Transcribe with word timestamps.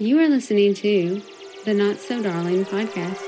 You 0.00 0.20
are 0.20 0.28
listening 0.28 0.74
to 0.74 1.20
the 1.64 1.74
Not 1.74 1.98
So 1.98 2.22
Darling 2.22 2.64
podcast. 2.64 3.18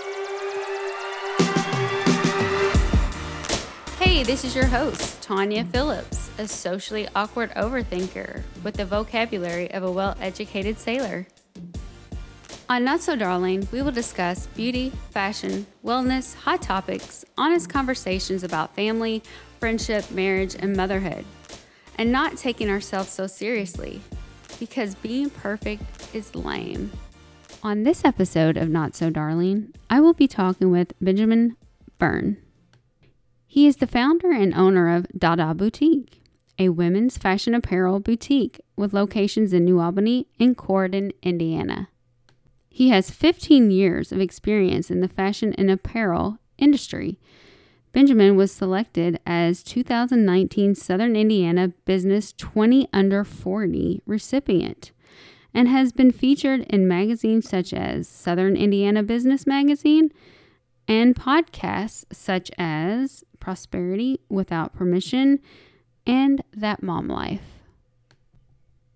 Hey, 3.98 4.22
this 4.22 4.44
is 4.44 4.54
your 4.54 4.66
host, 4.66 5.20
Tanya 5.20 5.64
Phillips, 5.64 6.30
a 6.38 6.46
socially 6.46 7.08
awkward 7.16 7.50
overthinker 7.54 8.44
with 8.62 8.74
the 8.76 8.84
vocabulary 8.84 9.68
of 9.72 9.82
a 9.82 9.90
well 9.90 10.16
educated 10.20 10.78
sailor. 10.78 11.26
On 12.68 12.84
Not 12.84 13.00
So 13.00 13.16
Darling, 13.16 13.66
we 13.72 13.82
will 13.82 13.90
discuss 13.90 14.46
beauty, 14.46 14.92
fashion, 15.10 15.66
wellness, 15.84 16.36
hot 16.36 16.62
topics, 16.62 17.24
honest 17.36 17.68
conversations 17.68 18.44
about 18.44 18.76
family, 18.76 19.24
friendship, 19.58 20.08
marriage, 20.12 20.54
and 20.54 20.76
motherhood, 20.76 21.24
and 21.98 22.12
not 22.12 22.36
taking 22.36 22.70
ourselves 22.70 23.10
so 23.10 23.26
seriously 23.26 24.00
because 24.60 24.94
being 24.94 25.30
perfect 25.30 25.99
is 26.14 26.34
lame. 26.34 26.90
On 27.62 27.82
this 27.82 28.04
episode 28.04 28.56
of 28.56 28.68
Not 28.68 28.94
So 28.96 29.10
Darling, 29.10 29.74
I 29.88 30.00
will 30.00 30.14
be 30.14 30.26
talking 30.26 30.70
with 30.70 30.92
Benjamin 31.00 31.56
Byrn. 31.98 32.38
He 33.46 33.66
is 33.66 33.76
the 33.76 33.86
founder 33.86 34.30
and 34.30 34.54
owner 34.54 34.94
of 34.94 35.06
Dada 35.16 35.54
Boutique, 35.54 36.22
a 36.58 36.68
women's 36.70 37.18
fashion 37.18 37.54
apparel 37.54 38.00
boutique 38.00 38.60
with 38.76 38.94
locations 38.94 39.52
in 39.52 39.64
New 39.64 39.80
Albany 39.80 40.26
and 40.38 40.56
Corydon, 40.56 41.12
Indiana. 41.22 41.88
He 42.68 42.90
has 42.90 43.10
15 43.10 43.70
years 43.70 44.12
of 44.12 44.20
experience 44.20 44.90
in 44.90 45.00
the 45.00 45.08
fashion 45.08 45.54
and 45.58 45.70
apparel 45.70 46.38
industry. 46.56 47.18
Benjamin 47.92 48.36
was 48.36 48.52
selected 48.52 49.18
as 49.26 49.62
2019 49.64 50.76
Southern 50.76 51.16
Indiana 51.16 51.68
Business 51.84 52.32
20 52.32 52.88
Under 52.92 53.24
40 53.24 54.02
recipient 54.06 54.92
and 55.52 55.68
has 55.68 55.92
been 55.92 56.10
featured 56.10 56.60
in 56.62 56.86
magazines 56.86 57.48
such 57.48 57.72
as 57.72 58.08
Southern 58.08 58.56
Indiana 58.56 59.02
Business 59.02 59.46
Magazine 59.46 60.10
and 60.86 61.14
podcasts 61.14 62.04
such 62.12 62.50
as 62.58 63.24
Prosperity 63.38 64.20
Without 64.28 64.74
Permission 64.74 65.40
and 66.06 66.42
That 66.56 66.82
Mom 66.82 67.08
Life. 67.08 67.60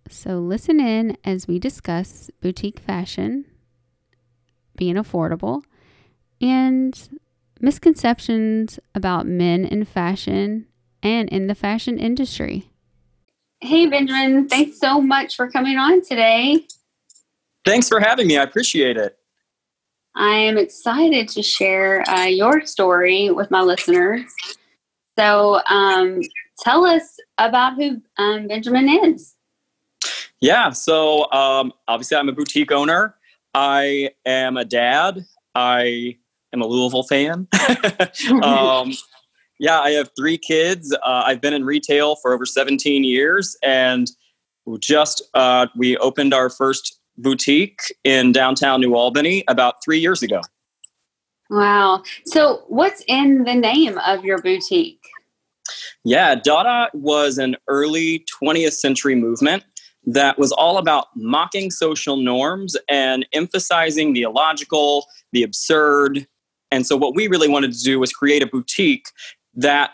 So 0.08 0.38
listen 0.38 0.80
in 0.80 1.16
as 1.24 1.48
we 1.48 1.58
discuss 1.58 2.30
boutique 2.41 2.78
fashion 2.78 3.46
being 4.77 4.96
affordable, 4.96 5.62
and 6.41 7.08
misconceptions 7.61 8.78
about 8.94 9.27
men 9.27 9.64
in 9.64 9.84
fashion 9.84 10.66
and 11.02 11.28
in 11.28 11.46
the 11.46 11.55
fashion 11.55 11.98
industry. 11.98 12.70
Hey, 13.65 13.87
Benjamin, 13.87 14.47
thanks 14.47 14.79
so 14.79 15.01
much 15.01 15.37
for 15.37 15.51
coming 15.51 15.79
on 15.79 16.03
today. 16.03 16.67
Thanks 17.65 17.89
for 17.89 17.98
having 17.98 18.27
me. 18.27 18.37
I 18.37 18.43
appreciate 18.43 18.98
it. 18.98 19.17
I 20.15 20.34
am 20.34 20.59
excited 20.59 21.29
to 21.31 21.43
share 21.43 22.07
uh, 22.11 22.27
your 22.27 22.67
story 22.67 23.31
with 23.31 23.51
my 23.51 23.62
listeners. 23.62 24.20
So, 25.19 25.62
um, 25.70 26.20
tell 26.59 26.85
us 26.85 27.17
about 27.39 27.77
who 27.77 28.03
um, 28.19 28.48
Benjamin 28.48 28.87
is. 28.87 29.35
Yeah, 30.42 30.69
so 30.69 31.33
um, 31.33 31.73
obviously, 31.89 32.19
I'm 32.19 32.29
a 32.29 32.33
boutique 32.33 32.70
owner. 32.70 33.15
I 33.55 34.11
am 34.27 34.59
a 34.59 34.67
dad. 34.67 35.25
I 35.55 36.19
am 36.53 36.61
a 36.61 36.67
Louisville 36.67 37.05
fan. 37.05 37.48
um, 38.42 38.92
yeah, 39.58 39.80
I 39.80 39.91
have 39.91 40.10
three 40.16 40.38
kids. 40.38 40.94
Uh, 40.94 41.22
I've 41.27 41.41
been 41.41 41.55
in 41.55 41.64
retail 41.64 42.16
for 42.16 42.33
over 42.33 42.44
17 42.44 43.05
years, 43.05 43.56
and 43.62 44.11
just 44.80 45.22
uh, 45.34 45.66
we 45.77 45.96
opened 45.98 46.34
our 46.34 46.50
first 46.50 47.00
boutique 47.16 47.80
in 48.02 48.33
downtown 48.33 48.80
New 48.80 48.94
Albany 48.94 49.44
about 49.48 49.77
three 49.84 49.98
years 49.98 50.22
ago. 50.22 50.41
Wow. 51.50 52.02
So, 52.27 52.64
what's 52.69 53.02
in 53.06 53.44
the 53.44 53.55
name 53.55 53.98
of 53.98 54.24
your 54.24 54.40
boutique? 54.40 55.01
Yeah, 56.05 56.34
Dada 56.34 56.90
was 56.95 57.39
an 57.39 57.56
early 57.68 58.24
20th 58.42 58.73
century 58.73 59.14
movement 59.14 59.64
that 60.06 60.39
was 60.39 60.52
all 60.52 60.79
about 60.79 61.06
mocking 61.17 61.70
social 61.70 62.17
norms 62.17 62.77
and 62.89 63.27
emphasizing 63.33 64.12
the 64.12 64.23
illogical, 64.23 65.06
the 65.33 65.42
absurd. 65.42 66.27
And 66.70 66.86
so, 66.86 66.96
what 66.96 67.14
we 67.14 67.29
really 67.29 67.48
wanted 67.48 67.73
to 67.73 67.80
do 67.80 68.00
was 68.00 68.12
create 68.12 68.42
a 68.42 68.46
boutique 68.46 69.06
that 69.57 69.91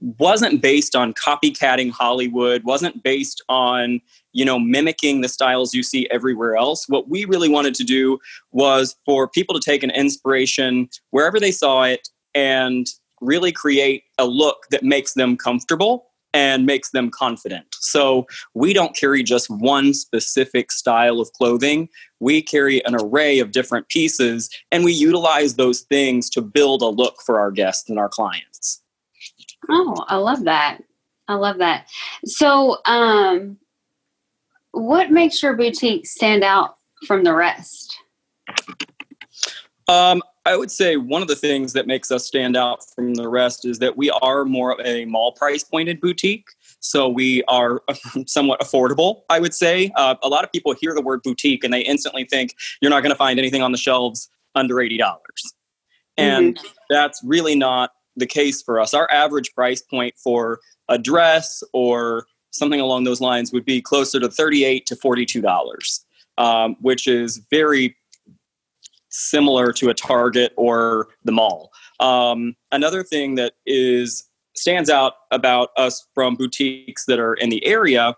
wasn't 0.00 0.62
based 0.62 0.96
on 0.96 1.12
copycatting 1.12 1.90
Hollywood, 1.90 2.64
wasn't 2.64 3.02
based 3.02 3.42
on, 3.48 4.00
you 4.32 4.44
know, 4.44 4.58
mimicking 4.58 5.20
the 5.20 5.28
styles 5.28 5.74
you 5.74 5.82
see 5.82 6.08
everywhere 6.10 6.56
else. 6.56 6.88
What 6.88 7.08
we 7.08 7.24
really 7.26 7.48
wanted 7.48 7.74
to 7.76 7.84
do 7.84 8.18
was 8.50 8.96
for 9.04 9.28
people 9.28 9.54
to 9.54 9.60
take 9.60 9.82
an 9.82 9.90
inspiration 9.90 10.88
wherever 11.10 11.38
they 11.38 11.52
saw 11.52 11.82
it 11.82 12.08
and 12.34 12.86
really 13.20 13.52
create 13.52 14.04
a 14.18 14.24
look 14.24 14.64
that 14.70 14.82
makes 14.82 15.12
them 15.12 15.36
comfortable 15.36 16.09
and 16.32 16.66
makes 16.66 16.90
them 16.90 17.10
confident. 17.10 17.66
So 17.72 18.26
we 18.54 18.72
don't 18.72 18.94
carry 18.96 19.22
just 19.22 19.50
one 19.50 19.94
specific 19.94 20.70
style 20.70 21.20
of 21.20 21.32
clothing. 21.32 21.88
We 22.20 22.42
carry 22.42 22.84
an 22.84 22.94
array 22.94 23.38
of 23.38 23.50
different 23.50 23.88
pieces 23.88 24.48
and 24.70 24.84
we 24.84 24.92
utilize 24.92 25.54
those 25.54 25.80
things 25.82 26.30
to 26.30 26.42
build 26.42 26.82
a 26.82 26.86
look 26.86 27.16
for 27.24 27.40
our 27.40 27.50
guests 27.50 27.88
and 27.90 27.98
our 27.98 28.08
clients. 28.08 28.82
Oh, 29.68 30.04
I 30.08 30.16
love 30.16 30.44
that. 30.44 30.78
I 31.28 31.34
love 31.34 31.58
that. 31.58 31.86
So, 32.24 32.78
um, 32.86 33.58
what 34.72 35.10
makes 35.10 35.42
your 35.42 35.56
boutique 35.56 36.06
stand 36.06 36.44
out 36.44 36.76
from 37.06 37.24
the 37.24 37.34
rest? 37.34 37.96
Um, 39.90 40.22
I 40.46 40.56
would 40.56 40.70
say 40.70 40.96
one 40.96 41.20
of 41.20 41.26
the 41.26 41.34
things 41.34 41.72
that 41.72 41.88
makes 41.88 42.12
us 42.12 42.24
stand 42.24 42.56
out 42.56 42.78
from 42.94 43.14
the 43.14 43.28
rest 43.28 43.64
is 43.64 43.80
that 43.80 43.96
we 43.96 44.08
are 44.22 44.44
more 44.44 44.72
of 44.72 44.78
a 44.86 45.04
mall 45.04 45.32
price 45.32 45.64
pointed 45.64 46.00
boutique. 46.00 46.46
So 46.78 47.08
we 47.08 47.42
are 47.48 47.82
somewhat 48.26 48.60
affordable, 48.60 49.22
I 49.28 49.40
would 49.40 49.52
say. 49.52 49.90
Uh, 49.96 50.14
a 50.22 50.28
lot 50.28 50.44
of 50.44 50.52
people 50.52 50.74
hear 50.74 50.94
the 50.94 51.02
word 51.02 51.22
boutique 51.24 51.64
and 51.64 51.74
they 51.74 51.80
instantly 51.80 52.24
think 52.24 52.54
you're 52.80 52.90
not 52.90 53.02
going 53.02 53.10
to 53.10 53.18
find 53.18 53.38
anything 53.40 53.62
on 53.62 53.72
the 53.72 53.78
shelves 53.78 54.30
under 54.54 54.76
$80. 54.76 55.18
And 56.16 56.56
mm-hmm. 56.56 56.66
that's 56.88 57.20
really 57.24 57.56
not 57.56 57.90
the 58.14 58.26
case 58.26 58.62
for 58.62 58.78
us. 58.78 58.94
Our 58.94 59.10
average 59.10 59.52
price 59.54 59.82
point 59.82 60.14
for 60.22 60.60
a 60.88 60.98
dress 60.98 61.64
or 61.72 62.26
something 62.52 62.80
along 62.80 63.04
those 63.04 63.20
lines 63.20 63.52
would 63.52 63.64
be 63.64 63.82
closer 63.82 64.20
to 64.20 64.28
38 64.28 64.86
to 64.86 64.94
$42, 64.94 66.00
um, 66.38 66.76
which 66.80 67.08
is 67.08 67.38
very 67.50 67.96
similar 69.10 69.72
to 69.72 69.90
a 69.90 69.94
Target 69.94 70.52
or 70.56 71.08
the 71.24 71.32
mall. 71.32 71.70
Um, 72.00 72.54
another 72.72 73.02
thing 73.02 73.34
that 73.36 73.54
is 73.66 74.24
stands 74.56 74.90
out 74.90 75.14
about 75.30 75.70
us 75.76 76.06
from 76.14 76.34
boutiques 76.34 77.04
that 77.06 77.18
are 77.18 77.34
in 77.34 77.50
the 77.50 77.64
area 77.64 78.14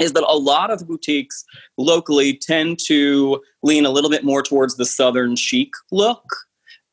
is 0.00 0.12
that 0.12 0.24
a 0.26 0.36
lot 0.36 0.70
of 0.70 0.86
boutiques 0.86 1.44
locally 1.78 2.36
tend 2.36 2.78
to 2.86 3.40
lean 3.62 3.86
a 3.86 3.90
little 3.90 4.10
bit 4.10 4.24
more 4.24 4.42
towards 4.42 4.76
the 4.76 4.84
southern 4.84 5.36
chic 5.36 5.70
look. 5.90 6.24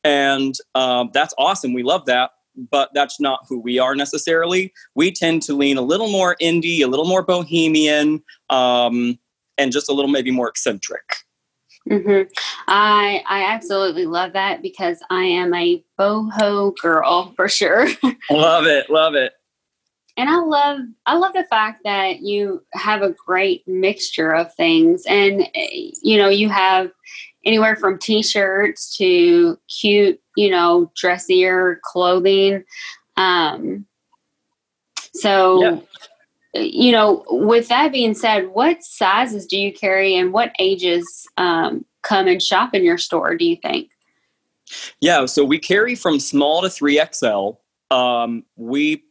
And 0.04 0.54
um, 0.74 1.10
that's 1.12 1.34
awesome. 1.38 1.72
We 1.72 1.82
love 1.82 2.06
that 2.06 2.30
but 2.70 2.90
that's 2.94 3.20
not 3.20 3.40
who 3.48 3.58
we 3.58 3.78
are 3.78 3.94
necessarily. 3.94 4.72
We 4.94 5.10
tend 5.10 5.42
to 5.42 5.54
lean 5.54 5.76
a 5.76 5.82
little 5.82 6.08
more 6.08 6.36
indie 6.40 6.80
a 6.80 6.86
little 6.86 7.06
more 7.06 7.22
bohemian 7.22 8.22
um, 8.50 9.18
and 9.58 9.72
just 9.72 9.88
a 9.88 9.92
little 9.92 10.10
maybe 10.10 10.30
more 10.30 10.48
eccentric 10.48 11.02
Mm-hmm. 11.88 12.32
I 12.66 13.22
I 13.26 13.44
absolutely 13.44 14.06
love 14.06 14.32
that 14.32 14.62
because 14.62 15.00
I 15.10 15.24
am 15.24 15.52
a 15.52 15.84
boho 15.98 16.74
girl 16.78 17.32
for 17.36 17.48
sure. 17.48 17.86
love 18.30 18.66
it, 18.66 18.88
love 18.88 19.14
it. 19.14 19.32
And 20.16 20.30
I 20.30 20.38
love 20.38 20.80
I 21.04 21.16
love 21.16 21.34
the 21.34 21.44
fact 21.44 21.82
that 21.84 22.20
you 22.20 22.64
have 22.72 23.02
a 23.02 23.10
great 23.10 23.66
mixture 23.68 24.32
of 24.34 24.54
things, 24.54 25.04
and 25.06 25.46
you 25.54 26.16
know 26.16 26.28
you 26.28 26.48
have 26.48 26.90
anywhere 27.44 27.76
from 27.76 27.98
t-shirts 27.98 28.96
to 28.96 29.58
cute, 29.68 30.18
you 30.36 30.50
know, 30.50 30.90
dressier 30.96 31.80
clothing. 31.84 32.64
Um, 33.16 33.86
so. 35.12 35.62
Yeah 35.62 35.80
you 36.54 36.92
know, 36.92 37.24
with 37.28 37.68
that 37.68 37.92
being 37.92 38.14
said, 38.14 38.48
what 38.48 38.82
sizes 38.82 39.46
do 39.46 39.58
you 39.58 39.72
carry 39.72 40.14
and 40.14 40.32
what 40.32 40.52
ages 40.58 41.26
um, 41.36 41.84
come 42.02 42.26
and 42.28 42.42
shop 42.42 42.74
in 42.74 42.84
your 42.84 42.98
store, 42.98 43.36
do 43.36 43.44
you 43.44 43.56
think? 43.56 43.90
Yeah, 45.00 45.26
so 45.26 45.44
we 45.44 45.58
carry 45.58 45.94
from 45.94 46.20
small 46.20 46.62
to 46.62 46.68
3XL. 46.68 47.56
Um, 47.90 48.44
we 48.56 49.04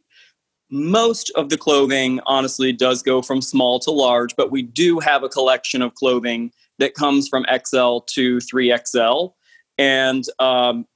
most 0.70 1.30
of 1.36 1.50
the 1.50 1.56
clothing 1.56 2.18
honestly 2.26 2.72
does 2.72 3.02
go 3.02 3.22
from 3.22 3.40
small 3.40 3.78
to 3.78 3.90
large, 3.90 4.34
but 4.34 4.50
we 4.50 4.62
do 4.62 4.98
have 4.98 5.22
a 5.22 5.28
collection 5.28 5.82
of 5.82 5.94
clothing 5.94 6.50
that 6.78 6.94
comes 6.94 7.28
from 7.28 7.44
XL 7.44 8.00
to 8.00 8.38
3XL. 8.38 9.34
And 9.78 10.24
um, 10.40 10.86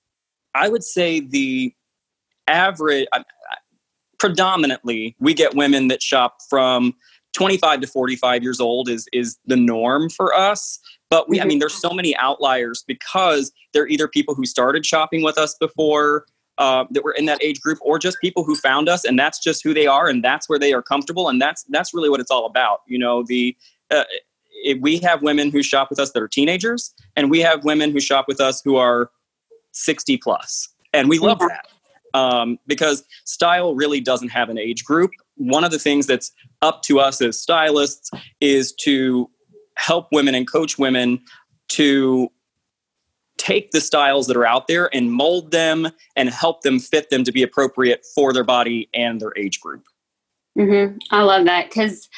I 0.54 0.68
would 0.68 0.82
say 0.82 1.20
the 1.20 1.72
average, 2.48 3.06
predominantly 4.18 5.16
we 5.20 5.34
get 5.34 5.54
women 5.54 5.88
that 5.88 6.02
shop 6.02 6.38
from 6.48 6.94
25 7.32 7.80
to 7.82 7.86
45 7.86 8.42
years 8.42 8.60
old 8.60 8.88
is 8.88 9.08
is 9.12 9.38
the 9.46 9.56
norm 9.56 10.08
for 10.08 10.34
us. 10.34 10.78
But 11.10 11.28
we, 11.28 11.40
I 11.40 11.44
mean, 11.44 11.58
there's 11.58 11.80
so 11.80 11.90
many 11.90 12.14
outliers 12.16 12.84
because 12.86 13.50
they're 13.72 13.86
either 13.88 14.08
people 14.08 14.34
who 14.34 14.44
started 14.44 14.84
shopping 14.84 15.22
with 15.22 15.38
us 15.38 15.54
before 15.58 16.26
uh, 16.58 16.84
that 16.90 17.04
were 17.04 17.12
in 17.12 17.24
that 17.26 17.42
age 17.42 17.60
group, 17.60 17.78
or 17.80 17.98
just 17.98 18.18
people 18.20 18.44
who 18.44 18.56
found 18.56 18.88
us, 18.88 19.04
and 19.04 19.18
that's 19.18 19.38
just 19.38 19.62
who 19.62 19.72
they 19.72 19.86
are, 19.86 20.08
and 20.08 20.24
that's 20.24 20.48
where 20.48 20.58
they 20.58 20.72
are 20.72 20.82
comfortable, 20.82 21.28
and 21.28 21.40
that's 21.40 21.64
that's 21.68 21.94
really 21.94 22.10
what 22.10 22.20
it's 22.20 22.30
all 22.30 22.46
about. 22.46 22.80
You 22.86 22.98
know, 22.98 23.22
the 23.22 23.56
uh, 23.90 24.04
it, 24.64 24.82
we 24.82 24.98
have 24.98 25.22
women 25.22 25.50
who 25.50 25.62
shop 25.62 25.88
with 25.88 26.00
us 26.00 26.10
that 26.12 26.22
are 26.22 26.28
teenagers, 26.28 26.92
and 27.16 27.30
we 27.30 27.40
have 27.40 27.64
women 27.64 27.92
who 27.92 28.00
shop 28.00 28.26
with 28.26 28.40
us 28.40 28.60
who 28.64 28.76
are 28.76 29.10
60 29.72 30.16
plus, 30.18 30.68
and 30.92 31.08
we 31.08 31.18
love 31.18 31.38
that 31.38 31.68
um, 32.14 32.58
because 32.66 33.04
style 33.24 33.74
really 33.74 34.00
doesn't 34.00 34.28
have 34.28 34.48
an 34.48 34.58
age 34.58 34.84
group. 34.84 35.10
One 35.36 35.64
of 35.64 35.70
the 35.70 35.78
things 35.78 36.06
that's 36.06 36.32
up 36.62 36.82
to 36.82 37.00
us 37.00 37.20
as 37.20 37.38
stylists 37.38 38.10
is 38.40 38.72
to 38.80 39.30
help 39.76 40.08
women 40.12 40.34
and 40.34 40.50
coach 40.50 40.78
women 40.78 41.20
to 41.68 42.28
take 43.36 43.70
the 43.70 43.80
styles 43.80 44.26
that 44.26 44.36
are 44.36 44.46
out 44.46 44.66
there 44.66 44.92
and 44.92 45.12
mold 45.12 45.52
them 45.52 45.88
and 46.16 46.28
help 46.28 46.62
them 46.62 46.80
fit 46.80 47.08
them 47.10 47.22
to 47.24 47.30
be 47.30 47.42
appropriate 47.42 48.04
for 48.14 48.32
their 48.32 48.44
body 48.44 48.88
and 48.94 49.20
their 49.20 49.32
age 49.36 49.60
group. 49.60 49.84
Mm-hmm. 50.58 50.96
I 51.12 51.22
love 51.22 51.44
that 51.46 51.68
because 51.68 52.08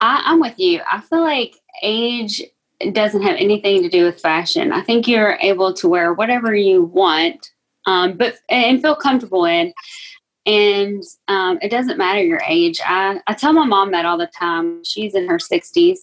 I'm 0.00 0.40
with 0.40 0.58
you. 0.58 0.80
I 0.90 1.00
feel 1.00 1.20
like 1.20 1.54
age 1.82 2.42
doesn't 2.92 3.22
have 3.22 3.36
anything 3.36 3.82
to 3.82 3.88
do 3.88 4.04
with 4.04 4.20
fashion. 4.20 4.72
I 4.72 4.82
think 4.82 5.06
you're 5.06 5.38
able 5.40 5.72
to 5.74 5.88
wear 5.88 6.12
whatever 6.12 6.54
you 6.54 6.82
want, 6.82 7.52
um, 7.86 8.16
but 8.16 8.36
and 8.48 8.80
feel 8.80 8.96
comfortable 8.96 9.44
in. 9.44 9.72
And 10.46 11.02
um, 11.28 11.58
it 11.62 11.70
doesn't 11.70 11.96
matter 11.96 12.22
your 12.22 12.42
age. 12.46 12.78
I, 12.84 13.20
I 13.26 13.32
tell 13.32 13.54
my 13.54 13.64
mom 13.64 13.92
that 13.92 14.04
all 14.04 14.18
the 14.18 14.26
time. 14.26 14.84
She's 14.84 15.14
in 15.14 15.26
her 15.26 15.38
60s, 15.38 16.00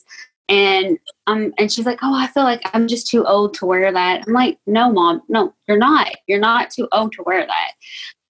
and 0.50 0.98
um, 1.28 1.54
and 1.60 1.72
she's 1.72 1.86
like, 1.86 2.00
"Oh, 2.02 2.16
I 2.16 2.28
feel 2.28 2.44
like 2.44 2.62
I'm 2.74 2.88
just 2.88 3.08
too 3.08 3.24
old 3.26 3.54
to 3.56 3.66
wear 3.68 3.92
that." 3.92 4.24
I'm 4.26 4.34
like, 4.34 4.58
"No, 4.66 4.92
mom, 4.92 5.22
no, 5.30 5.54
you're 5.68 5.78
not. 5.78 6.10
You're 6.28 6.40
not 6.40 6.72
too 6.72 6.88
old 6.92 7.14
to 7.14 7.24
wear 7.24 7.46
that." 7.46 7.72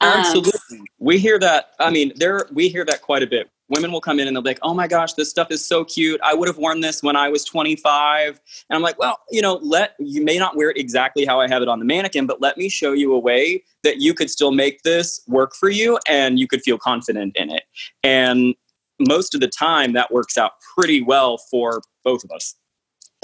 Um, 0.02 0.20
Absolutely, 0.20 0.82
we 1.00 1.18
hear 1.18 1.40
that. 1.40 1.72
I 1.80 1.90
mean, 1.92 2.12
there 2.18 2.46
we 2.52 2.68
hear 2.68 2.84
that 2.86 3.02
quite 3.02 3.24
a 3.24 3.28
bit 3.28 3.50
women 3.72 3.92
will 3.92 4.02
come 4.02 4.20
in 4.20 4.28
and 4.28 4.36
they'll 4.36 4.44
be 4.44 4.50
like, 4.50 4.60
oh 4.62 4.74
my 4.74 4.88
gosh, 4.88 5.14
this 5.14 5.30
stuff 5.30 5.48
is 5.50 5.66
so 5.66 5.84
cute. 5.84 6.20
I 6.24 6.34
would 6.34 6.48
have 6.48 6.58
worn 6.58 6.82
this 6.82 7.02
when 7.02 7.16
I 7.16 7.30
was 7.30 7.44
25. 7.46 8.40
And 8.70 8.76
I'm 8.76 8.82
like, 8.82 9.00
well, 9.00 9.20
you 9.32 9.42
know, 9.42 9.60
let 9.64 9.96
you 10.00 10.24
may 10.24 10.38
not 10.38 10.56
wear 10.56 10.70
it 10.70 10.78
exactly 10.78 11.26
how 11.26 11.40
I 11.40 11.48
have 11.48 11.62
it 11.62 11.68
on 11.68 11.80
the 11.80 11.86
mannequin, 11.86 12.28
but 12.28 12.42
let 12.42 12.58
me 12.58 12.70
show 12.70 12.94
you 12.94 13.14
a 13.14 13.20
way 13.20 13.64
that 13.84 13.98
you 14.02 14.14
could 14.14 14.30
still 14.30 14.52
make 14.52 14.84
this 14.84 15.22
work 15.28 15.56
for 15.56 15.70
you 15.70 15.98
and 16.08 16.40
you 16.40 16.48
could 16.48 16.62
feel 16.62 16.78
confident 16.78 17.36
in 17.38 17.50
it. 17.50 17.64
And 18.04 18.56
most 19.00 19.34
of 19.34 19.42
the 19.42 19.48
time 19.48 19.94
that 19.94 20.12
works 20.12 20.38
out 20.38 20.52
pretty 20.76 21.02
well 21.02 21.38
for 21.38 21.82
both 22.04 22.24
of 22.24 22.32
us. 22.32 22.56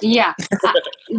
Yeah, 0.02 0.34
I, 0.64 0.74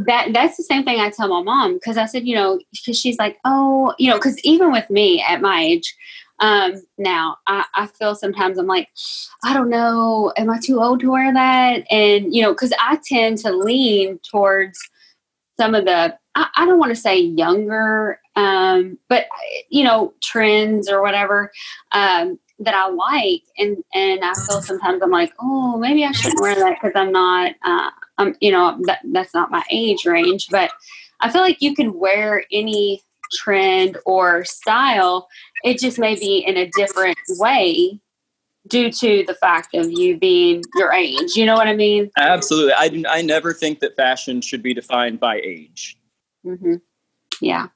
that 0.06 0.28
that's 0.32 0.56
the 0.56 0.62
same 0.62 0.84
thing 0.84 1.00
I 1.00 1.10
tell 1.10 1.26
my 1.26 1.42
mom 1.42 1.74
because 1.74 1.96
I 1.96 2.06
said, 2.06 2.28
you 2.28 2.36
know, 2.36 2.60
because 2.70 2.96
she's 2.96 3.18
like, 3.18 3.36
oh, 3.44 3.92
you 3.98 4.08
know, 4.08 4.16
because 4.16 4.38
even 4.44 4.70
with 4.70 4.88
me 4.88 5.20
at 5.20 5.40
my 5.40 5.60
age, 5.60 5.96
um, 6.40 6.74
now, 6.96 7.38
I, 7.46 7.64
I 7.74 7.86
feel 7.86 8.14
sometimes 8.14 8.58
I'm 8.58 8.66
like, 8.66 8.88
I 9.44 9.54
don't 9.54 9.70
know, 9.70 10.32
am 10.36 10.50
I 10.50 10.58
too 10.62 10.82
old 10.82 11.00
to 11.00 11.10
wear 11.10 11.32
that? 11.32 11.84
And, 11.90 12.34
you 12.34 12.42
know, 12.42 12.52
because 12.52 12.72
I 12.80 12.98
tend 13.04 13.38
to 13.38 13.50
lean 13.50 14.18
towards 14.30 14.78
some 15.58 15.74
of 15.74 15.84
the, 15.84 16.16
I, 16.34 16.46
I 16.56 16.66
don't 16.66 16.78
want 16.78 16.90
to 16.94 17.00
say 17.00 17.18
younger, 17.18 18.20
um, 18.36 18.98
but, 19.08 19.26
you 19.68 19.84
know, 19.84 20.14
trends 20.22 20.88
or 20.88 21.02
whatever. 21.02 21.50
Um, 21.92 22.38
that 22.60 22.74
I 22.74 22.88
like, 22.88 23.42
and 23.56 23.76
and 23.94 24.24
I 24.24 24.34
feel 24.34 24.60
sometimes 24.60 25.00
I'm 25.00 25.10
like, 25.10 25.32
oh, 25.40 25.78
maybe 25.78 26.04
I 26.04 26.10
shouldn't 26.10 26.42
wear 26.42 26.56
that 26.56 26.78
because 26.80 26.92
I'm 26.96 27.12
not, 27.12 27.52
uh, 27.64 27.90
I'm, 28.18 28.34
you 28.40 28.50
know, 28.50 28.76
that 28.86 28.98
that's 29.12 29.32
not 29.32 29.52
my 29.52 29.62
age 29.70 30.04
range. 30.04 30.48
But 30.50 30.72
I 31.20 31.30
feel 31.30 31.40
like 31.40 31.62
you 31.62 31.74
can 31.74 31.96
wear 31.96 32.44
any 32.50 33.02
trend 33.32 33.98
or 34.06 34.44
style. 34.44 35.28
It 35.64 35.78
just 35.78 35.98
may 35.98 36.14
be 36.14 36.38
in 36.46 36.56
a 36.56 36.70
different 36.70 37.18
way 37.30 38.00
due 38.68 38.90
to 38.90 39.24
the 39.26 39.34
fact 39.34 39.74
of 39.74 39.90
you 39.90 40.18
being 40.18 40.62
your 40.74 40.92
age. 40.92 41.34
You 41.36 41.46
know 41.46 41.54
what 41.54 41.68
I 41.68 41.74
mean? 41.74 42.10
Absolutely. 42.16 42.72
I, 42.72 43.04
I 43.08 43.22
never 43.22 43.52
think 43.52 43.80
that 43.80 43.96
fashion 43.96 44.40
should 44.40 44.62
be 44.62 44.74
defined 44.74 45.20
by 45.20 45.36
age. 45.36 45.98
Mm-hmm. 46.44 46.74
Yeah. 47.40 47.68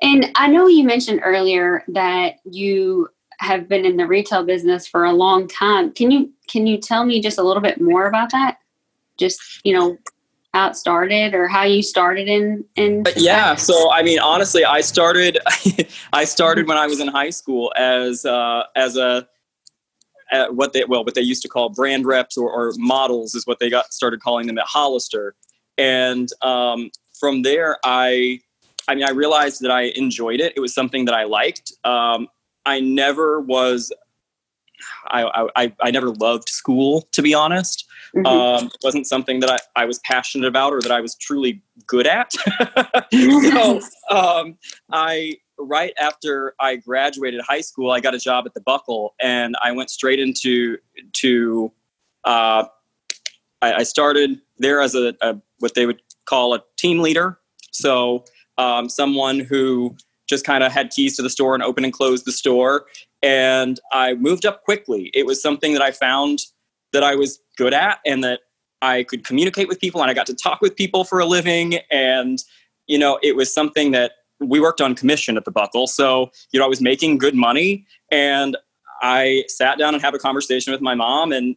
And 0.00 0.30
I 0.34 0.48
know 0.48 0.66
you 0.66 0.84
mentioned 0.84 1.20
earlier 1.24 1.84
that 1.88 2.36
you 2.44 3.08
have 3.38 3.68
been 3.68 3.84
in 3.84 3.96
the 3.96 4.06
retail 4.06 4.44
business 4.44 4.86
for 4.86 5.04
a 5.04 5.12
long 5.12 5.48
time. 5.48 5.92
Can 5.92 6.10
you 6.10 6.32
can 6.48 6.66
you 6.66 6.78
tell 6.78 7.04
me 7.04 7.20
just 7.20 7.38
a 7.38 7.42
little 7.42 7.62
bit 7.62 7.80
more 7.80 8.06
about 8.06 8.30
that? 8.30 8.58
Just, 9.18 9.40
you 9.64 9.74
know, 9.74 9.96
how 10.54 10.68
it 10.68 10.76
started 10.76 11.34
or 11.34 11.48
how 11.48 11.64
you 11.64 11.82
started 11.82 12.28
in 12.28 12.64
in 12.76 13.04
yeah 13.16 13.54
so 13.54 13.90
i 13.90 14.02
mean 14.02 14.18
honestly 14.18 14.64
i 14.64 14.80
started 14.80 15.38
i 16.12 16.24
started 16.24 16.68
when 16.68 16.76
i 16.76 16.86
was 16.86 17.00
in 17.00 17.08
high 17.08 17.30
school 17.30 17.72
as 17.76 18.24
uh, 18.26 18.62
as 18.76 18.96
a 18.96 19.26
what 20.50 20.72
they 20.72 20.84
well 20.84 21.04
what 21.04 21.14
they 21.14 21.20
used 21.20 21.42
to 21.42 21.48
call 21.48 21.68
brand 21.68 22.06
reps 22.06 22.36
or, 22.36 22.50
or, 22.50 22.72
models 22.76 23.34
is 23.34 23.46
what 23.46 23.58
they 23.58 23.68
got 23.68 23.92
started 23.92 24.20
calling 24.20 24.46
them 24.46 24.58
at 24.58 24.64
hollister. 24.66 25.34
And 25.78 26.28
um, 26.42 26.90
from 27.18 27.42
there 27.42 27.78
i 27.84 28.40
i 28.88 28.94
mean 28.94 29.04
i 29.04 29.10
realized 29.10 29.60
that 29.62 29.70
i 29.70 29.82
enjoyed 29.96 30.40
it. 30.40 30.52
It 30.56 30.60
was 30.60 30.74
something 30.74 31.04
that 31.06 31.14
i 31.14 31.24
liked. 31.24 31.72
Um, 31.84 32.28
i 32.66 32.80
never 32.80 33.40
was 33.40 33.92
I, 35.08 35.48
I 35.56 35.72
i 35.82 35.90
never 35.90 36.10
loved 36.10 36.48
school 36.48 37.08
to 37.12 37.22
be 37.22 37.34
honest 37.34 37.86
Mm-hmm. 38.14 38.26
Um, 38.26 38.66
it 38.66 38.76
wasn't 38.82 39.06
something 39.06 39.40
that 39.40 39.50
I, 39.50 39.82
I 39.82 39.84
was 39.86 39.98
passionate 40.00 40.46
about 40.46 40.72
or 40.72 40.82
that 40.82 40.92
I 40.92 41.00
was 41.00 41.14
truly 41.14 41.62
good 41.86 42.06
at. 42.06 42.32
so 43.12 43.80
um, 44.10 44.58
I 44.92 45.38
right 45.58 45.94
after 45.98 46.54
I 46.60 46.76
graduated 46.76 47.40
high 47.40 47.62
school, 47.62 47.90
I 47.90 48.00
got 48.00 48.14
a 48.14 48.18
job 48.18 48.44
at 48.46 48.54
the 48.54 48.60
Buckle, 48.60 49.14
and 49.20 49.56
I 49.62 49.72
went 49.72 49.90
straight 49.90 50.20
into 50.20 50.78
to. 51.14 51.72
Uh, 52.24 52.64
I, 53.62 53.74
I, 53.74 53.82
started 53.82 54.40
there 54.58 54.80
as 54.80 54.94
a, 54.94 55.12
a, 55.22 55.36
what 55.58 55.74
they 55.74 55.86
would 55.86 56.00
call 56.24 56.54
a 56.54 56.62
team 56.76 57.00
leader. 57.00 57.40
So 57.72 58.24
um, 58.58 58.88
someone 58.88 59.40
who 59.40 59.96
just 60.28 60.44
kind 60.44 60.62
of 60.62 60.70
had 60.70 60.90
keys 60.90 61.16
to 61.16 61.22
the 61.22 61.30
store 61.30 61.54
and 61.54 61.64
open 61.64 61.82
and 61.82 61.92
close 61.92 62.22
the 62.22 62.30
store. 62.30 62.86
And 63.22 63.78
I 63.92 64.14
moved 64.14 64.44
up 64.44 64.64
quickly. 64.64 65.10
It 65.14 65.26
was 65.26 65.40
something 65.40 65.72
that 65.74 65.82
I 65.82 65.92
found 65.92 66.40
that 66.92 67.02
I 67.02 67.14
was 67.14 67.40
good 67.56 67.72
at 67.72 67.98
and 68.04 68.22
that 68.24 68.40
I 68.82 69.04
could 69.04 69.24
communicate 69.24 69.68
with 69.68 69.80
people 69.80 70.02
and 70.02 70.10
I 70.10 70.14
got 70.14 70.26
to 70.26 70.34
talk 70.34 70.60
with 70.60 70.76
people 70.76 71.04
for 71.04 71.20
a 71.20 71.24
living. 71.24 71.78
And, 71.90 72.42
you 72.86 72.98
know, 72.98 73.18
it 73.22 73.36
was 73.36 73.52
something 73.52 73.92
that 73.92 74.12
we 74.40 74.60
worked 74.60 74.80
on 74.80 74.94
commission 74.94 75.36
at 75.36 75.44
the 75.44 75.52
Buckle. 75.52 75.86
So, 75.86 76.30
you 76.52 76.58
know, 76.58 76.66
I 76.66 76.68
was 76.68 76.80
making 76.80 77.18
good 77.18 77.34
money 77.34 77.86
and 78.10 78.56
I 79.00 79.44
sat 79.48 79.78
down 79.78 79.94
and 79.94 80.02
had 80.02 80.14
a 80.14 80.18
conversation 80.18 80.72
with 80.72 80.80
my 80.80 80.94
mom 80.94 81.32
and 81.32 81.56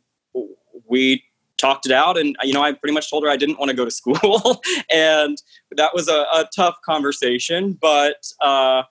we 0.88 1.24
talked 1.58 1.86
it 1.86 1.92
out. 1.92 2.18
And, 2.18 2.36
you 2.44 2.54
know, 2.54 2.62
I 2.62 2.74
pretty 2.74 2.94
much 2.94 3.10
told 3.10 3.24
her 3.24 3.30
I 3.30 3.38
didn't 3.38 3.58
want 3.60 3.70
to 3.70 3.76
go 3.76 3.86
to 3.86 3.92
school. 3.92 4.62
and 4.92 5.42
that 5.72 5.94
was 5.94 6.08
a, 6.08 6.26
a 6.34 6.48
tough 6.56 6.76
conversation. 6.86 7.74
But 7.80 8.18
uh, 8.42 8.84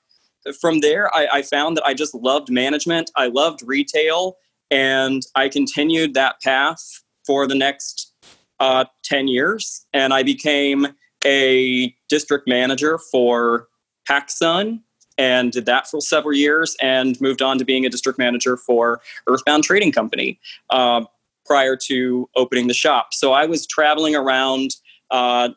from 0.61 0.81
there, 0.81 1.15
I, 1.15 1.29
I 1.33 1.43
found 1.43 1.77
that 1.77 1.85
I 1.85 1.95
just 1.95 2.15
loved 2.15 2.51
management, 2.51 3.11
I 3.17 3.27
loved 3.27 3.63
retail. 3.65 4.37
And 4.71 5.23
I 5.35 5.49
continued 5.49 6.15
that 6.15 6.41
path 6.43 7.03
for 7.27 7.47
the 7.47 7.55
next 7.55 8.13
uh, 8.61 8.85
10 9.05 9.29
years. 9.29 9.87
And 9.93 10.13
I 10.13 10.23
became 10.23 10.89
a 11.25 11.95
district 12.09 12.49
manager 12.49 12.99
for 12.99 13.69
PacSun 14.09 14.81
and 15.17 15.53
did 15.53 15.67
that 15.67 15.87
for 15.87 16.01
several 16.01 16.35
years 16.35 16.77
and 16.83 17.21
moved 17.21 17.41
on 17.41 17.59
to 17.59 17.65
being 17.65 17.87
a 17.87 17.89
district 17.89 18.19
manager 18.19 18.57
for 18.57 19.01
Earthbound 19.27 19.65
Trading 19.65 19.93
Company 19.93 20.41
uh, 20.71 21.05
prior 21.47 21.77
to 21.87 22.29
opening 22.37 22.67
the 22.67 22.75
shop. 22.75 23.15
So 23.15 23.33
I 23.33 23.47
was 23.47 23.67
traveling 23.67 24.17
around. 24.17 24.71
Uh, 25.11 25.51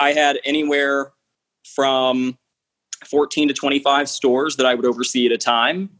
I 0.00 0.12
had 0.12 0.38
anywhere 0.44 1.12
from 1.64 2.38
14 3.06 3.48
to 3.48 3.54
25 3.54 4.08
stores 4.08 4.56
that 4.56 4.66
I 4.66 4.74
would 4.74 4.86
oversee 4.86 5.26
at 5.26 5.32
a 5.32 5.38
time. 5.38 5.90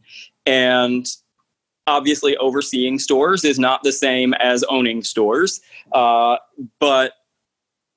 And 0.45 1.07
obviously 1.87 2.37
overseeing 2.37 2.99
stores 2.99 3.43
is 3.43 3.59
not 3.59 3.83
the 3.83 3.91
same 3.91 4.33
as 4.35 4.63
owning 4.63 5.03
stores 5.03 5.61
uh, 5.91 6.37
but 6.79 7.13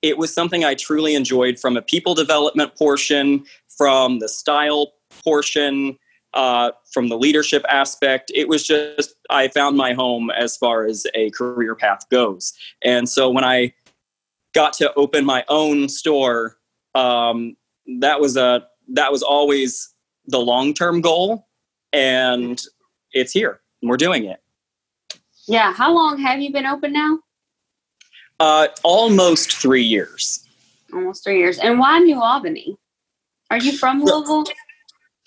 it 0.03 0.19
was 0.19 0.33
something 0.33 0.65
i 0.65 0.75
truly 0.75 1.15
enjoyed 1.15 1.59
from 1.59 1.77
a 1.77 1.83
people 1.83 2.15
development 2.15 2.75
portion 2.77 3.45
from 3.69 4.19
the 4.19 4.29
style 4.29 4.93
portion 5.25 5.97
uh, 6.35 6.71
from 6.93 7.09
the 7.09 7.17
leadership 7.17 7.65
aspect 7.69 8.31
it 8.35 8.49
was 8.49 8.67
just 8.67 9.15
i 9.31 9.49
found 9.49 9.77
my 9.77 9.93
home 9.93 10.31
as 10.31 10.57
far 10.57 10.85
as 10.85 11.07
a 11.15 11.31
career 11.31 11.75
path 11.75 12.09
goes 12.11 12.53
and 12.83 13.09
so 13.09 13.31
when 13.31 13.45
i 13.45 13.73
got 14.55 14.73
to 14.73 14.93
open 14.95 15.25
my 15.25 15.45
own 15.49 15.89
store 15.89 16.57
um, 16.95 17.57
that 18.01 18.21
was 18.21 18.37
a 18.37 18.67
that 18.88 19.11
was 19.12 19.23
always 19.23 19.93
the 20.26 20.38
long 20.38 20.75
term 20.75 21.00
goal 21.00 21.47
and 21.93 22.61
it's 23.12 23.33
here 23.33 23.61
we're 23.83 23.97
doing 23.97 24.25
it. 24.25 24.40
Yeah. 25.47 25.73
How 25.73 25.95
long 25.95 26.19
have 26.19 26.40
you 26.40 26.52
been 26.52 26.66
open 26.66 26.93
now? 26.93 27.21
Uh, 28.40 28.69
almost 28.83 29.52
three 29.52 29.83
years. 29.83 30.47
Almost 30.93 31.25
three 31.25 31.38
years. 31.38 31.59
And 31.59 31.78
why 31.78 31.99
New 32.00 32.21
Albany? 32.21 32.76
Are 33.50 33.59
you 33.59 33.73
from 33.76 34.02
Louisville? 34.02 34.45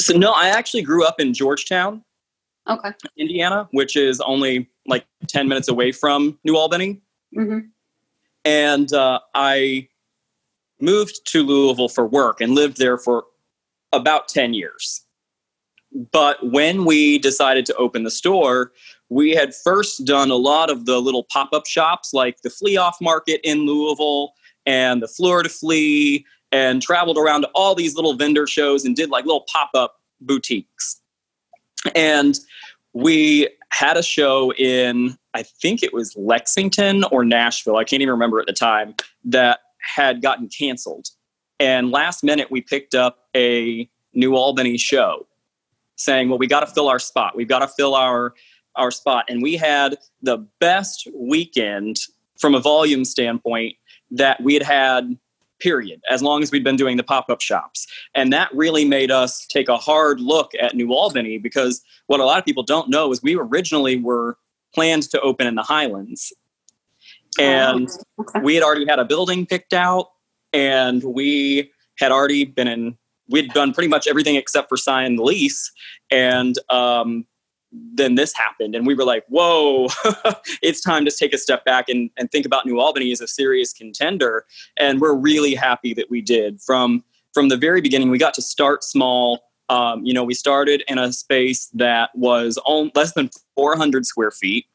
So 0.02 0.18
no, 0.18 0.32
I 0.32 0.50
actually 0.50 0.82
grew 0.82 1.06
up 1.06 1.20
in 1.20 1.34
Georgetown, 1.34 2.04
Okay. 2.68 2.90
Indiana, 3.18 3.68
which 3.72 3.96
is 3.96 4.20
only 4.22 4.70
like 4.86 5.06
ten 5.28 5.48
minutes 5.48 5.70
away 5.70 5.92
from 5.92 6.38
New 6.44 6.58
Albany. 6.58 7.02
Mm-hmm. 7.38 7.60
and 8.44 8.92
uh, 8.92 9.20
I 9.36 9.88
moved 10.82 11.22
to 11.26 11.44
Louisville 11.44 11.90
for 11.90 12.08
work 12.08 12.42
and 12.42 12.56
lived 12.56 12.78
there 12.78 12.98
for 12.98 13.26
about 13.92 14.28
10 14.28 14.54
years. 14.54 15.04
But 16.12 16.52
when 16.52 16.86
we 16.86 17.18
decided 17.18 17.66
to 17.68 17.76
open 17.76 18.04
the 18.04 18.12
store, 18.12 18.72
we 19.10 19.32
had 19.32 19.56
first 19.56 20.06
done 20.06 20.30
a 20.30 20.36
lot 20.36 20.70
of 20.70 20.86
the 20.86 21.00
little 21.00 21.24
pop 21.24 21.50
up 21.52 21.66
shops 21.66 22.14
like 22.14 22.42
the 22.42 22.50
Flea 22.50 22.78
Off 22.78 22.98
Market 23.02 23.42
in 23.44 23.66
Louisville 23.66 24.34
and 24.66 25.02
the 25.02 25.08
Florida 25.08 25.50
Flea, 25.50 26.26
and 26.52 26.82
traveled 26.82 27.18
around 27.18 27.42
to 27.42 27.50
all 27.56 27.76
these 27.76 27.96
little 27.96 28.14
vendor 28.14 28.46
shows 28.46 28.86
and 28.86 28.96
did 28.96 29.10
like 29.10 29.26
little 29.26 29.46
pop 29.52 29.70
up 29.74 30.00
boutiques. 30.22 31.02
And 31.96 32.40
we 32.94 33.50
had 33.70 33.98
a 33.98 34.04
show 34.04 34.52
in 34.54 35.18
I 35.34 35.44
think 35.44 35.84
it 35.84 35.94
was 35.94 36.16
Lexington 36.18 37.04
or 37.06 37.24
Nashville. 37.24 37.78
I 37.78 37.84
can't 37.84 38.02
even 38.02 38.12
remember 38.12 38.40
at 38.40 38.48
the 38.48 38.54
time 38.54 38.96
that 39.26 39.60
had 39.96 40.22
gotten 40.22 40.50
canceled. 40.50 41.10
And 41.60 41.92
last 41.92 42.24
minute, 42.24 42.50
we 42.50 42.62
picked 42.62 42.96
up 42.96 43.28
a 43.36 43.90
New 44.14 44.36
Albany 44.36 44.78
show 44.78 45.28
saying, 45.96 46.30
well, 46.30 46.38
we 46.38 46.48
got 46.48 46.62
to 46.62 46.68
fill 46.68 46.88
our 46.88 47.00
spot. 47.00 47.36
We've 47.36 47.48
got 47.48 47.60
to 47.60 47.68
fill 47.68 47.94
our, 47.96 48.34
our 48.76 48.92
spot. 48.92 49.26
And 49.28 49.42
we 49.42 49.58
had 49.58 49.98
the 50.22 50.38
best 50.60 51.08
weekend 51.14 51.98
from 52.40 52.56
a 52.56 52.60
volume 52.60 53.04
standpoint 53.04 53.76
that 54.12 54.42
we 54.42 54.54
had 54.54 54.64
had, 54.64 55.18
period, 55.60 56.02
as 56.10 56.24
long 56.24 56.42
as 56.42 56.52
we'd 56.52 56.64
been 56.64 56.78
doing 56.78 56.96
the 56.96 57.04
pop 57.04 57.30
up 57.30 57.42
shops. 57.42 57.86
And 58.16 58.32
that 58.32 58.50
really 58.54 58.86
made 58.86 59.12
us 59.12 59.46
take 59.46 59.68
a 59.68 59.76
hard 59.76 60.22
look 60.22 60.52
at 60.60 60.74
New 60.74 60.94
Albany 60.94 61.38
because 61.38 61.82
what 62.08 62.22
a 62.22 62.26
lot 62.26 62.40
of 62.40 62.46
people 62.46 62.64
don't 62.64 62.90
know 62.90 63.12
is 63.12 63.22
we 63.22 63.36
originally 63.36 63.98
were 63.98 64.38
planned 64.74 65.04
to 65.04 65.20
open 65.20 65.48
in 65.48 65.56
the 65.56 65.64
Highlands. 65.64 66.32
Oh, 67.40 67.44
and 67.44 67.90
Oh, 68.18 68.22
okay. 68.22 68.40
we 68.42 68.56
had 68.56 68.64
already 68.64 68.86
had 68.88 69.00
a 69.00 69.06
building 69.06 69.46
picked 69.46 69.74
out 69.74 70.12
and 70.54 71.04
we 71.04 71.72
had 71.98 72.12
already 72.12 72.46
been 72.46 72.68
in 72.68 72.98
we'd 73.30 73.54
done 73.54 73.74
pretty 73.74 73.88
much 73.88 74.08
everything 74.08 74.36
except 74.36 74.70
for 74.70 74.78
sign 74.78 75.16
the 75.16 75.24
lease 75.24 75.72
and 76.12 76.58
um, 76.70 77.26
then 77.72 78.16
this 78.16 78.34
happened 78.34 78.76
and 78.76 78.88
we 78.88 78.96
were 78.96 79.04
like 79.04 79.24
whoa 79.30 79.88
it's 80.62 80.82
time 80.82 81.06
to 81.06 81.12
take 81.12 81.34
a 81.34 81.38
step 81.38 81.64
back 81.66 81.88
and, 81.90 82.10
and 82.18 82.32
think 82.32 82.46
about 82.46 82.66
new 82.66 82.80
albany 82.80 83.12
as 83.12 83.22
a 83.22 83.28
serious 83.28 83.74
contender 83.74 84.46
and 84.78 85.00
we're 85.00 85.14
really 85.14 85.56
happy 85.56 85.94
that 85.94 86.10
we 86.10 86.22
did. 86.22 86.60
From 86.62 87.04
from 87.34 87.50
the 87.50 87.58
very 87.58 87.82
beginning 87.82 88.10
we 88.10 88.18
got 88.18 88.34
to 88.36 88.42
start 88.42 88.84
small. 88.84 89.42
Um, 89.70 90.04
you 90.04 90.14
know 90.14 90.24
we 90.24 90.34
started 90.34 90.84
in 90.88 90.98
a 90.98 91.14
space 91.14 91.68
that 91.76 92.10
was 92.16 92.58
on, 92.66 92.92
less 92.96 93.14
than 93.14 93.30
400 93.56 94.04
square 94.04 94.32
feet 94.32 94.66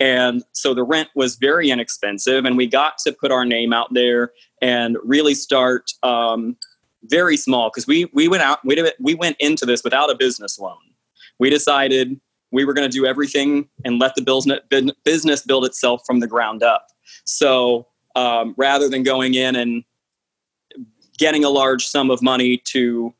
and 0.00 0.42
so 0.52 0.74
the 0.74 0.82
rent 0.82 1.08
was 1.14 1.36
very 1.36 1.70
inexpensive, 1.70 2.44
and 2.44 2.56
we 2.56 2.66
got 2.66 2.98
to 2.98 3.12
put 3.12 3.30
our 3.30 3.44
name 3.44 3.72
out 3.72 3.92
there 3.92 4.32
and 4.60 4.96
really 5.04 5.34
start 5.34 5.90
um, 6.02 6.56
very 7.04 7.36
small 7.36 7.70
because 7.70 7.86
we 7.86 8.10
we 8.12 8.28
went 8.28 8.42
out 8.42 8.64
we 8.64 8.74
did, 8.74 8.92
we 8.98 9.14
went 9.14 9.36
into 9.40 9.66
this 9.66 9.84
without 9.84 10.10
a 10.10 10.14
business 10.14 10.58
loan. 10.58 10.76
We 11.38 11.50
decided 11.50 12.20
we 12.50 12.64
were 12.64 12.72
going 12.72 12.88
to 12.88 12.96
do 12.96 13.06
everything 13.06 13.68
and 13.84 13.98
let 13.98 14.14
the 14.14 14.22
business 14.22 14.60
business 15.04 15.42
build 15.42 15.64
itself 15.64 16.02
from 16.06 16.20
the 16.20 16.26
ground 16.26 16.62
up. 16.62 16.88
So 17.24 17.88
um, 18.16 18.54
rather 18.56 18.88
than 18.88 19.02
going 19.02 19.34
in 19.34 19.56
and 19.56 19.84
getting 21.18 21.44
a 21.44 21.50
large 21.50 21.86
sum 21.86 22.10
of 22.10 22.22
money 22.22 22.58
to 22.58 23.14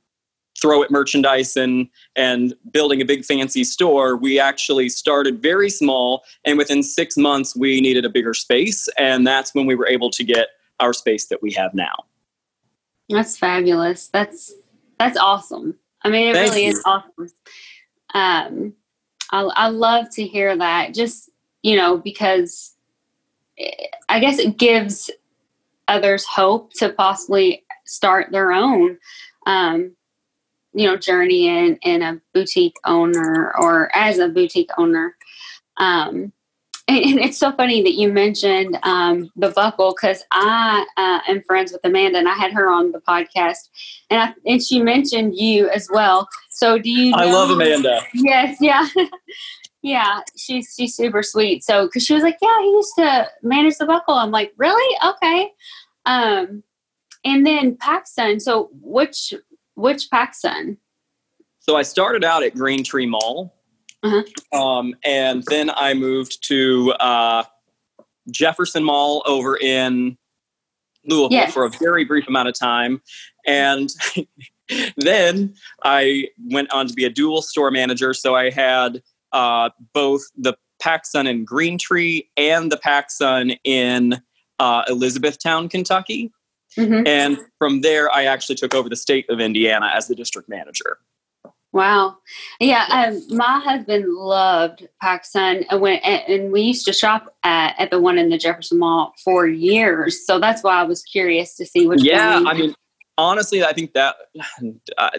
throw 0.65 0.83
at 0.83 0.91
merchandise 0.91 1.57
and 1.57 1.89
and 2.17 2.55
building 2.73 3.03
a 3.03 3.05
big 3.05 3.25
fancy 3.25 3.65
store 3.65 4.17
we 4.17 4.41
actually 4.41 4.89
started 4.89 5.43
very 5.43 5.69
small 5.69 6.25
and 6.47 6.57
within 6.57 6.83
six 6.83 7.17
months 7.19 7.55
we 7.55 7.81
needed 7.83 8.05
a 8.05 8.09
bigger 8.09 8.33
space 8.33 8.89
and 8.97 9.27
that's 9.27 9.55
when 9.55 9.67
we 9.67 9.75
were 9.75 9.87
able 9.87 10.11
to 10.11 10.25
get 10.25 10.49
our 10.81 10.93
space 10.93 11.27
that 11.27 11.43
we 11.43 11.53
have 11.53 11.75
now 11.75 11.95
That's 13.09 13.37
fabulous. 13.37 14.09
That's 14.09 14.53
that's 14.99 15.19
awesome. 15.19 15.77
I 16.03 16.11
mean, 16.11 16.29
it 16.29 16.35
Thank 16.35 16.51
really 16.51 16.67
you. 16.67 16.73
is 16.73 16.83
awesome. 16.85 17.29
Um, 18.15 18.75
I 19.31 19.43
I 19.43 19.69
love 19.69 20.11
to 20.13 20.27
hear 20.27 20.57
that. 20.57 20.95
Just 20.95 21.31
you 21.63 21.77
know, 21.77 21.99
because 21.99 22.75
eh, 23.59 23.87
I 24.09 24.21
guess 24.21 24.39
it 24.39 24.57
gives 24.57 25.11
others 25.89 26.25
hope 26.25 26.73
to 26.75 26.91
possibly 26.91 27.65
start 27.85 28.33
their 28.33 28.53
own, 28.53 28.99
um, 29.47 29.95
you 30.75 30.87
know, 30.87 30.97
journey 30.97 31.49
in 31.49 31.77
in 31.83 32.03
a 32.03 32.21
boutique 32.33 32.77
owner 32.85 33.55
or 33.59 33.95
as 33.97 34.19
a 34.19 34.29
boutique 34.29 34.71
owner. 34.77 35.17
Um, 35.79 36.33
and, 36.87 37.05
and 37.05 37.19
it's 37.21 37.39
so 37.39 37.53
funny 37.53 37.83
that 37.83 37.95
you 37.95 38.13
mentioned 38.13 38.79
um, 38.83 39.31
the 39.37 39.51
buckle 39.51 39.95
because 39.95 40.23
I 40.33 40.85
uh, 40.97 41.31
am 41.31 41.43
friends 41.43 41.73
with 41.73 41.81
Amanda 41.85 42.19
and 42.19 42.29
I 42.29 42.35
had 42.35 42.53
her 42.53 42.69
on 42.69 42.93
the 42.93 43.01
podcast 43.01 43.69
and 44.11 44.21
I, 44.21 44.35
and 44.47 44.63
she 44.63 44.83
mentioned 44.83 45.35
you 45.37 45.69
as 45.71 45.89
well. 45.91 46.29
So 46.51 46.79
do 46.79 46.91
you? 46.91 47.15
i 47.15 47.25
love 47.25 47.51
amanda 47.51 48.01
Yes, 48.13 48.59
yeah, 48.61 48.87
yeah. 49.83 50.21
She's 50.37 50.75
she's 50.77 50.95
super 50.95 51.23
sweet. 51.23 51.65
So 51.65 51.87
because 51.87 52.05
she 52.05 52.15
was 52.15 52.23
like, 52.23 52.37
yeah, 52.43 52.61
he 52.61 52.71
used 52.71 52.95
to 52.99 53.29
manage 53.43 53.77
the 53.79 53.87
buckle. 53.87 54.15
I'm 54.15 54.31
like, 54.31 54.53
really? 54.57 54.97
Okay. 55.07 55.51
Um, 56.07 56.63
and 57.25 57.47
then 57.47 57.77
PacSun. 57.77 58.41
So 58.41 58.69
which 58.75 59.33
which 59.75 60.09
PacSun? 60.13 60.77
so 61.61 61.77
i 61.77 61.83
started 61.83 62.25
out 62.25 62.43
at 62.43 62.55
green 62.55 62.85
tree 62.85 63.07
mall 63.07 63.55
Uh-huh. 64.03 64.23
um, 64.61 64.95
and 65.05 65.43
then 65.49 65.71
i 65.71 65.95
moved 65.95 66.47
to 66.49 66.93
uh, 67.01 67.43
jefferson 68.31 68.83
mall 68.85 69.23
over 69.27 69.57
in 69.57 70.17
louisville 71.07 71.29
Yes. 71.31 71.53
for 71.55 71.65
a 71.65 71.71
very 71.71 72.05
brief 72.05 72.27
amount 72.29 72.49
of 72.49 72.55
time 72.59 73.01
and 73.47 73.91
then 74.97 75.55
I 75.85 76.29
went 76.51 76.73
on 76.73 76.87
to 76.87 76.95
be 76.95 77.05
a 77.05 77.11
dual 77.11 77.43
store 77.43 77.71
manager. 77.71 78.15
So 78.15 78.35
I 78.35 78.49
had 78.49 79.03
uh, 79.33 79.69
both 79.93 80.23
the 80.39 80.55
PacSun 80.83 81.29
in 81.29 81.45
Green 81.45 81.77
Tree 81.77 82.31
and 82.39 82.73
the 82.73 82.79
PacSun 82.79 83.59
in 83.65 84.23
uh, 84.59 84.83
Elizabethtown, 84.89 85.69
Kentucky. 85.69 86.33
Hmm 86.77 87.03
And 87.07 87.39
from 87.59 87.81
there, 87.81 88.13
I 88.13 88.25
actually 88.25 88.57
took 88.57 88.75
over 88.75 88.89
the 88.89 88.97
state 88.97 89.29
of 89.29 89.41
Indiana 89.41 89.91
as 89.95 90.09
the 90.09 90.15
district 90.15 90.49
manager. 90.49 90.99
Wow. 91.75 92.19
Yeah, 92.61 92.85
um, 92.89 93.37
my 93.37 93.59
husband 93.59 94.07
loved 94.15 94.87
PacSun, 95.03 95.67
and 95.69 95.81
when 95.81 95.99
and, 95.99 96.23
and 96.33 96.53
we 96.53 96.61
used 96.61 96.87
to 96.87 96.93
shop 96.93 97.35
at, 97.43 97.75
at 97.81 97.91
the 97.91 97.99
one 98.01 98.17
in 98.17 98.29
the 98.29 98.39
Jefferson 98.39 98.79
Mall 98.79 99.13
for 99.25 99.49
years. 99.49 100.25
So 100.25 100.39
that's 100.39 100.63
why 100.63 100.75
I 100.81 100.85
was 100.85 101.03
curious 101.03 101.57
to 101.57 101.67
see 101.67 101.89
which. 101.89 102.05
Yeah. 102.05 102.45
I 102.47 102.55
mean, 102.55 102.77
honestly, 103.19 103.65
I 103.65 103.73
think 103.73 103.93
that 103.95 104.15
uh, 104.99 105.11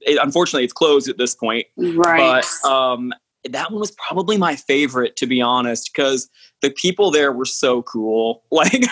it, 0.00 0.18
unfortunately 0.20 0.64
it's 0.64 0.72
closed 0.72 1.08
at 1.08 1.16
this 1.16 1.36
point. 1.36 1.66
right. 1.76 2.44
but 2.62 2.68
um, 2.68 3.12
that 3.50 3.70
one 3.70 3.80
was 3.80 3.92
probably 3.92 4.38
my 4.38 4.56
favorite 4.56 5.16
to 5.16 5.26
be 5.26 5.40
honest 5.40 5.90
because 5.92 6.28
the 6.62 6.70
people 6.70 7.10
there 7.10 7.32
were 7.32 7.44
so 7.44 7.82
cool 7.82 8.42
like 8.50 8.86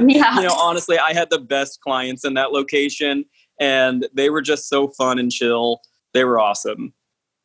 yeah. 0.00 0.36
you 0.36 0.42
know 0.42 0.54
honestly 0.54 0.98
i 0.98 1.12
had 1.12 1.28
the 1.30 1.38
best 1.38 1.80
clients 1.80 2.24
in 2.24 2.34
that 2.34 2.52
location 2.52 3.24
and 3.60 4.08
they 4.14 4.30
were 4.30 4.42
just 4.42 4.68
so 4.68 4.88
fun 4.88 5.18
and 5.18 5.30
chill 5.30 5.80
they 6.14 6.24
were 6.24 6.40
awesome 6.40 6.92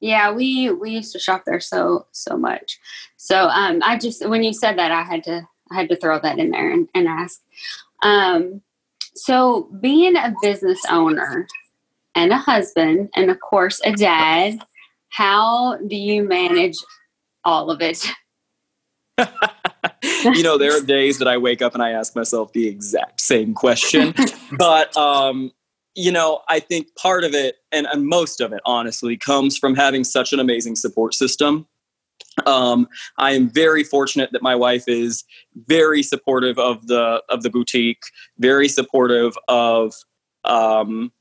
Yeah, 0.01 0.31
we 0.31 0.69
we 0.71 0.91
used 0.91 1.13
to 1.13 1.19
shop 1.19 1.43
there 1.45 1.59
so 1.59 2.05
so 2.11 2.37
much. 2.37 2.79
So 3.17 3.47
um, 3.47 3.81
I 3.83 3.97
just 3.97 4.27
when 4.27 4.43
you 4.43 4.53
said 4.53 4.77
that, 4.77 4.91
I 4.91 5.03
had 5.03 5.23
to 5.23 5.47
I 5.71 5.75
had 5.75 5.89
to 5.89 5.95
throw 5.95 6.19
that 6.19 6.37
in 6.37 6.51
there 6.51 6.71
and, 6.71 6.87
and 6.93 7.07
ask. 7.07 7.41
Um, 8.03 8.61
so 9.15 9.69
being 9.81 10.15
a 10.15 10.35
business 10.41 10.81
owner 10.89 11.47
and 12.13 12.31
a 12.31 12.37
husband 12.37 13.09
and 13.15 13.31
of 13.31 13.39
course 13.39 13.81
a 13.83 13.93
dad, 13.93 14.59
how 15.15 15.77
do 15.87 15.95
you 15.95 16.27
manage 16.27 16.75
all 17.45 17.71
of 17.71 17.81
it? 17.81 18.05
you 20.25 20.43
know 20.43 20.57
there 20.57 20.75
are 20.75 20.81
days 20.81 21.19
that 21.19 21.27
i 21.27 21.37
wake 21.37 21.61
up 21.61 21.73
and 21.73 21.81
i 21.81 21.91
ask 21.91 22.17
myself 22.17 22.51
the 22.51 22.67
exact 22.67 23.21
same 23.21 23.53
question 23.53 24.13
but 24.57 24.95
um 24.97 25.51
you 25.95 26.11
know 26.11 26.41
i 26.49 26.59
think 26.59 26.93
part 26.97 27.23
of 27.23 27.33
it 27.33 27.55
and, 27.71 27.87
and 27.87 28.05
most 28.05 28.41
of 28.41 28.51
it 28.51 28.59
honestly 28.65 29.15
comes 29.15 29.57
from 29.57 29.73
having 29.73 30.03
such 30.03 30.33
an 30.33 30.39
amazing 30.39 30.75
support 30.75 31.13
system 31.13 31.65
um, 32.45 32.85
i 33.17 33.31
am 33.31 33.47
very 33.47 33.85
fortunate 33.85 34.31
that 34.33 34.41
my 34.41 34.53
wife 34.53 34.83
is 34.85 35.23
very 35.65 36.03
supportive 36.03 36.59
of 36.59 36.87
the 36.87 37.23
of 37.29 37.41
the 37.41 37.49
boutique 37.49 38.03
very 38.37 38.67
supportive 38.67 39.33
of 39.47 39.93
um, 40.43 41.11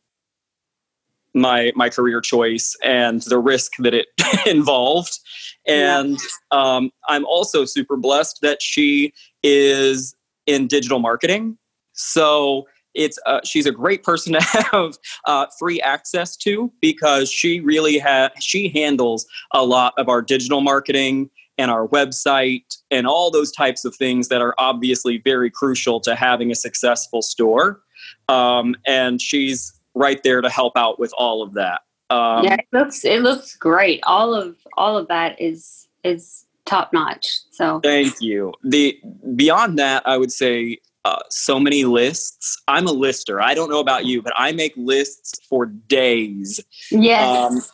my 1.35 1.73
my 1.75 1.89
career 1.89 2.21
choice 2.21 2.77
and 2.85 3.23
the 3.23 3.39
risk 3.39 3.73
that 3.79 3.93
it 3.93 4.07
involved 4.47 5.19
and 5.67 6.19
um, 6.53 6.91
i'm 7.09 7.25
also 7.27 7.65
super 7.65 7.97
blessed 7.97 8.39
that 8.43 8.63
she 8.63 9.13
is 9.43 10.15
in 10.47 10.67
digital 10.67 10.99
marketing. 10.99 11.59
So 11.93 12.67
it's 12.95 13.19
uh, 13.27 13.41
she's 13.45 13.67
a 13.67 13.73
great 13.73 14.03
person 14.03 14.35
to 14.35 14.41
have 14.73 14.97
uh, 15.27 15.47
free 15.59 15.81
access 15.81 16.37
to 16.39 16.73
because 16.81 17.31
she 17.31 17.61
really 17.61 17.99
has 17.99 18.31
she 18.41 18.69
handles 18.69 19.27
a 19.53 19.65
lot 19.65 19.95
of 19.99 20.09
our 20.09 20.23
digital 20.23 20.61
marketing 20.61 21.31
and 21.57 21.71
our 21.71 21.87
website 21.89 22.79
and 22.91 23.07
all 23.07 23.31
those 23.31 23.53
types 23.53 23.85
of 23.85 23.95
things 23.95 24.29
that 24.29 24.41
are 24.41 24.55
obviously 24.59 25.19
very 25.19 25.51
crucial 25.51 26.01
to 26.01 26.17
having 26.17 26.51
a 26.51 26.55
successful 26.55 27.23
store. 27.23 27.81
Um, 28.29 28.75
and 28.87 29.21
she's 29.21 29.73
right 29.95 30.23
there 30.23 30.41
to 30.41 30.49
help 30.49 30.77
out 30.77 30.99
with 30.99 31.13
all 31.17 31.43
of 31.43 31.55
that. 31.55 31.83
Um, 32.11 32.45
yeah, 32.45 32.55
it 32.55 32.67
looks 32.73 33.05
it 33.05 33.23
looks 33.23 33.57
great. 33.57 34.01
All 34.05 34.35
of 34.35 34.57
all 34.77 34.97
of 34.97 35.09
that 35.09 35.41
is 35.41 35.89
is 36.05 36.45
top 36.65 36.93
notch. 36.93 37.41
So 37.51 37.81
thank 37.81 38.21
you. 38.21 38.53
The 38.63 38.99
beyond 39.35 39.79
that, 39.79 40.07
I 40.07 40.17
would 40.17 40.33
say 40.33 40.79
uh, 41.05 41.21
so 41.31 41.59
many 41.59 41.85
lists. 41.85 42.63
I'm 42.69 42.87
a 42.87 42.93
lister. 42.93 43.41
I 43.41 43.55
don't 43.55 43.71
know 43.71 43.81
about 43.81 44.07
you, 44.07 44.23
but 44.23 44.33
I 44.37 44.53
make 44.53 44.73
lists 44.77 45.41
for 45.49 45.67
days. 45.67 46.61
Yes. 46.91 47.71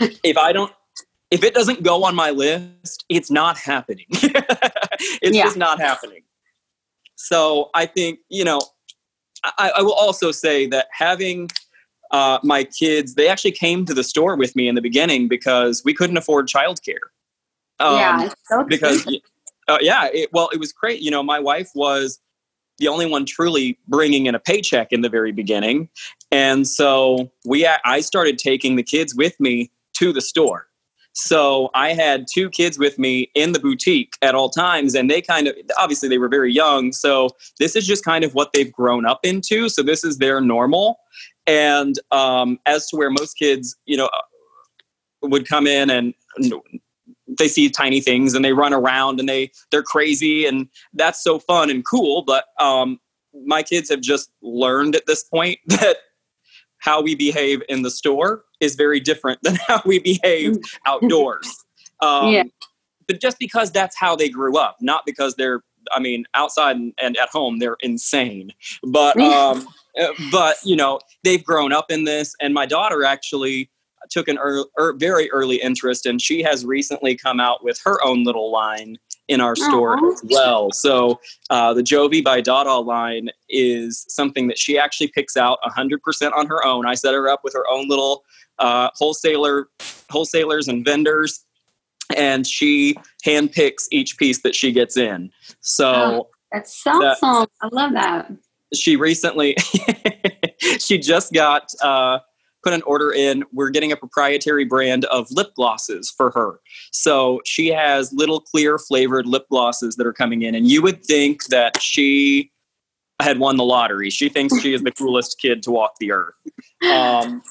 Um, 0.00 0.08
if 0.22 0.36
I 0.36 0.52
don't, 0.52 0.72
if 1.30 1.42
it 1.42 1.54
doesn't 1.54 1.82
go 1.82 2.04
on 2.04 2.14
my 2.14 2.30
list, 2.30 3.04
it's 3.08 3.30
not 3.30 3.56
happening. 3.58 4.06
it's 4.10 5.36
yeah. 5.36 5.44
just 5.44 5.56
not 5.56 5.80
happening. 5.80 6.22
So 7.16 7.70
I 7.74 7.86
think 7.86 8.18
you 8.28 8.44
know, 8.44 8.60
I, 9.44 9.72
I 9.78 9.82
will 9.82 9.94
also 9.94 10.30
say 10.30 10.66
that 10.66 10.88
having 10.92 11.48
uh, 12.14 12.38
my 12.44 12.62
kids, 12.62 13.16
they 13.16 13.26
actually 13.26 13.50
came 13.50 13.84
to 13.84 13.92
the 13.92 14.04
store 14.04 14.36
with 14.36 14.54
me 14.54 14.68
in 14.68 14.76
the 14.76 14.80
beginning 14.80 15.26
because 15.26 15.82
we 15.84 15.92
couldn't 15.92 16.16
afford 16.16 16.46
childcare. 16.46 17.10
Um, 17.80 17.96
yeah, 17.96 18.28
so 18.44 18.62
because 18.62 19.04
uh, 19.66 19.78
yeah, 19.80 20.08
it, 20.12 20.30
well, 20.32 20.48
it 20.52 20.60
was 20.60 20.72
great. 20.72 21.00
You 21.00 21.10
know, 21.10 21.24
my 21.24 21.40
wife 21.40 21.70
was 21.74 22.20
the 22.78 22.86
only 22.86 23.06
one 23.06 23.26
truly 23.26 23.80
bringing 23.88 24.26
in 24.26 24.34
a 24.36 24.38
paycheck 24.38 24.92
in 24.92 25.00
the 25.00 25.08
very 25.08 25.32
beginning. 25.32 25.88
And 26.30 26.68
so 26.68 27.32
we 27.44 27.66
I 27.84 28.00
started 28.00 28.38
taking 28.38 28.76
the 28.76 28.84
kids 28.84 29.12
with 29.16 29.38
me 29.40 29.72
to 29.94 30.12
the 30.12 30.20
store. 30.20 30.68
So 31.16 31.70
I 31.74 31.94
had 31.94 32.26
two 32.32 32.48
kids 32.48 32.78
with 32.78 32.96
me 32.96 33.30
in 33.34 33.52
the 33.52 33.60
boutique 33.60 34.14
at 34.22 34.36
all 34.36 34.50
times 34.50 34.94
and 34.94 35.10
they 35.10 35.20
kind 35.20 35.48
of 35.48 35.56
obviously 35.78 36.08
they 36.08 36.18
were 36.18 36.28
very 36.28 36.52
young, 36.52 36.92
so 36.92 37.30
this 37.58 37.74
is 37.74 37.86
just 37.86 38.04
kind 38.04 38.24
of 38.24 38.34
what 38.34 38.52
they've 38.52 38.72
grown 38.72 39.04
up 39.04 39.20
into, 39.24 39.68
so 39.68 39.82
this 39.82 40.04
is 40.04 40.18
their 40.18 40.40
normal. 40.40 40.98
And 41.46 41.98
um, 42.10 42.58
as 42.66 42.88
to 42.88 42.96
where 42.96 43.10
most 43.10 43.34
kids, 43.34 43.76
you 43.86 43.96
know, 43.96 44.08
would 45.22 45.48
come 45.48 45.66
in 45.66 45.90
and 45.90 46.14
they 47.38 47.48
see 47.48 47.68
tiny 47.70 48.00
things 48.00 48.34
and 48.34 48.44
they 48.44 48.52
run 48.52 48.72
around 48.72 49.20
and 49.20 49.28
they 49.28 49.50
they're 49.70 49.82
crazy 49.82 50.46
and 50.46 50.68
that's 50.94 51.22
so 51.22 51.38
fun 51.38 51.70
and 51.70 51.84
cool 51.84 52.22
but 52.22 52.46
um, 52.60 52.98
my 53.46 53.62
kids 53.62 53.88
have 53.88 54.00
just 54.00 54.30
learned 54.42 54.94
at 54.94 55.06
this 55.06 55.24
point 55.24 55.58
that 55.66 55.96
how 56.78 57.00
we 57.00 57.14
behave 57.14 57.62
in 57.68 57.82
the 57.82 57.90
store 57.90 58.44
is 58.60 58.74
very 58.74 59.00
different 59.00 59.38
than 59.42 59.56
how 59.66 59.80
we 59.84 59.98
behave 59.98 60.52
mm. 60.52 60.76
outdoors 60.86 61.64
um, 62.00 62.28
yeah. 62.28 62.42
but 63.08 63.20
just 63.20 63.38
because 63.38 63.70
that's 63.70 63.96
how 63.96 64.14
they 64.14 64.28
grew 64.28 64.58
up 64.58 64.76
not 64.80 65.02
because 65.06 65.34
they're 65.36 65.62
i 65.92 66.00
mean 66.00 66.24
outside 66.34 66.76
and, 66.76 66.92
and 67.00 67.16
at 67.16 67.28
home 67.28 67.58
they're 67.58 67.76
insane 67.80 68.52
but 68.84 69.18
um, 69.20 69.66
uh, 70.00 70.08
but 70.30 70.56
you 70.64 70.76
know 70.76 70.98
they've 71.22 71.44
grown 71.44 71.72
up 71.72 71.90
in 71.90 72.04
this 72.04 72.34
and 72.40 72.54
my 72.54 72.66
daughter 72.66 73.04
actually 73.04 73.70
took 74.10 74.28
an 74.28 74.38
early, 74.38 74.64
er, 74.78 74.94
very 74.96 75.30
early 75.30 75.56
interest, 75.56 76.06
and 76.06 76.20
she 76.20 76.42
has 76.42 76.64
recently 76.64 77.16
come 77.16 77.40
out 77.40 77.64
with 77.64 77.80
her 77.84 78.02
own 78.04 78.24
little 78.24 78.50
line 78.50 78.98
in 79.28 79.40
our 79.40 79.56
store 79.56 79.96
Aww. 79.96 80.12
as 80.12 80.22
well. 80.30 80.70
So 80.72 81.20
uh, 81.48 81.72
the 81.72 81.82
Jovi 81.82 82.22
by 82.22 82.40
Dada 82.40 82.74
line 82.74 83.30
is 83.48 84.04
something 84.08 84.48
that 84.48 84.58
she 84.58 84.78
actually 84.78 85.08
picks 85.08 85.36
out 85.36 85.58
100% 85.64 85.98
on 86.36 86.46
her 86.46 86.64
own. 86.64 86.86
I 86.86 86.94
set 86.94 87.14
her 87.14 87.28
up 87.28 87.40
with 87.42 87.54
her 87.54 87.64
own 87.70 87.88
little 87.88 88.24
uh, 88.58 88.90
wholesaler, 88.94 89.68
wholesalers 90.10 90.68
and 90.68 90.84
vendors, 90.84 91.43
and 92.16 92.46
she 92.46 92.96
handpicks 93.24 93.84
each 93.90 94.18
piece 94.18 94.42
that 94.42 94.54
she 94.54 94.72
gets 94.72 94.96
in. 94.96 95.30
So 95.60 95.92
oh, 95.92 96.28
that's 96.52 96.86
awesome. 96.86 97.00
That, 97.00 97.48
I 97.62 97.68
love 97.72 97.92
that. 97.94 98.30
She 98.74 98.96
recently, 98.96 99.56
she 100.78 100.98
just 100.98 101.32
got. 101.32 101.70
Uh, 101.82 102.18
put 102.64 102.72
an 102.72 102.82
order 102.82 103.12
in. 103.12 103.44
We're 103.52 103.70
getting 103.70 103.92
a 103.92 103.96
proprietary 103.96 104.64
brand 104.64 105.04
of 105.06 105.30
lip 105.30 105.54
glosses 105.54 106.10
for 106.10 106.30
her. 106.32 106.60
So 106.90 107.40
she 107.44 107.68
has 107.68 108.12
little 108.12 108.40
clear 108.40 108.78
flavored 108.78 109.26
lip 109.26 109.44
glosses 109.50 109.96
that 109.96 110.06
are 110.06 110.12
coming 110.12 110.42
in. 110.42 110.54
And 110.54 110.66
you 110.66 110.82
would 110.82 111.04
think 111.04 111.44
that 111.48 111.80
she 111.80 112.50
had 113.20 113.38
won 113.38 113.56
the 113.56 113.64
lottery. 113.64 114.10
She 114.10 114.28
thinks 114.28 114.58
she 114.60 114.74
is 114.74 114.82
the 114.82 114.90
coolest 114.98 115.38
kid 115.40 115.62
to 115.64 115.70
walk 115.70 115.92
the 116.00 116.12
earth. 116.12 116.34
Um, 116.90 117.42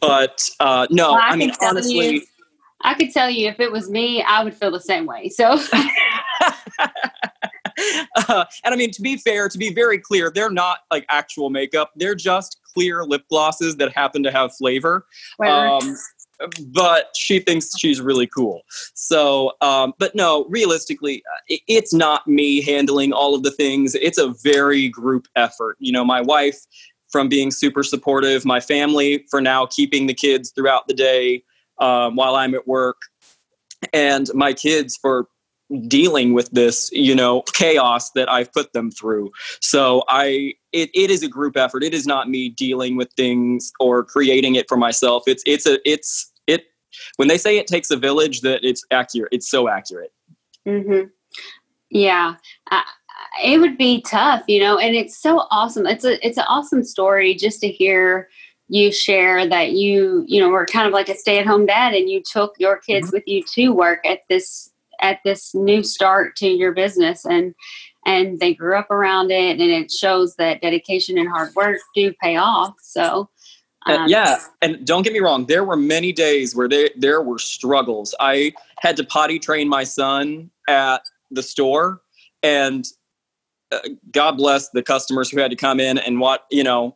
but 0.00 0.42
uh, 0.58 0.86
no, 0.90 1.12
well, 1.12 1.22
I, 1.22 1.28
I 1.28 1.36
mean, 1.36 1.52
honestly. 1.62 2.22
I 2.82 2.94
could 2.94 3.12
tell 3.12 3.28
you 3.28 3.48
if 3.48 3.60
it 3.60 3.72
was 3.72 3.90
me, 3.90 4.22
I 4.22 4.44
would 4.44 4.54
feel 4.54 4.70
the 4.70 4.80
same 4.80 5.06
way. 5.06 5.28
So. 5.28 5.58
Uh, 8.28 8.44
and 8.64 8.74
I 8.74 8.76
mean, 8.76 8.90
to 8.90 9.02
be 9.02 9.16
fair, 9.16 9.48
to 9.48 9.56
be 9.56 9.72
very 9.72 9.98
clear, 9.98 10.30
they're 10.30 10.50
not 10.50 10.80
like 10.90 11.06
actual 11.08 11.48
makeup. 11.48 11.92
They're 11.96 12.14
just 12.14 12.60
clear 12.64 13.04
lip 13.04 13.22
glosses 13.28 13.76
that 13.76 13.92
happen 13.92 14.22
to 14.24 14.32
have 14.32 14.54
flavor. 14.56 15.06
Um, 15.80 15.96
but 16.72 17.10
she 17.16 17.40
thinks 17.40 17.70
she's 17.78 18.00
really 18.00 18.26
cool. 18.26 18.62
So, 18.94 19.52
um, 19.60 19.94
but 19.98 20.14
no, 20.14 20.44
realistically, 20.48 21.22
uh, 21.32 21.56
it's 21.66 21.92
not 21.92 22.26
me 22.26 22.60
handling 22.62 23.12
all 23.12 23.34
of 23.34 23.42
the 23.42 23.50
things. 23.50 23.94
It's 23.94 24.18
a 24.18 24.34
very 24.42 24.88
group 24.88 25.26
effort. 25.36 25.76
You 25.78 25.92
know, 25.92 26.04
my 26.04 26.20
wife 26.20 26.58
from 27.10 27.28
being 27.28 27.50
super 27.50 27.82
supportive, 27.82 28.44
my 28.44 28.60
family 28.60 29.24
for 29.30 29.40
now 29.40 29.66
keeping 29.66 30.06
the 30.06 30.14
kids 30.14 30.50
throughout 30.50 30.86
the 30.88 30.94
day 30.94 31.42
um, 31.80 32.16
while 32.16 32.36
I'm 32.36 32.54
at 32.54 32.66
work, 32.66 32.96
and 33.92 34.28
my 34.34 34.52
kids 34.52 34.96
for 34.96 35.28
dealing 35.86 36.32
with 36.32 36.50
this 36.50 36.90
you 36.92 37.14
know 37.14 37.42
chaos 37.52 38.10
that 38.12 38.30
i've 38.30 38.52
put 38.52 38.72
them 38.72 38.90
through. 38.90 39.30
So 39.60 40.02
i 40.08 40.54
it, 40.72 40.90
it 40.94 41.10
is 41.10 41.22
a 41.22 41.28
group 41.28 41.56
effort. 41.56 41.82
It 41.82 41.94
is 41.94 42.06
not 42.06 42.28
me 42.28 42.50
dealing 42.50 42.96
with 42.96 43.10
things 43.16 43.72
or 43.80 44.04
creating 44.04 44.54
it 44.54 44.66
for 44.68 44.76
myself. 44.76 45.24
It's 45.26 45.42
it's 45.46 45.66
a 45.66 45.78
it's 45.88 46.32
it 46.46 46.64
when 47.16 47.28
they 47.28 47.38
say 47.38 47.58
it 47.58 47.66
takes 47.66 47.90
a 47.90 47.96
village 47.96 48.40
that 48.42 48.60
it's 48.62 48.82
accurate. 48.90 49.30
It's 49.32 49.50
so 49.50 49.68
accurate. 49.68 50.12
Mm-hmm. 50.66 51.08
yeah. 51.90 52.34
I, 52.70 52.84
it 53.42 53.58
would 53.58 53.78
be 53.78 54.02
tough 54.02 54.42
you 54.48 54.60
know 54.60 54.78
and 54.78 54.94
it's 54.94 55.20
so 55.20 55.46
awesome. 55.50 55.86
It's 55.86 56.04
a 56.04 56.26
it's 56.26 56.38
an 56.38 56.44
awesome 56.48 56.82
story 56.82 57.34
just 57.34 57.60
to 57.60 57.68
hear 57.68 58.28
you 58.68 58.92
share 58.92 59.48
that 59.48 59.72
you 59.72 60.24
you 60.28 60.40
know 60.40 60.48
were 60.50 60.66
kind 60.66 60.86
of 60.86 60.92
like 60.92 61.08
a 61.08 61.14
stay-at-home 61.14 61.66
dad 61.66 61.94
and 61.94 62.08
you 62.10 62.22
took 62.22 62.54
your 62.58 62.78
kids 62.78 63.08
mm-hmm. 63.08 63.16
with 63.16 63.24
you 63.26 63.42
to 63.42 63.70
work 63.70 64.04
at 64.06 64.20
this 64.28 64.70
at 65.00 65.20
this 65.24 65.54
new 65.54 65.82
start 65.82 66.36
to 66.36 66.48
your 66.48 66.72
business 66.72 67.24
and 67.24 67.54
and 68.06 68.40
they 68.40 68.54
grew 68.54 68.76
up 68.76 68.90
around 68.90 69.30
it 69.30 69.60
and 69.60 69.70
it 69.70 69.90
shows 69.90 70.36
that 70.36 70.60
dedication 70.60 71.18
and 71.18 71.28
hard 71.28 71.54
work 71.54 71.78
do 71.94 72.12
pay 72.22 72.36
off 72.36 72.74
so 72.82 73.28
uh, 73.86 73.96
um, 73.96 74.08
yeah 74.08 74.38
and 74.60 74.84
don't 74.86 75.02
get 75.02 75.12
me 75.12 75.20
wrong 75.20 75.46
there 75.46 75.64
were 75.64 75.76
many 75.76 76.12
days 76.12 76.54
where 76.54 76.68
there 76.68 76.90
there 76.96 77.22
were 77.22 77.38
struggles 77.38 78.14
i 78.20 78.52
had 78.80 78.96
to 78.96 79.04
potty 79.04 79.38
train 79.38 79.68
my 79.68 79.84
son 79.84 80.50
at 80.68 81.02
the 81.30 81.42
store 81.42 82.02
and 82.42 82.86
uh, 83.70 83.78
god 84.10 84.32
bless 84.36 84.68
the 84.70 84.82
customers 84.82 85.30
who 85.30 85.40
had 85.40 85.50
to 85.50 85.56
come 85.56 85.80
in 85.80 85.96
and 85.98 86.20
what 86.20 86.44
you 86.50 86.64
know 86.64 86.94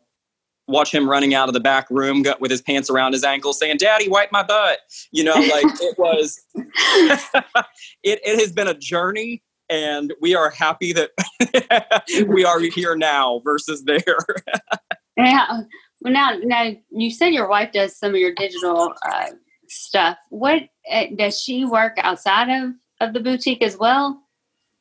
watch 0.73 0.93
him 0.93 1.09
running 1.09 1.35
out 1.35 1.49
of 1.49 1.55
the 1.55 1.61
back 1.61 1.89
room 1.91 2.25
with 2.41 2.51
his 2.51 2.63
pants 2.63 2.91
around 2.91 3.13
his 3.13 3.25
ankles 3.25 3.59
saying 3.59 3.77
daddy 3.77 4.09
wipe 4.09 4.33
my 4.33 4.43
butt. 4.43 4.79
You 5.11 5.25
know 5.25 5.35
like 5.35 5.65
it 5.81 5.99
was 5.99 6.41
it, 6.55 8.21
it 8.25 8.41
has 8.41 8.53
been 8.53 8.69
a 8.69 8.75
journey 8.75 9.43
and 9.69 10.13
we 10.21 10.35
are 10.35 10.51
happy 10.51 10.93
that 10.93 11.11
we 12.29 12.45
are 12.45 12.61
here 12.61 12.97
now 12.97 13.41
versus 13.45 13.85
there. 13.85 14.19
Yeah 15.17 15.63
well 16.01 16.13
now 16.13 16.39
now 16.43 16.71
you 16.91 17.11
said 17.11 17.29
your 17.29 17.49
wife 17.49 17.73
does 17.73 17.97
some 17.97 18.11
of 18.11 18.21
your 18.21 18.35
digital 18.35 18.93
uh, 19.07 19.31
stuff. 19.69 20.19
What 20.31 20.63
uh, 20.91 21.05
does 21.17 21.41
she 21.41 21.65
work 21.65 21.95
outside 21.99 22.49
of 22.49 22.73
of 23.01 23.15
the 23.15 23.21
boutique 23.21 23.63
as 23.63 23.77
well 23.77 24.22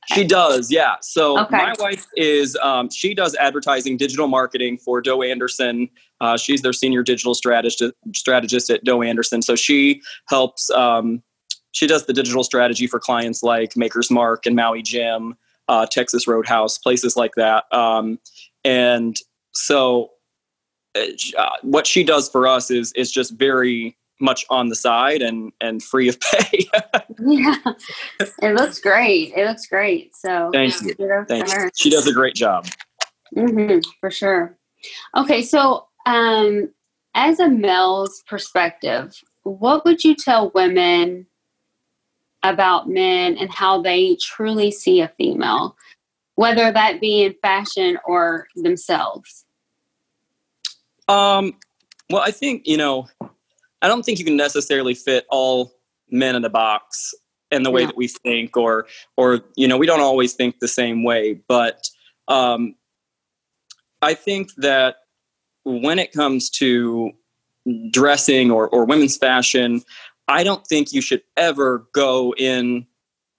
she 0.08 0.24
does, 0.24 0.72
yeah. 0.72 0.96
So 1.02 1.40
okay. 1.40 1.58
my 1.58 1.76
wife 1.80 2.08
is 2.16 2.58
um, 2.58 2.90
she 2.90 3.14
does 3.14 3.36
advertising, 3.36 3.98
digital 3.98 4.28
marketing 4.28 4.78
for 4.78 5.02
Doe 5.02 5.22
Anderson. 5.22 5.90
Uh, 6.20 6.38
she's 6.38 6.62
their 6.62 6.74
senior 6.74 7.04
digital 7.04 7.36
strategist 7.36 7.84
strategist 8.14 8.70
at 8.70 8.84
Doe 8.84 9.02
Anderson. 9.02 9.42
So 9.42 9.56
she 9.56 10.02
helps. 10.28 10.70
Um, 10.72 11.22
she 11.74 11.88
does 11.88 12.06
the 12.06 12.14
digital 12.14 12.44
strategy 12.44 12.88
for 12.88 13.00
clients 13.00 13.44
like 13.44 13.78
Maker's 13.78 14.12
Mark 14.12 14.46
and 14.46 14.56
Maui 14.56 14.82
Jim, 14.82 15.36
uh, 15.70 15.86
Texas 15.86 16.28
Roadhouse, 16.28 16.78
places 16.78 17.16
like 17.16 17.36
that. 17.36 17.64
Um, 17.72 18.20
and 18.66 19.16
so, 19.54 20.12
uh, 20.96 21.06
uh 21.38 21.50
what 21.62 21.88
she 21.88 22.04
does 22.04 22.28
for 22.28 22.48
us 22.48 22.72
is 22.72 22.92
is 22.94 23.12
just 23.12 23.38
very 23.38 23.96
much 24.22 24.46
on 24.50 24.70
the 24.70 24.76
side 24.76 25.22
and 25.22 25.52
and 25.62 25.84
free 25.84 26.08
of 26.08 26.20
pay. 26.20 26.68
yeah, 27.20 27.56
it 28.42 28.56
looks 28.56 28.80
great. 28.80 29.34
It 29.36 29.46
looks 29.46 29.66
great. 29.66 30.16
So 30.16 30.50
thank 30.54 30.74
you. 30.82 31.26
Thank 31.28 31.48
you. 31.48 31.70
She 31.76 31.90
does 31.90 32.08
a 32.08 32.14
great 32.14 32.36
job. 32.36 32.68
Mm-hmm, 33.36 33.80
for 34.00 34.12
sure. 34.12 34.58
Okay, 35.16 35.42
so 35.42 35.88
um, 36.06 36.70
as 37.14 37.40
a 37.40 37.48
male's 37.48 38.24
perspective, 38.28 39.22
what 39.44 39.86
would 39.86 40.04
you 40.04 40.16
tell 40.16 40.52
women 40.54 41.28
about 42.44 42.90
men 42.90 43.38
and 43.38 43.52
how 43.52 43.82
they 43.82 44.18
truly 44.20 44.72
see 44.72 45.02
a 45.02 45.08
female, 45.18 45.76
whether 46.36 46.72
that 46.72 47.00
be 47.00 47.24
in 47.24 47.36
fashion 47.42 47.98
or 48.06 48.48
themselves? 48.56 49.46
Um, 51.08 51.56
well, 52.10 52.22
I 52.22 52.32
think, 52.32 52.68
you 52.68 52.78
know, 52.78 53.08
I 53.82 53.88
don't 53.88 54.04
think 54.04 54.20
you 54.20 54.26
can 54.26 54.38
necessarily 54.38 54.94
fit 54.94 55.26
all 55.30 55.74
men 56.10 56.36
in 56.36 56.46
a 56.46 56.50
box 56.50 57.14
in 57.52 57.64
the 57.64 57.72
way 57.72 57.82
yeah. 57.82 57.88
that 57.88 57.98
we 57.98 58.08
think 58.08 58.56
or 58.56 58.88
or 59.18 59.42
you 59.56 59.68
know 59.68 59.78
we 59.78 59.86
don't 59.86 60.00
always 60.00 60.34
think 60.34 60.60
the 60.60 60.68
same 60.68 61.04
way 61.04 61.40
but 61.48 61.90
um, 62.28 62.76
i 64.02 64.14
think 64.14 64.54
that 64.58 64.98
when 65.64 66.00
it 66.00 66.12
comes 66.12 66.50
to 66.50 67.12
dressing 67.92 68.50
or, 68.50 68.68
or 68.70 68.86
women's 68.86 69.18
fashion 69.18 69.82
i 70.28 70.44
don't 70.44 70.66
think 70.68 70.94
you 70.94 71.02
should 71.02 71.22
ever 71.38 71.88
go 71.94 72.34
in 72.38 72.86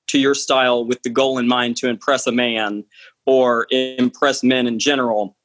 to 0.06 0.18
your 0.18 0.34
style 0.34 0.84
with 0.84 1.02
the 1.02 1.10
goal 1.10 1.38
in 1.38 1.48
mind 1.48 1.76
to 1.76 1.88
impress 1.88 2.26
a 2.26 2.32
man 2.32 2.84
or 3.26 3.66
impress 3.70 4.42
men 4.42 4.66
in 4.66 4.78
general 4.78 5.36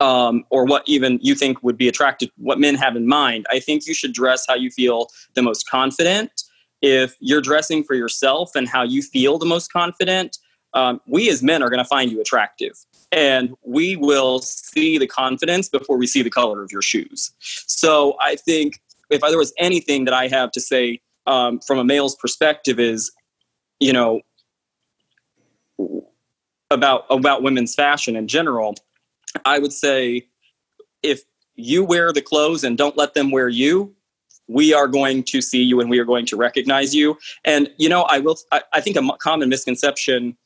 um, 0.00 0.44
or 0.50 0.64
what 0.64 0.82
even 0.86 1.18
you 1.22 1.34
think 1.34 1.62
would 1.62 1.76
be 1.76 1.88
attractive, 1.88 2.30
what 2.36 2.58
men 2.58 2.74
have 2.74 2.96
in 2.96 3.06
mind. 3.06 3.46
I 3.50 3.58
think 3.58 3.86
you 3.86 3.94
should 3.94 4.12
dress 4.12 4.46
how 4.46 4.54
you 4.54 4.70
feel 4.70 5.08
the 5.34 5.42
most 5.42 5.68
confident. 5.68 6.42
If 6.80 7.16
you're 7.20 7.40
dressing 7.40 7.84
for 7.84 7.94
yourself 7.94 8.50
and 8.54 8.68
how 8.68 8.82
you 8.82 9.02
feel 9.02 9.38
the 9.38 9.46
most 9.46 9.72
confident, 9.72 10.38
um, 10.74 11.00
we 11.06 11.28
as 11.30 11.42
men 11.42 11.62
are 11.62 11.68
going 11.68 11.78
to 11.78 11.84
find 11.84 12.10
you 12.10 12.20
attractive. 12.20 12.72
And 13.12 13.54
we 13.62 13.96
will 13.96 14.40
see 14.40 14.98
the 14.98 15.06
confidence 15.06 15.68
before 15.68 15.98
we 15.98 16.06
see 16.06 16.22
the 16.22 16.30
color 16.30 16.62
of 16.62 16.72
your 16.72 16.82
shoes. 16.82 17.32
So 17.40 18.16
I 18.20 18.36
think 18.36 18.80
if 19.10 19.20
there 19.20 19.38
was 19.38 19.52
anything 19.58 20.06
that 20.06 20.14
I 20.14 20.28
have 20.28 20.50
to 20.52 20.60
say 20.60 21.00
um, 21.26 21.60
from 21.60 21.78
a 21.78 21.84
male's 21.84 22.16
perspective 22.16 22.80
is, 22.80 23.12
you 23.80 23.92
know, 23.92 24.22
about 26.70 27.04
about 27.10 27.42
women's 27.42 27.74
fashion 27.74 28.16
in 28.16 28.26
general 28.26 28.74
I 29.44 29.58
would 29.58 29.72
say 29.72 30.26
if 31.02 31.22
you 31.54 31.84
wear 31.84 32.12
the 32.12 32.22
clothes 32.22 32.64
and 32.64 32.78
don't 32.78 32.96
let 32.96 33.14
them 33.14 33.30
wear 33.30 33.48
you, 33.48 33.94
we 34.48 34.74
are 34.74 34.88
going 34.88 35.22
to 35.24 35.40
see 35.40 35.62
you 35.62 35.80
and 35.80 35.88
we 35.88 35.98
are 35.98 36.04
going 36.04 36.26
to 36.26 36.36
recognize 36.36 36.94
you. 36.94 37.18
And, 37.44 37.70
you 37.78 37.88
know, 37.88 38.02
I 38.02 38.18
will, 38.18 38.38
I, 38.50 38.62
I 38.72 38.80
think 38.80 38.96
a 38.96 39.16
common 39.18 39.48
misconception 39.48 40.36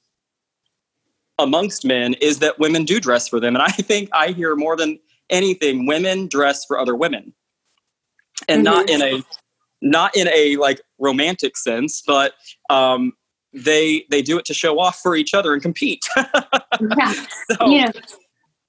amongst 1.39 1.85
men 1.85 2.15
is 2.15 2.39
that 2.39 2.59
women 2.59 2.85
do 2.85 3.01
dress 3.01 3.29
for 3.29 3.41
them. 3.41 3.55
And 3.55 3.63
I 3.63 3.69
think 3.71 4.09
I 4.13 4.29
hear 4.29 4.55
more 4.57 4.77
than 4.77 4.99
anything, 5.31 5.87
women 5.87 6.29
dress 6.29 6.65
for 6.65 6.79
other 6.79 6.95
women. 6.95 7.33
And 8.49 8.65
mm-hmm. 8.67 8.75
not 8.75 8.91
in 8.91 9.03
a, 9.03 9.25
not 9.83 10.17
in 10.17 10.29
a 10.29 10.57
like 10.57 10.81
romantic 10.99 11.57
sense, 11.57 12.03
but 12.07 12.35
um, 12.71 13.13
they 13.53 14.05
they 14.11 14.23
do 14.23 14.39
it 14.39 14.45
to 14.47 14.55
show 14.55 14.79
off 14.79 14.99
for 14.99 15.17
each 15.17 15.35
other 15.35 15.53
and 15.53 15.63
compete. 15.63 16.05
yeah. 16.17 17.13
So, 17.51 17.67
you 17.67 17.87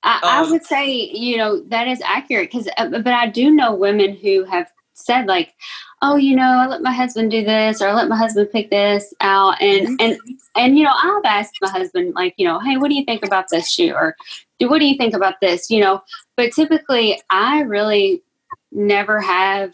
I, 0.04 0.20
I 0.24 0.44
um, 0.44 0.52
would 0.52 0.66
say, 0.66 0.90
you 0.90 1.38
know, 1.38 1.62
that 1.64 1.88
is 1.88 2.02
accurate 2.02 2.52
because, 2.52 2.68
uh, 2.78 2.90
but 2.90 3.08
I 3.08 3.28
do 3.28 3.52
know 3.52 3.74
women 3.74 4.16
who 4.16 4.44
have 4.46 4.72
said 4.94 5.28
like, 5.28 5.54
oh, 6.02 6.16
you 6.16 6.36
know, 6.36 6.44
I 6.44 6.68
let 6.68 6.82
my 6.82 6.92
husband 6.92 7.32
do 7.32 7.44
this 7.44 7.82
or 7.82 7.88
I 7.88 7.94
let 7.94 8.08
my 8.08 8.18
husband 8.18 8.52
pick 8.52 8.70
this 8.70 9.14
out. 9.22 9.60
And, 9.62 9.88
mm-hmm. 9.88 9.96
and, 10.00 10.20
and, 10.56 10.78
you 10.78 10.84
know, 10.84 10.94
I've 10.94 11.26
asked 11.26 11.58
my 11.62 11.70
husband 11.70 12.14
like, 12.14 12.36
you 12.38 12.48
know, 12.48 12.60
hey, 12.60 12.78
what 12.78 12.90
do 12.90 12.96
you 12.96 13.06
think 13.06 13.26
about 13.26 13.46
this 13.50 13.72
shoe? 13.72 13.94
Or 13.94 14.16
do 14.60 14.70
what 14.70 14.80
do 14.80 14.86
you 14.86 14.98
think 14.98 15.14
about 15.14 15.36
this? 15.42 15.70
You 15.70 15.82
know, 15.82 16.02
but 16.36 16.52
typically 16.52 17.22
I 17.30 17.62
really 17.62 18.24
never 18.72 19.20
have, 19.20 19.74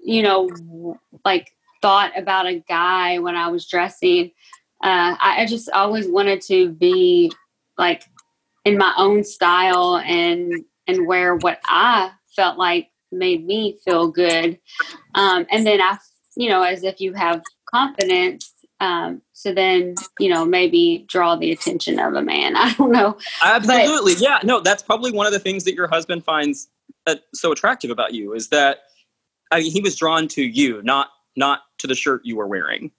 you 0.00 0.22
know, 0.22 0.98
like 1.24 1.52
thought 1.80 2.16
about 2.16 2.46
a 2.46 2.60
guy 2.68 3.18
when 3.18 3.36
I 3.36 3.48
was 3.48 3.66
dressing. 3.66 4.30
Uh, 4.82 5.16
I, 5.20 5.42
I 5.42 5.46
just 5.46 5.70
always 5.70 6.08
wanted 6.08 6.40
to 6.42 6.70
be 6.70 7.32
like 7.78 8.04
in 8.64 8.78
my 8.78 8.92
own 8.96 9.24
style 9.24 9.98
and 10.04 10.64
and 10.86 11.06
wear 11.06 11.36
what 11.36 11.60
I 11.66 12.10
felt 12.34 12.58
like 12.58 12.88
made 13.10 13.46
me 13.46 13.78
feel 13.84 14.08
good. 14.08 14.58
Um, 15.14 15.46
and 15.50 15.66
then 15.66 15.80
I, 15.80 15.98
you 16.36 16.48
know, 16.48 16.62
as 16.62 16.82
if 16.82 17.00
you 17.00 17.12
have 17.12 17.42
confidence, 17.68 18.52
um, 18.80 19.22
so 19.32 19.54
then 19.54 19.94
you 20.18 20.28
know 20.28 20.44
maybe 20.44 21.04
draw 21.08 21.36
the 21.36 21.52
attention 21.52 21.98
of 21.98 22.14
a 22.14 22.22
man. 22.22 22.56
I 22.56 22.72
don't 22.74 22.92
know. 22.92 23.16
Absolutely, 23.42 24.14
but, 24.14 24.22
yeah. 24.22 24.38
No, 24.42 24.60
that's 24.60 24.82
probably 24.82 25.12
one 25.12 25.26
of 25.26 25.32
the 25.32 25.38
things 25.38 25.64
that 25.64 25.74
your 25.74 25.88
husband 25.88 26.24
finds 26.24 26.68
uh, 27.06 27.16
so 27.34 27.52
attractive 27.52 27.90
about 27.90 28.14
you 28.14 28.32
is 28.32 28.48
that 28.48 28.78
I 29.50 29.60
mean 29.60 29.72
he 29.72 29.80
was 29.80 29.96
drawn 29.96 30.28
to 30.28 30.42
you, 30.42 30.82
not 30.82 31.08
not 31.36 31.60
to 31.78 31.86
the 31.86 31.94
shirt 31.94 32.22
you 32.24 32.36
were 32.36 32.46
wearing 32.46 32.90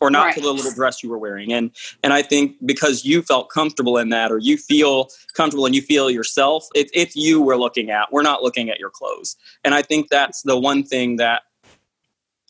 or 0.00 0.10
not 0.10 0.26
right. 0.26 0.34
to 0.34 0.40
the 0.40 0.52
little 0.52 0.72
dress 0.72 1.02
you 1.02 1.08
were 1.08 1.18
wearing 1.18 1.52
and 1.52 1.70
and 2.02 2.12
i 2.12 2.22
think 2.22 2.54
because 2.66 3.04
you 3.04 3.22
felt 3.22 3.50
comfortable 3.50 3.98
in 3.98 4.08
that 4.08 4.30
or 4.30 4.38
you 4.38 4.56
feel 4.56 5.08
comfortable 5.34 5.66
and 5.66 5.74
you 5.74 5.82
feel 5.82 6.10
yourself 6.10 6.66
it, 6.74 6.90
it's 6.92 7.16
you 7.16 7.40
we're 7.40 7.56
looking 7.56 7.90
at 7.90 8.12
we're 8.12 8.22
not 8.22 8.42
looking 8.42 8.70
at 8.70 8.78
your 8.78 8.90
clothes 8.90 9.36
and 9.64 9.74
i 9.74 9.82
think 9.82 10.08
that's 10.08 10.42
the 10.42 10.58
one 10.58 10.82
thing 10.82 11.16
that 11.16 11.42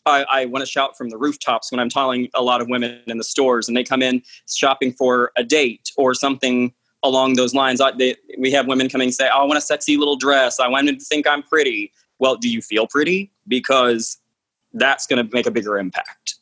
I, 0.05 0.25
I 0.29 0.45
want 0.45 0.65
to 0.65 0.71
shout 0.71 0.97
from 0.97 1.09
the 1.09 1.17
rooftops 1.17 1.71
when 1.71 1.79
I'm 1.79 1.89
telling 1.89 2.29
a 2.33 2.41
lot 2.41 2.61
of 2.61 2.67
women 2.67 3.01
in 3.05 3.17
the 3.17 3.23
stores 3.23 3.67
and 3.67 3.77
they 3.77 3.83
come 3.83 4.01
in 4.01 4.23
shopping 4.49 4.93
for 4.93 5.31
a 5.35 5.43
date 5.43 5.91
or 5.97 6.13
something 6.13 6.73
along 7.03 7.33
those 7.35 7.53
lines. 7.53 7.79
I, 7.79 7.91
they, 7.91 8.15
we 8.37 8.51
have 8.51 8.67
women 8.67 8.89
coming 8.89 9.07
and 9.07 9.13
say, 9.13 9.29
oh, 9.33 9.41
I 9.41 9.43
want 9.43 9.57
a 9.57 9.61
sexy 9.61 9.97
little 9.97 10.15
dress. 10.15 10.59
I 10.59 10.67
want 10.67 10.87
to 10.87 10.99
think 10.99 11.27
I'm 11.27 11.43
pretty. 11.43 11.91
Well, 12.19 12.35
do 12.35 12.49
you 12.49 12.61
feel 12.61 12.87
pretty? 12.87 13.31
Because 13.47 14.17
that's 14.73 15.07
going 15.07 15.25
to 15.25 15.33
make 15.33 15.45
a 15.45 15.51
bigger 15.51 15.77
impact. 15.77 16.35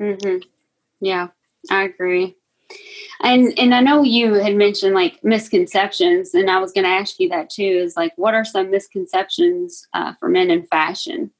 Mm-hmm. 0.00 0.38
Yeah, 1.04 1.28
I 1.70 1.82
agree. 1.82 2.34
And 3.20 3.56
and 3.58 3.74
I 3.74 3.80
know 3.80 4.02
you 4.02 4.34
had 4.34 4.56
mentioned 4.56 4.94
like 4.94 5.22
misconceptions, 5.22 6.32
and 6.34 6.50
I 6.50 6.58
was 6.58 6.72
going 6.72 6.84
to 6.84 6.90
ask 6.90 7.20
you 7.20 7.28
that 7.28 7.50
too. 7.50 7.62
Is 7.62 7.94
like, 7.94 8.12
what 8.16 8.34
are 8.34 8.44
some 8.44 8.70
misconceptions 8.70 9.86
uh, 9.92 10.14
for 10.18 10.30
men 10.30 10.50
in 10.50 10.66
fashion? 10.66 11.30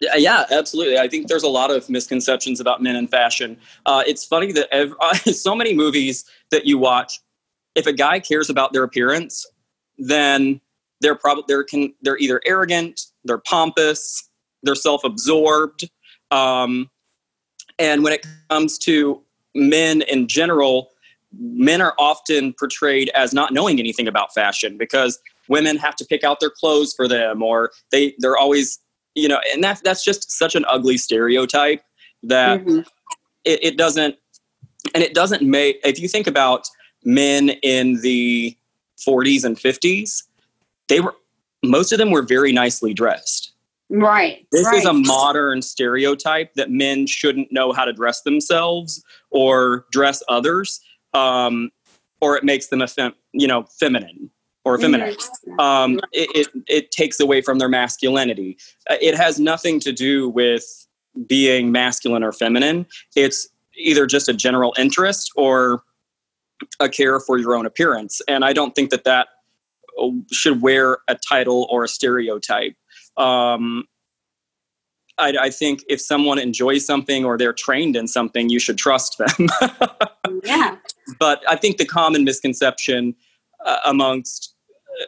Yeah, 0.00 0.44
absolutely. 0.50 0.98
I 0.98 1.08
think 1.08 1.28
there's 1.28 1.44
a 1.44 1.48
lot 1.48 1.70
of 1.70 1.88
misconceptions 1.88 2.60
about 2.60 2.82
men 2.82 2.96
in 2.96 3.06
fashion. 3.06 3.56
Uh, 3.86 4.02
it's 4.06 4.26
funny 4.26 4.52
that 4.52 4.68
every, 4.70 4.96
uh, 5.00 5.14
so 5.14 5.54
many 5.54 5.72
movies 5.72 6.24
that 6.50 6.66
you 6.66 6.78
watch, 6.78 7.18
if 7.76 7.86
a 7.86 7.92
guy 7.92 8.18
cares 8.20 8.50
about 8.50 8.72
their 8.72 8.82
appearance, 8.82 9.46
then 9.98 10.60
they're 11.00 11.14
probably 11.14 11.44
they're 11.46 11.64
can 11.64 11.94
they're 12.02 12.18
either 12.18 12.40
arrogant, 12.44 13.02
they're 13.24 13.38
pompous, 13.38 14.28
they're 14.64 14.74
self-absorbed. 14.74 15.88
Um, 16.32 16.90
and 17.78 18.02
when 18.02 18.12
it 18.12 18.26
comes 18.50 18.78
to 18.78 19.22
men 19.54 20.02
in 20.02 20.28
general, 20.28 20.90
men 21.38 21.80
are 21.80 21.94
often 21.98 22.52
portrayed 22.54 23.10
as 23.14 23.32
not 23.32 23.52
knowing 23.52 23.78
anything 23.78 24.08
about 24.08 24.32
fashion 24.32 24.76
because 24.78 25.18
women 25.48 25.76
have 25.76 25.96
to 25.96 26.04
pick 26.04 26.24
out 26.24 26.40
their 26.40 26.50
clothes 26.50 26.94
for 26.94 27.06
them 27.08 27.42
or 27.42 27.70
they 27.92 28.14
they're 28.18 28.36
always 28.36 28.78
you 29.14 29.28
know 29.28 29.40
and 29.52 29.62
that 29.62 29.80
that's 29.84 30.04
just 30.04 30.30
such 30.30 30.54
an 30.54 30.64
ugly 30.68 30.96
stereotype 30.96 31.82
that 32.22 32.60
mm-hmm. 32.60 32.80
it, 33.44 33.62
it 33.62 33.76
doesn't 33.76 34.16
and 34.94 35.02
it 35.02 35.14
doesn't 35.14 35.42
make 35.42 35.78
if 35.84 36.00
you 36.00 36.08
think 36.08 36.26
about 36.26 36.68
men 37.04 37.50
in 37.62 38.00
the 38.00 38.56
40s 39.06 39.44
and 39.44 39.56
50s 39.56 40.22
they 40.88 41.00
were 41.00 41.14
most 41.62 41.92
of 41.92 41.98
them 41.98 42.10
were 42.10 42.22
very 42.22 42.52
nicely 42.52 42.94
dressed 42.94 43.52
Right. 43.88 44.46
This 44.50 44.66
right. 44.66 44.76
is 44.76 44.84
a 44.84 44.92
modern 44.92 45.62
stereotype 45.62 46.54
that 46.54 46.70
men 46.70 47.06
shouldn't 47.06 47.52
know 47.52 47.72
how 47.72 47.84
to 47.84 47.92
dress 47.92 48.22
themselves 48.22 49.04
or 49.30 49.86
dress 49.92 50.22
others, 50.28 50.80
um, 51.14 51.70
or 52.20 52.36
it 52.36 52.42
makes 52.42 52.66
them 52.66 52.82
a 52.82 52.88
fem- 52.88 53.14
you 53.32 53.46
know 53.46 53.64
feminine 53.78 54.30
or 54.64 54.76
effeminate. 54.76 55.18
Mm-hmm. 55.18 55.60
Um, 55.60 56.00
it, 56.12 56.48
it, 56.54 56.62
it 56.66 56.90
takes 56.90 57.20
away 57.20 57.40
from 57.40 57.60
their 57.60 57.68
masculinity. 57.68 58.58
Uh, 58.90 58.96
it 59.00 59.14
has 59.16 59.38
nothing 59.38 59.78
to 59.80 59.92
do 59.92 60.28
with 60.28 60.64
being 61.28 61.70
masculine 61.70 62.24
or 62.24 62.32
feminine. 62.32 62.86
It's 63.14 63.48
either 63.76 64.06
just 64.06 64.28
a 64.28 64.34
general 64.34 64.74
interest 64.76 65.30
or 65.36 65.82
a 66.80 66.88
care 66.88 67.20
for 67.20 67.38
your 67.38 67.54
own 67.54 67.64
appearance. 67.64 68.20
And 68.26 68.44
I 68.44 68.52
don't 68.52 68.74
think 68.74 68.90
that 68.90 69.04
that 69.04 69.28
uh, 70.02 70.08
should 70.32 70.62
wear 70.62 70.98
a 71.06 71.14
title 71.14 71.68
or 71.70 71.84
a 71.84 71.88
stereotype 71.88 72.74
um, 73.16 73.84
I, 75.18 75.34
I, 75.40 75.50
think 75.50 75.82
if 75.88 76.00
someone 76.00 76.38
enjoys 76.38 76.84
something 76.84 77.24
or 77.24 77.38
they're 77.38 77.52
trained 77.52 77.96
in 77.96 78.06
something, 78.06 78.50
you 78.50 78.58
should 78.58 78.76
trust 78.76 79.18
them. 79.18 79.48
yeah. 80.44 80.76
But 81.18 81.42
I 81.48 81.56
think 81.56 81.78
the 81.78 81.86
common 81.86 82.24
misconception 82.24 83.14
uh, 83.64 83.78
amongst 83.86 84.54
uh, 85.00 85.06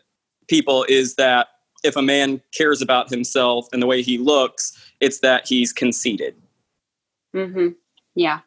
people 0.48 0.86
is 0.88 1.16
that 1.16 1.48
if 1.84 1.96
a 1.96 2.02
man 2.02 2.40
cares 2.56 2.80
about 2.80 3.10
himself 3.10 3.68
and 3.72 3.82
the 3.82 3.86
way 3.86 4.02
he 4.02 4.18
looks, 4.18 4.72
it's 5.00 5.20
that 5.20 5.46
he's 5.46 5.72
conceited. 5.72 6.34
Mm-hmm. 7.34 7.68
Yeah. 8.14 8.40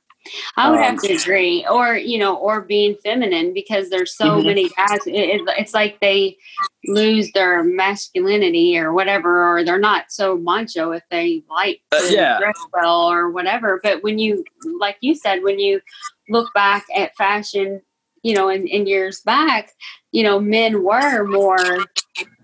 I 0.55 0.69
would 0.69 0.79
um, 0.79 0.83
have 0.83 1.01
to 1.01 1.13
agree, 1.13 1.65
or 1.69 1.95
you 1.95 2.17
know, 2.17 2.35
or 2.35 2.61
being 2.61 2.95
feminine 3.03 3.53
because 3.53 3.89
there's 3.89 4.15
so 4.15 4.37
mm-hmm. 4.37 4.47
many 4.47 4.69
guys. 4.69 4.99
It, 5.05 5.41
it's 5.57 5.73
like 5.73 5.99
they 5.99 6.37
lose 6.85 7.31
their 7.31 7.63
masculinity 7.63 8.77
or 8.77 8.93
whatever, 8.93 9.43
or 9.43 9.63
they're 9.63 9.79
not 9.79 10.11
so 10.11 10.37
macho 10.37 10.91
if 10.91 11.03
they 11.09 11.43
like 11.49 11.81
uh, 11.91 11.99
to 11.99 12.07
uh, 12.07 12.09
yeah. 12.09 12.39
dress 12.39 12.59
well 12.73 13.09
or 13.09 13.31
whatever. 13.31 13.79
But 13.81 14.03
when 14.03 14.19
you, 14.19 14.43
like 14.79 14.97
you 15.01 15.15
said, 15.15 15.43
when 15.43 15.59
you 15.59 15.81
look 16.29 16.53
back 16.53 16.85
at 16.95 17.15
fashion, 17.15 17.81
you 18.23 18.35
know, 18.35 18.49
in, 18.49 18.67
in 18.67 18.85
years 18.85 19.21
back, 19.21 19.71
you 20.11 20.23
know, 20.23 20.39
men 20.39 20.83
were 20.83 21.23
more 21.25 21.85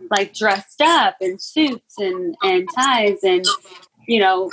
like 0.10 0.34
dressed 0.34 0.82
up 0.82 1.16
in 1.22 1.38
suits 1.38 1.98
and 1.98 2.36
and 2.44 2.68
ties 2.74 3.24
and 3.24 3.46
you 4.08 4.20
know, 4.20 4.50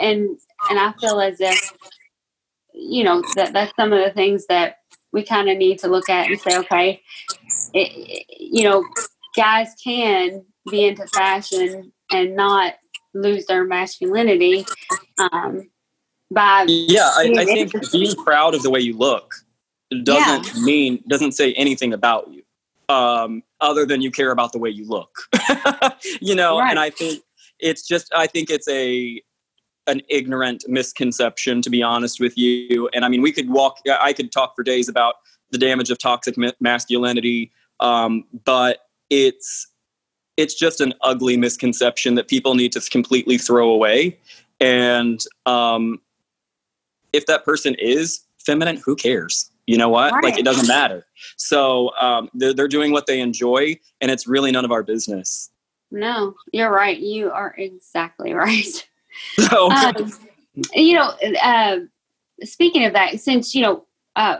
and 0.00 0.38
and 0.70 0.78
I 0.78 0.92
feel 1.00 1.20
as 1.20 1.40
if 1.40 1.72
you 2.76 3.02
know 3.02 3.22
that 3.34 3.52
that's 3.52 3.74
some 3.76 3.92
of 3.92 4.04
the 4.04 4.12
things 4.12 4.46
that 4.46 4.76
we 5.12 5.22
kind 5.22 5.48
of 5.48 5.56
need 5.56 5.78
to 5.78 5.88
look 5.88 6.08
at 6.08 6.26
and 6.26 6.38
say 6.38 6.56
okay 6.56 7.00
it, 7.72 8.26
you 8.38 8.64
know 8.64 8.84
guys 9.34 9.74
can 9.82 10.44
be 10.70 10.86
into 10.86 11.06
fashion 11.08 11.92
and 12.12 12.36
not 12.36 12.74
lose 13.14 13.46
their 13.46 13.64
masculinity 13.64 14.66
um, 15.32 15.68
by 16.30 16.64
yeah 16.68 17.10
I, 17.14 17.32
I 17.36 17.44
think 17.44 17.72
being 17.92 18.14
proud 18.16 18.54
of 18.54 18.62
the 18.62 18.70
way 18.70 18.80
you 18.80 18.96
look 18.96 19.32
doesn't 20.02 20.54
yeah. 20.54 20.62
mean 20.62 21.02
doesn't 21.08 21.32
say 21.32 21.52
anything 21.54 21.92
about 21.92 22.30
you 22.30 22.42
um, 22.94 23.42
other 23.60 23.86
than 23.86 24.02
you 24.02 24.10
care 24.10 24.32
about 24.32 24.52
the 24.52 24.58
way 24.58 24.68
you 24.68 24.86
look 24.86 25.10
you 26.20 26.34
know 26.34 26.58
right. 26.58 26.70
and 26.70 26.78
i 26.78 26.90
think 26.90 27.22
it's 27.58 27.86
just 27.86 28.12
i 28.14 28.26
think 28.26 28.50
it's 28.50 28.68
a 28.68 29.22
an 29.86 30.02
ignorant 30.08 30.64
misconception, 30.68 31.62
to 31.62 31.70
be 31.70 31.82
honest 31.82 32.20
with 32.20 32.36
you. 32.36 32.88
And 32.92 33.04
I 33.04 33.08
mean, 33.08 33.22
we 33.22 33.32
could 33.32 33.50
walk, 33.50 33.78
I 33.88 34.12
could 34.12 34.32
talk 34.32 34.54
for 34.56 34.62
days 34.62 34.88
about 34.88 35.16
the 35.50 35.58
damage 35.58 35.90
of 35.90 35.98
toxic 35.98 36.36
masculinity, 36.60 37.52
um, 37.80 38.24
but 38.44 38.88
it's 39.10 39.68
it's 40.36 40.54
just 40.54 40.80
an 40.80 40.92
ugly 41.00 41.36
misconception 41.36 42.14
that 42.16 42.28
people 42.28 42.54
need 42.54 42.72
to 42.72 42.80
completely 42.90 43.38
throw 43.38 43.70
away. 43.70 44.18
And 44.60 45.24
um, 45.46 46.00
if 47.12 47.26
that 47.26 47.44
person 47.44 47.74
is 47.78 48.20
feminine, 48.44 48.76
who 48.84 48.96
cares? 48.96 49.50
You 49.66 49.78
know 49.78 49.88
what? 49.88 50.12
Right. 50.12 50.24
Like 50.24 50.38
it 50.38 50.44
doesn't 50.44 50.68
matter. 50.68 51.06
So 51.36 51.90
um, 52.00 52.30
they're, 52.34 52.54
they're 52.54 52.68
doing 52.68 52.92
what 52.92 53.06
they 53.06 53.20
enjoy, 53.20 53.78
and 54.00 54.10
it's 54.10 54.26
really 54.26 54.52
none 54.52 54.64
of 54.64 54.70
our 54.70 54.82
business. 54.82 55.50
No, 55.90 56.34
you're 56.52 56.70
right. 56.70 56.98
You 56.98 57.30
are 57.30 57.54
exactly 57.56 58.32
right. 58.34 58.88
So, 59.50 59.70
um, 59.70 60.12
you 60.74 60.94
know, 60.94 61.12
uh, 61.42 61.80
speaking 62.42 62.84
of 62.84 62.92
that, 62.94 63.20
since, 63.20 63.54
you 63.54 63.62
know, 63.62 63.84
uh, 64.16 64.38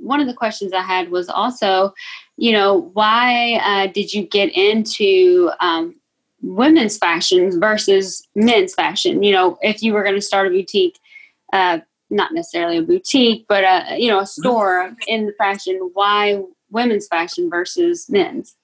one 0.00 0.20
of 0.20 0.26
the 0.26 0.34
questions 0.34 0.72
I 0.72 0.82
had 0.82 1.10
was 1.10 1.28
also, 1.28 1.92
you 2.36 2.52
know, 2.52 2.90
why 2.94 3.54
uh, 3.62 3.92
did 3.92 4.12
you 4.12 4.22
get 4.22 4.50
into 4.56 5.50
um, 5.60 5.94
women's 6.40 6.96
fashion 6.96 7.60
versus 7.60 8.26
men's 8.34 8.74
fashion? 8.74 9.22
You 9.22 9.32
know, 9.32 9.58
if 9.60 9.82
you 9.82 9.92
were 9.92 10.02
going 10.02 10.14
to 10.14 10.20
start 10.20 10.46
a 10.46 10.50
boutique, 10.50 10.98
uh, 11.52 11.80
not 12.10 12.32
necessarily 12.32 12.78
a 12.78 12.82
boutique, 12.82 13.44
but 13.48 13.64
a, 13.64 13.98
you 13.98 14.08
know, 14.08 14.20
a 14.20 14.26
store 14.26 14.94
in 15.06 15.26
the 15.26 15.32
fashion, 15.32 15.90
why 15.92 16.42
women's 16.70 17.06
fashion 17.06 17.50
versus 17.50 18.08
men's? 18.08 18.56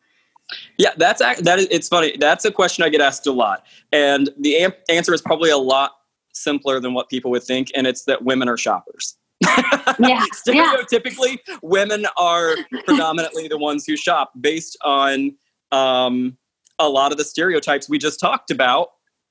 Yeah, 0.78 0.90
that's 0.96 1.20
that 1.20 1.58
is 1.58 1.66
it's 1.70 1.88
funny. 1.88 2.16
That's 2.18 2.44
a 2.44 2.50
question 2.50 2.84
I 2.84 2.88
get 2.88 3.00
asked 3.00 3.26
a 3.26 3.32
lot, 3.32 3.64
and 3.92 4.30
the 4.38 4.56
am- 4.56 4.74
answer 4.88 5.14
is 5.14 5.22
probably 5.22 5.50
a 5.50 5.58
lot 5.58 5.92
simpler 6.34 6.80
than 6.80 6.94
what 6.94 7.08
people 7.08 7.30
would 7.30 7.42
think, 7.42 7.70
and 7.74 7.86
it's 7.86 8.04
that 8.04 8.22
women 8.22 8.48
are 8.48 8.56
shoppers. 8.56 9.16
yeah, 9.42 10.24
stereotypically, 10.46 11.38
yeah. 11.48 11.56
women 11.62 12.06
are 12.16 12.54
predominantly 12.84 13.48
the 13.48 13.58
ones 13.58 13.84
who 13.86 13.96
shop 13.96 14.32
based 14.40 14.76
on 14.82 15.34
um, 15.72 16.36
a 16.78 16.88
lot 16.88 17.12
of 17.12 17.18
the 17.18 17.24
stereotypes 17.24 17.88
we 17.88 17.98
just 17.98 18.20
talked 18.20 18.50
about 18.50 18.88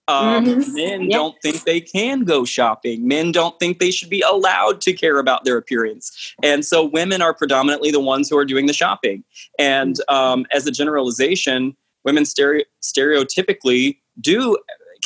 um, 0.08 0.46
mm-hmm. 0.46 0.74
Men 0.74 1.10
don't 1.10 1.36
think 1.42 1.63
they 1.63 1.80
can 1.80 2.24
go 2.24 2.44
shopping. 2.44 3.08
Men 3.08 3.32
don't 3.32 3.58
think 3.60 3.80
they 3.80 3.92
should 3.92 4.10
be 4.10 4.22
allowed 4.22 4.82
to 4.82 4.94
care 4.94 5.18
about 5.18 5.46
their 5.46 5.58
appearance. 5.58 6.36
And 6.44 6.66
so 6.66 6.84
women 6.84 7.22
are 7.22 7.34
predominantly 7.34 7.92
the 7.92 8.02
ones 8.02 8.30
who 8.30 8.38
are 8.38 8.46
doing 8.46 8.66
the 8.66 8.74
shopping. 8.74 9.24
And 9.58 9.96
um, 10.10 10.46
as 10.52 10.68
a 10.68 10.72
generalization, 10.72 11.78
women 12.04 12.24
stere- 12.24 12.66
stereotypically 12.82 13.98
do 14.20 14.58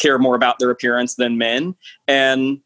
care 0.01 0.17
more 0.17 0.35
about 0.35 0.57
their 0.59 0.71
appearance 0.71 1.15
than 1.15 1.37
men. 1.37 1.75
And 2.07 2.59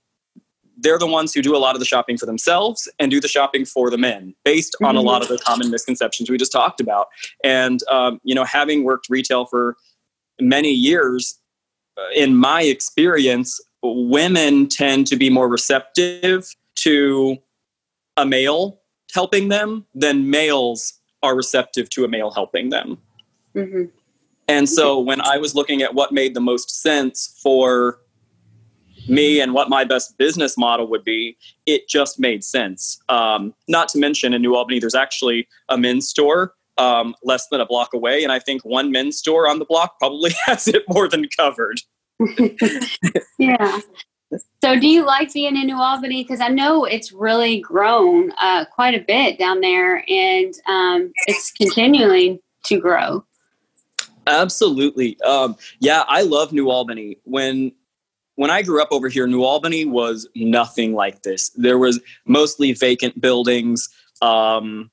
they're 0.77 0.97
the 0.97 1.07
ones 1.07 1.33
who 1.33 1.41
do 1.41 1.55
a 1.55 1.59
lot 1.59 1.75
of 1.75 1.79
the 1.79 1.85
shopping 1.85 2.17
for 2.17 2.25
themselves 2.25 2.89
and 2.97 3.11
do 3.11 3.19
the 3.19 3.27
shopping 3.27 3.65
for 3.65 3.89
the 3.89 3.97
men 3.97 4.33
based 4.45 4.75
on 4.81 4.95
mm-hmm. 4.95 4.97
a 4.97 5.01
lot 5.01 5.21
of 5.21 5.27
the 5.27 5.37
common 5.37 5.69
misconceptions 5.69 6.29
we 6.29 6.37
just 6.37 6.51
talked 6.51 6.79
about. 6.79 7.07
And, 7.43 7.81
um, 7.89 8.19
you 8.23 8.33
know, 8.33 8.45
having 8.45 8.83
worked 8.83 9.07
retail 9.09 9.45
for 9.45 9.75
many 10.39 10.71
years, 10.71 11.37
in 12.15 12.35
my 12.35 12.63
experience, 12.63 13.59
women 13.81 14.67
tend 14.67 15.07
to 15.07 15.15
be 15.15 15.29
more 15.29 15.49
receptive 15.49 16.49
to 16.75 17.37
a 18.17 18.25
male 18.25 18.79
helping 19.13 19.49
them 19.49 19.85
than 19.93 20.29
males 20.29 20.93
are 21.23 21.35
receptive 21.35 21.89
to 21.89 22.03
a 22.03 22.07
male 22.07 22.31
helping 22.31 22.69
them. 22.69 22.97
Mm-hmm. 23.55 23.83
And 24.47 24.67
so 24.67 24.99
when 24.99 25.21
I 25.21 25.37
was 25.37 25.55
looking 25.55 25.81
at 25.81 25.93
what 25.93 26.11
made 26.11 26.33
the 26.33 26.41
most 26.41 26.81
sense 26.81 27.39
for 27.41 27.99
me 29.07 29.39
and 29.39 29.53
what 29.53 29.69
my 29.69 29.83
best 29.83 30.17
business 30.17 30.57
model 30.57 30.87
would 30.87 31.03
be, 31.03 31.37
it 31.65 31.87
just 31.87 32.19
made 32.19 32.43
sense. 32.43 32.99
Um, 33.09 33.53
not 33.67 33.87
to 33.89 33.99
mention 33.99 34.33
in 34.33 34.41
New 34.41 34.55
Albany, 34.55 34.79
there's 34.79 34.95
actually 34.95 35.47
a 35.69 35.77
men's 35.77 36.07
store 36.07 36.53
um, 36.81 37.15
less 37.23 37.47
than 37.49 37.61
a 37.61 37.65
block 37.65 37.93
away. 37.93 38.23
And 38.23 38.31
I 38.31 38.39
think 38.39 38.63
one 38.63 38.91
men's 38.91 39.17
store 39.17 39.47
on 39.47 39.59
the 39.59 39.65
block 39.65 39.99
probably 39.99 40.31
has 40.45 40.67
it 40.67 40.83
more 40.89 41.07
than 41.07 41.27
covered. 41.37 41.79
yeah. 43.39 43.79
So, 44.63 44.79
do 44.79 44.87
you 44.87 45.05
like 45.05 45.33
being 45.33 45.57
in 45.57 45.65
New 45.65 45.79
Albany? 45.79 46.23
Because 46.23 46.39
I 46.39 46.47
know 46.47 46.85
it's 46.85 47.11
really 47.11 47.59
grown 47.59 48.31
uh, 48.39 48.65
quite 48.65 48.95
a 48.95 49.03
bit 49.05 49.37
down 49.37 49.59
there, 49.59 50.05
and 50.09 50.53
um, 50.67 51.11
it's 51.27 51.51
continuing 51.51 52.39
to 52.65 52.79
grow. 52.79 53.25
Absolutely. 54.27 55.19
Um, 55.21 55.57
yeah, 55.79 56.03
I 56.07 56.21
love 56.21 56.53
New 56.53 56.69
Albany. 56.69 57.17
When 57.25 57.73
when 58.35 58.49
I 58.49 58.61
grew 58.61 58.81
up 58.81 58.89
over 58.91 59.09
here, 59.09 59.27
New 59.27 59.43
Albany 59.43 59.83
was 59.83 60.29
nothing 60.35 60.93
like 60.93 61.23
this. 61.23 61.49
There 61.49 61.77
was 61.77 61.99
mostly 62.25 62.71
vacant 62.71 63.19
buildings. 63.19 63.89
Um, 64.21 64.90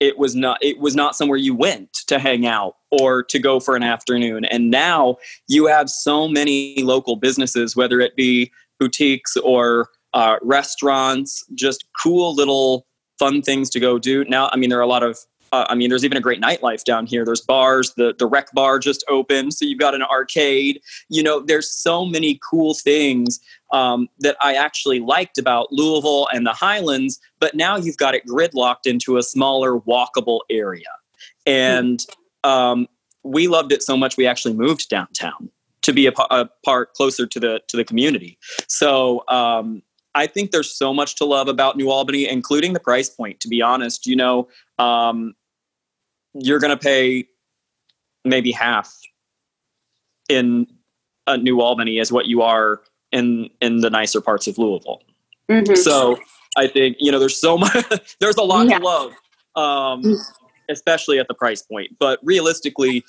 it 0.00 0.18
was 0.18 0.34
not 0.34 0.58
it 0.62 0.78
was 0.78 0.94
not 0.94 1.16
somewhere 1.16 1.38
you 1.38 1.54
went 1.54 1.92
to 2.06 2.18
hang 2.18 2.46
out 2.46 2.76
or 2.90 3.22
to 3.22 3.38
go 3.38 3.60
for 3.60 3.76
an 3.76 3.82
afternoon 3.82 4.44
and 4.46 4.70
now 4.70 5.16
you 5.48 5.66
have 5.66 5.88
so 5.88 6.28
many 6.28 6.82
local 6.82 7.16
businesses 7.16 7.76
whether 7.76 8.00
it 8.00 8.14
be 8.16 8.50
boutiques 8.78 9.36
or 9.38 9.88
uh, 10.12 10.36
restaurants 10.42 11.44
just 11.54 11.86
cool 12.02 12.34
little 12.34 12.86
fun 13.18 13.42
things 13.42 13.70
to 13.70 13.80
go 13.80 13.98
do 13.98 14.24
now 14.26 14.48
i 14.52 14.56
mean 14.56 14.70
there 14.70 14.78
are 14.78 14.82
a 14.82 14.86
lot 14.86 15.02
of 15.02 15.18
uh, 15.52 15.64
I 15.68 15.74
mean, 15.74 15.88
there's 15.88 16.04
even 16.04 16.18
a 16.18 16.20
great 16.20 16.40
nightlife 16.40 16.84
down 16.84 17.06
here. 17.06 17.24
There's 17.24 17.40
bars. 17.40 17.94
The 17.96 18.14
the 18.18 18.26
rec 18.26 18.52
bar 18.52 18.78
just 18.78 19.04
opened, 19.08 19.54
so 19.54 19.64
you've 19.64 19.78
got 19.78 19.94
an 19.94 20.02
arcade. 20.02 20.80
You 21.08 21.22
know, 21.22 21.40
there's 21.40 21.70
so 21.70 22.04
many 22.04 22.40
cool 22.48 22.74
things 22.74 23.40
um, 23.72 24.08
that 24.20 24.36
I 24.40 24.54
actually 24.54 25.00
liked 25.00 25.38
about 25.38 25.72
Louisville 25.72 26.28
and 26.32 26.46
the 26.46 26.52
Highlands. 26.52 27.20
But 27.40 27.54
now 27.54 27.76
you've 27.76 27.96
got 27.96 28.14
it 28.14 28.26
gridlocked 28.26 28.86
into 28.86 29.16
a 29.16 29.22
smaller, 29.22 29.80
walkable 29.80 30.40
area, 30.50 30.88
and 31.46 32.04
um, 32.44 32.88
we 33.22 33.48
loved 33.48 33.72
it 33.72 33.82
so 33.82 33.96
much 33.96 34.16
we 34.16 34.26
actually 34.26 34.54
moved 34.54 34.88
downtown 34.88 35.50
to 35.82 35.92
be 35.92 36.06
a, 36.06 36.12
part 36.64 36.94
closer 36.94 37.26
to 37.26 37.40
the 37.40 37.60
to 37.68 37.76
the 37.76 37.84
community. 37.84 38.38
So 38.68 39.24
um, 39.28 39.82
I 40.14 40.26
think 40.26 40.50
there's 40.50 40.72
so 40.72 40.92
much 40.92 41.16
to 41.16 41.24
love 41.24 41.48
about 41.48 41.76
New 41.76 41.90
Albany, 41.90 42.28
including 42.28 42.72
the 42.72 42.80
price 42.80 43.08
point. 43.08 43.40
To 43.40 43.48
be 43.48 43.62
honest, 43.62 44.06
you 44.06 44.16
know, 44.16 44.48
um, 44.78 45.34
you're 46.34 46.58
going 46.58 46.76
to 46.76 46.82
pay 46.82 47.28
maybe 48.24 48.50
half 48.50 48.92
in 50.28 50.66
uh, 51.26 51.36
New 51.36 51.60
Albany 51.60 52.00
as 52.00 52.10
what 52.10 52.26
you 52.26 52.42
are 52.42 52.80
in 53.16 53.48
in 53.60 53.80
the 53.80 53.90
nicer 53.90 54.20
parts 54.20 54.46
of 54.46 54.58
Louisville. 54.58 55.02
Mm-hmm. 55.50 55.74
So 55.74 56.18
I 56.56 56.66
think 56.66 56.96
you 57.00 57.10
know 57.10 57.18
there's 57.18 57.40
so 57.40 57.56
much 57.56 57.72
there's 58.20 58.36
a 58.36 58.42
lot 58.42 58.68
yeah. 58.68 58.78
to 58.78 58.84
love, 58.84 59.12
um, 59.56 60.02
mm. 60.02 60.16
especially 60.68 61.18
at 61.18 61.26
the 61.28 61.34
price 61.34 61.62
point. 61.62 61.96
But 61.98 62.20
realistically, 62.22 63.02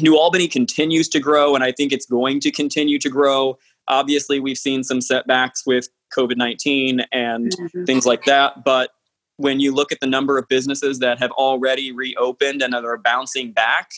New 0.00 0.18
Albany 0.18 0.48
continues 0.48 1.08
to 1.10 1.20
grow, 1.20 1.54
and 1.54 1.62
I 1.62 1.72
think 1.72 1.92
it's 1.92 2.06
going 2.06 2.40
to 2.40 2.50
continue 2.50 2.98
to 2.98 3.10
grow. 3.10 3.58
Obviously, 3.88 4.40
we've 4.40 4.58
seen 4.58 4.82
some 4.82 5.00
setbacks 5.00 5.66
with 5.66 5.88
COVID 6.16 6.36
nineteen 6.36 7.02
and 7.12 7.52
mm-hmm. 7.52 7.84
things 7.84 8.06
like 8.06 8.24
that, 8.24 8.64
but 8.64 8.90
when 9.36 9.58
you 9.58 9.74
look 9.74 9.90
at 9.90 9.98
the 9.98 10.06
number 10.06 10.38
of 10.38 10.46
businesses 10.48 11.00
that 11.00 11.18
have 11.18 11.32
already 11.32 11.90
reopened 11.90 12.62
and 12.62 12.72
are 12.72 12.96
bouncing 12.96 13.50
back 13.50 13.90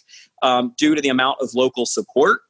um, 0.43 0.73
due 0.79 0.95
to 0.95 1.03
the 1.03 1.11
amount 1.11 1.37
of 1.43 1.51
local 1.55 1.85
support, 1.85 2.41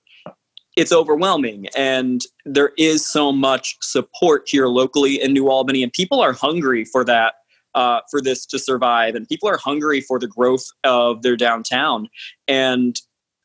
it's 0.76 0.92
overwhelming. 0.92 1.66
And 1.76 2.22
there 2.44 2.72
is 2.78 3.06
so 3.06 3.32
much 3.32 3.76
support 3.80 4.44
here 4.46 4.66
locally 4.66 5.20
in 5.20 5.32
New 5.32 5.48
Albany, 5.48 5.82
and 5.82 5.92
people 5.92 6.20
are 6.20 6.32
hungry 6.32 6.84
for 6.84 7.04
that. 7.04 7.34
Uh, 7.74 8.00
for 8.10 8.22
this 8.22 8.46
to 8.46 8.58
survive, 8.58 9.14
and 9.14 9.28
people 9.28 9.46
are 9.46 9.58
hungry 9.58 10.00
for 10.00 10.18
the 10.18 10.26
growth 10.26 10.64
of 10.84 11.20
their 11.20 11.36
downtown, 11.36 12.08
and 12.48 13.02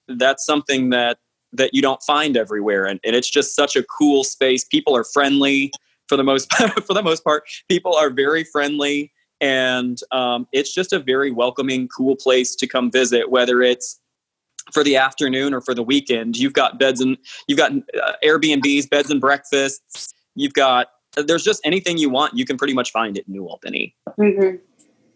that's 0.08 0.46
something 0.46 0.90
that 0.90 1.18
that 1.52 1.74
you 1.74 1.82
don't 1.82 2.02
find 2.04 2.38
everywhere. 2.38 2.86
And, 2.86 2.98
and 3.04 3.14
it's 3.14 3.30
just 3.30 3.58
such 3.58 3.76
a 3.76 3.84
cool 3.84 4.24
space. 4.24 4.64
People 4.64 4.96
are 4.96 5.04
friendly 5.04 5.70
for 6.08 6.16
the 6.16 6.24
most 6.24 6.50
for 6.88 6.94
the 6.94 7.04
most 7.04 7.26
part. 7.26 7.44
People 7.68 7.94
are 7.94 8.10
very 8.10 8.46
friendly 8.46 9.12
and 9.42 9.98
um, 10.12 10.48
it's 10.54 10.74
just 10.74 10.94
a 10.94 11.00
very 11.00 11.32
welcoming 11.32 11.88
cool 11.88 12.16
place 12.16 12.56
to 12.56 12.68
come 12.68 12.92
visit 12.92 13.32
whether 13.32 13.62
it's 13.62 14.00
for 14.74 14.84
the 14.84 14.96
afternoon 14.96 15.54
or 15.54 15.62
for 15.62 15.74
the 15.74 15.84
weekend 15.84 16.38
you've 16.38 16.54
got 16.54 16.80
beds 16.80 17.02
and 17.02 17.18
you've 17.48 17.58
got 17.58 17.72
uh, 17.72 18.14
airbnbs 18.24 18.90
beds 18.90 19.10
and 19.10 19.22
breakfasts. 19.22 20.14
You've 20.36 20.54
got 20.54 20.88
there's 21.16 21.44
just 21.44 21.62
anything 21.66 21.98
you 21.98 22.10
want 22.10 22.36
you 22.36 22.46
can 22.46 22.58
pretty 22.58 22.74
much 22.74 22.92
find 22.92 23.18
it 23.18 23.26
in 23.28 23.34
new 23.34 23.48
albany. 23.48 23.96
Mm-hmm. 24.20 24.58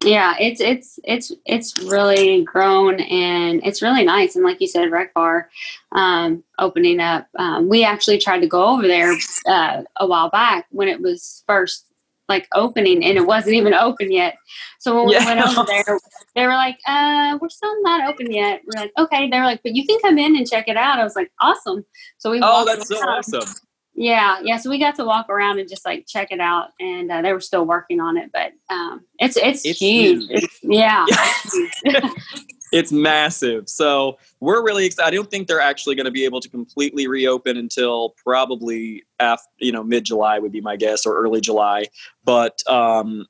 yeah 0.08 0.36
it's 0.40 0.62
it's 0.62 1.00
it's 1.04 1.32
it's 1.46 1.78
really 1.80 2.44
grown 2.44 3.00
and 3.02 3.62
it's 3.66 3.82
really 3.82 4.04
nice. 4.04 4.36
And 4.36 4.44
like 4.44 4.62
you 4.62 4.68
said 4.68 4.92
rec 4.92 5.14
bar 5.14 5.50
um, 5.94 6.44
opening 6.60 7.00
up 7.00 7.28
um, 7.38 7.70
we 7.70 7.84
actually 7.84 8.18
tried 8.18 8.40
to 8.40 8.48
go 8.48 8.66
over 8.66 8.88
there 8.88 9.16
uh, 9.48 9.84
a 9.98 10.08
while 10.08 10.30
back 10.30 10.66
when 10.72 10.88
it 10.88 11.02
was 11.02 11.44
first 11.48 11.86
like 12.28 12.48
opening 12.54 13.04
and 13.04 13.18
it 13.18 13.26
wasn't 13.26 13.56
even 13.56 13.74
open 13.74 14.12
yet. 14.12 14.36
So 14.80 14.96
when 14.96 15.10
yeah. 15.10 15.20
we 15.20 15.26
went 15.26 15.58
over 15.58 15.66
there, 15.66 16.00
they 16.36 16.46
were 16.46 16.54
like, 16.54 16.78
uh, 16.88 17.38
we're 17.42 17.50
still 17.50 17.82
not 17.82 18.10
open 18.10 18.32
yet. 18.32 18.62
We're 18.66 18.82
like, 18.82 18.92
okay. 18.98 19.30
They 19.30 19.38
were 19.38 19.46
like, 19.46 19.62
but 19.64 19.76
you 19.76 19.86
can 19.86 20.00
come 20.00 20.18
in 20.18 20.36
and 20.36 20.48
check 20.48 20.68
it 20.68 20.78
out. 20.78 21.00
I 21.00 21.04
was 21.04 21.16
like, 21.16 21.32
awesome. 21.42 21.86
So 22.18 22.32
we 22.32 22.40
Oh, 22.44 22.66
that's 22.66 22.88
so 22.88 22.98
awesome. 22.98 23.54
Yeah, 23.96 24.40
yeah. 24.44 24.58
So 24.58 24.70
we 24.70 24.78
got 24.78 24.96
to 24.96 25.06
walk 25.06 25.30
around 25.30 25.60
and 25.60 25.70
just 25.70 25.86
like 25.86 26.06
check 26.06 26.32
it 26.32 26.42
out, 26.42 26.72
and 26.82 27.10
uh, 27.10 27.22
they 27.22 27.32
were 27.32 27.40
still 27.40 27.66
working 27.66 28.02
on 28.02 28.18
it, 28.18 28.30
but 28.34 28.52
um, 28.70 29.06
it's 29.20 29.38
it's, 29.38 29.66
it's 29.66 29.80
huge. 29.80 30.28
huge. 30.28 30.44
It's, 30.44 30.60
yeah, 30.62 31.06
it's 31.10 32.54
massive. 32.92 33.70
So 33.70 34.18
we're 34.40 34.64
really 34.64 34.86
excited. 34.86 35.14
I 35.14 35.16
don't 35.16 35.30
think 35.30 35.48
they're 35.48 35.62
actually 35.62 35.96
going 35.96 36.06
to 36.06 36.12
be 36.12 36.26
able 36.26 36.42
to 36.42 36.50
completely 36.50 37.08
reopen 37.08 37.58
until 37.58 38.16
probably 38.24 39.04
after, 39.20 39.48
you 39.60 39.72
know, 39.72 39.84
mid 39.84 40.04
July 40.04 40.40
would 40.40 40.52
be 40.52 40.62
my 40.62 40.76
guess 40.76 41.06
or 41.06 41.16
early 41.16 41.42
July. 41.42 41.86
But, 42.24 42.62
um, 42.68 43.26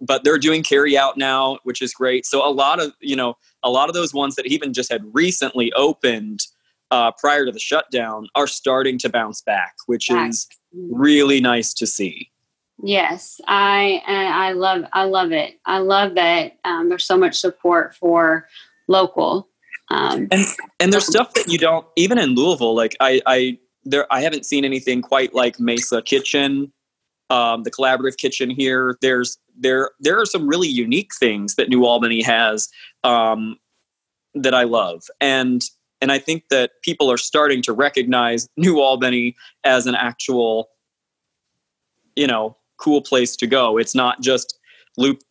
but 0.00 0.24
they're 0.24 0.38
doing 0.38 0.62
carry 0.62 0.96
out 0.96 1.18
now, 1.18 1.58
which 1.64 1.82
is 1.82 1.92
great. 1.92 2.24
So 2.24 2.46
a 2.46 2.50
lot 2.50 2.80
of, 2.80 2.92
you 3.00 3.16
know, 3.16 3.36
a 3.62 3.70
lot 3.70 3.88
of 3.88 3.94
those 3.94 4.14
ones 4.14 4.34
that 4.36 4.46
even 4.46 4.72
just 4.72 4.90
had 4.90 5.02
recently 5.12 5.72
opened 5.74 6.40
uh, 6.90 7.12
prior 7.12 7.44
to 7.44 7.52
the 7.52 7.60
shutdown 7.60 8.28
are 8.34 8.46
starting 8.46 8.98
to 8.98 9.08
bounce 9.08 9.42
back, 9.42 9.74
which 9.86 10.08
back. 10.08 10.30
is 10.30 10.48
really 10.72 11.40
nice 11.40 11.74
to 11.74 11.86
see. 11.86 12.30
Yes, 12.82 13.40
I 13.46 14.02
I 14.06 14.52
love 14.52 14.84
I 14.92 15.04
love 15.04 15.32
it. 15.32 15.60
I 15.66 15.78
love 15.78 16.14
that 16.14 16.56
um, 16.64 16.88
there's 16.88 17.04
so 17.04 17.18
much 17.18 17.38
support 17.38 17.94
for 17.94 18.48
local. 18.90 19.48
Um, 19.90 20.28
and 20.30 20.44
and 20.78 20.92
there's 20.92 21.06
stuff 21.06 21.32
that 21.34 21.48
you 21.48 21.58
don't 21.58 21.86
even 21.96 22.18
in 22.18 22.34
Louisville. 22.34 22.74
Like 22.74 22.96
I 23.00 23.22
I 23.26 23.58
there 23.84 24.06
I 24.12 24.20
haven't 24.20 24.44
seen 24.44 24.64
anything 24.64 25.00
quite 25.00 25.34
like 25.34 25.58
Mesa 25.58 26.02
Kitchen, 26.02 26.72
um, 27.30 27.62
the 27.62 27.70
collaborative 27.70 28.16
kitchen 28.16 28.50
here. 28.50 28.96
There's 29.00 29.38
there 29.58 29.90
there 30.00 30.20
are 30.20 30.26
some 30.26 30.46
really 30.46 30.68
unique 30.68 31.12
things 31.18 31.54
that 31.56 31.68
New 31.68 31.84
Albany 31.84 32.22
has 32.22 32.68
um, 33.02 33.56
that 34.34 34.54
I 34.54 34.64
love, 34.64 35.02
and 35.20 35.62
and 36.00 36.12
I 36.12 36.18
think 36.18 36.44
that 36.50 36.72
people 36.82 37.10
are 37.10 37.18
starting 37.18 37.62
to 37.62 37.72
recognize 37.72 38.48
New 38.56 38.80
Albany 38.80 39.34
as 39.64 39.86
an 39.86 39.94
actual, 39.94 40.70
you 42.16 42.26
know, 42.26 42.56
cool 42.78 43.02
place 43.02 43.36
to 43.36 43.46
go. 43.46 43.76
It's 43.76 43.94
not 43.94 44.20
just 44.20 44.59
loop 44.96 45.22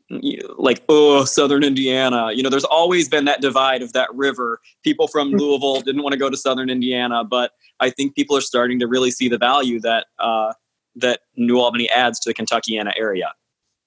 like 0.57 0.83
oh 0.89 1.25
southern 1.25 1.63
indiana. 1.63 2.31
You 2.33 2.43
know 2.43 2.49
there's 2.49 2.63
always 2.63 3.07
been 3.07 3.25
that 3.25 3.41
divide 3.41 3.81
of 3.81 3.93
that 3.93 4.13
river. 4.13 4.59
People 4.83 5.07
from 5.07 5.31
mm. 5.31 5.39
louisville 5.39 5.81
didn't 5.81 6.03
want 6.03 6.13
to 6.13 6.19
go 6.19 6.29
to 6.29 6.37
southern 6.37 6.69
indiana 6.69 7.23
but 7.23 7.51
i 7.79 7.89
think 7.89 8.15
people 8.15 8.35
are 8.35 8.41
starting 8.41 8.79
to 8.79 8.87
really 8.87 9.11
see 9.11 9.29
the 9.29 9.37
value 9.37 9.79
that 9.81 10.07
uh, 10.19 10.53
that 10.95 11.21
new 11.35 11.59
albany 11.59 11.89
adds 11.89 12.19
to 12.19 12.29
the 12.29 12.33
kentuckiana 12.33 12.91
area. 12.97 13.33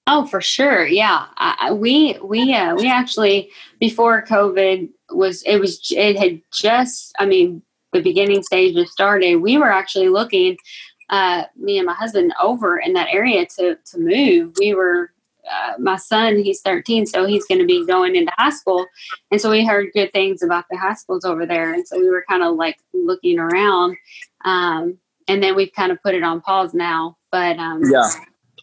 Oh 0.07 0.25
for 0.25 0.41
sure. 0.41 0.85
Yeah. 0.85 1.27
I, 1.37 1.71
we 1.71 2.17
we 2.21 2.53
uh, 2.53 2.75
we 2.75 2.89
actually 2.89 3.49
before 3.79 4.25
covid 4.25 4.89
was 5.11 5.43
it 5.43 5.59
was 5.59 5.79
it 5.91 6.17
had 6.17 6.41
just 6.51 7.13
i 7.19 7.25
mean 7.25 7.61
the 7.93 8.01
beginning 8.01 8.43
stages 8.43 8.91
started. 8.91 9.37
We 9.37 9.57
were 9.57 9.71
actually 9.71 10.09
looking 10.09 10.57
uh, 11.09 11.43
me 11.55 11.77
and 11.77 11.85
my 11.85 11.93
husband 11.93 12.33
over 12.41 12.79
in 12.79 12.93
that 12.93 13.07
area 13.11 13.45
to 13.57 13.75
to 13.75 13.97
move. 13.99 14.55
We 14.59 14.73
were 14.73 15.11
uh, 15.51 15.73
my 15.79 15.97
son, 15.97 16.37
he's 16.37 16.61
13, 16.61 17.05
so 17.05 17.25
he's 17.25 17.45
going 17.45 17.59
to 17.59 17.65
be 17.65 17.85
going 17.85 18.15
into 18.15 18.31
high 18.37 18.49
school. 18.49 18.85
And 19.31 19.39
so 19.39 19.49
we 19.49 19.65
heard 19.65 19.89
good 19.93 20.11
things 20.13 20.41
about 20.41 20.65
the 20.69 20.77
high 20.77 20.93
schools 20.93 21.25
over 21.25 21.45
there. 21.45 21.73
And 21.73 21.87
so 21.87 21.99
we 21.99 22.09
were 22.09 22.25
kind 22.29 22.43
of 22.43 22.55
like 22.55 22.79
looking 22.93 23.39
around. 23.39 23.97
Um, 24.45 24.97
and 25.27 25.41
then 25.41 25.55
we've 25.55 25.71
kind 25.73 25.91
of 25.91 26.01
put 26.01 26.15
it 26.15 26.23
on 26.23 26.41
pause 26.41 26.73
now. 26.73 27.17
But 27.31 27.57
um, 27.57 27.81
yeah, 27.89 28.09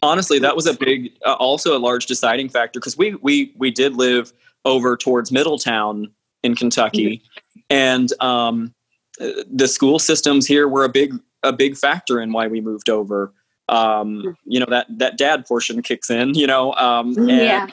honestly, 0.01 0.39
that 0.39 0.55
was 0.55 0.65
a 0.65 0.73
big, 0.73 1.11
uh, 1.25 1.33
also 1.33 1.77
a 1.77 1.79
large 1.79 2.05
deciding 2.05 2.49
factor 2.49 2.79
because 2.79 2.97
we, 2.97 3.15
we, 3.15 3.53
we 3.57 3.71
did 3.71 3.95
live 3.95 4.33
over 4.65 4.95
towards 4.95 5.31
Middletown 5.31 6.11
in 6.43 6.55
Kentucky. 6.55 7.17
Mm-hmm. 7.17 7.59
And 7.69 8.13
um, 8.21 8.73
the 9.19 9.67
school 9.67 9.99
systems 9.99 10.47
here 10.47 10.67
were 10.67 10.83
a 10.83 10.89
big 10.89 11.13
a 11.43 11.51
big 11.51 11.75
factor 11.75 12.21
in 12.21 12.31
why 12.31 12.47
we 12.47 12.61
moved 12.61 12.89
over. 12.89 13.33
Um, 13.71 14.37
you 14.45 14.59
know 14.59 14.67
that 14.69 14.85
that 14.99 15.17
dad 15.17 15.45
portion 15.47 15.81
kicks 15.81 16.09
in. 16.09 16.35
You 16.35 16.45
know, 16.45 16.73
um, 16.73 17.13
yeah. 17.27 17.67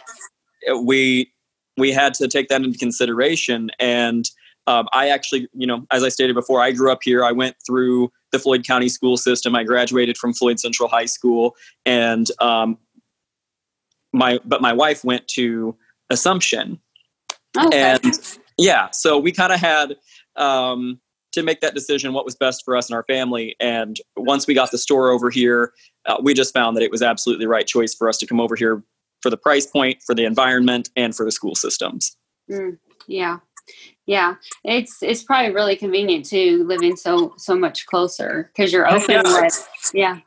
we 0.83 1.31
we 1.79 1.93
had 1.93 2.15
to 2.15 2.29
take 2.29 2.49
that 2.49 2.63
into 2.63 2.79
consideration. 2.79 3.71
And 3.79 4.29
um, 4.67 4.89
I 4.93 5.09
actually, 5.09 5.49
you 5.55 5.67
know, 5.67 5.87
as 5.91 6.03
I 6.03 6.11
stated 6.11 6.35
before, 6.35 6.61
I 6.61 6.73
grew 6.73 6.93
up 6.93 7.01
here. 7.03 7.25
I 7.25 7.33
went 7.33 7.57
through 7.67 8.11
the 8.33 8.39
Floyd 8.39 8.67
County 8.67 8.89
school 8.89 9.17
system. 9.17 9.55
I 9.55 9.65
graduated 9.65 10.19
from 10.19 10.35
Floyd 10.35 10.61
Central 10.61 10.89
High 10.89 11.07
School, 11.07 11.57
and 11.87 12.27
um, 12.41 12.77
my 14.13 14.39
but 14.45 14.61
my 14.61 14.73
wife 14.73 15.05
went 15.05 15.27
to 15.29 15.77
Assumption, 16.11 16.81
okay. 17.59 17.99
and 18.03 18.19
yeah, 18.59 18.89
so 18.93 19.19
we 19.19 19.31
kind 19.31 19.53
of 19.53 19.61
had 19.61 19.97
um, 20.37 21.01
to 21.33 21.43
make 21.43 21.61
that 21.61 21.75
decision 21.75 22.13
what 22.13 22.25
was 22.25 22.35
best 22.35 22.65
for 22.65 22.77
us 22.77 22.89
and 22.89 22.97
our 22.97 23.05
family 23.05 23.57
and 23.61 23.99
once 24.17 24.47
we 24.47 24.55
got 24.55 24.71
the 24.71 24.79
store 24.79 25.11
over 25.11 25.31
here 25.31 25.73
uh, 26.07 26.17
we 26.23 26.35
just 26.35 26.55
found 26.55 26.77
that 26.77 26.83
it 26.83 26.91
was 26.91 27.03
absolutely 27.03 27.45
the 27.45 27.49
right 27.49 27.67
choice 27.67 27.95
for 27.95 28.09
us 28.09 28.19
to 28.19 28.27
come 28.27 28.41
over 28.41 28.57
here 28.57 28.83
for 29.21 29.31
the 29.31 29.37
price 29.37 29.67
point 29.67 29.99
for 30.07 30.15
the 30.15 30.25
environment 30.25 30.91
and 30.97 31.15
for 31.15 31.25
the 31.25 31.33
school 31.33 31.55
systems 31.55 32.17
mm, 32.51 32.77
yeah 33.07 33.39
yeah 34.07 34.35
it's 34.65 35.03
it's 35.03 35.23
probably 35.23 35.53
really 35.53 35.77
convenient 35.77 36.25
too 36.25 36.65
living 36.65 36.97
so 36.97 37.35
so 37.37 37.55
much 37.55 37.87
closer 37.87 38.51
because 38.55 38.73
you're 38.73 38.89
open 38.89 39.23
yeah. 39.25 39.41
with 39.43 39.69
yeah 39.95 40.19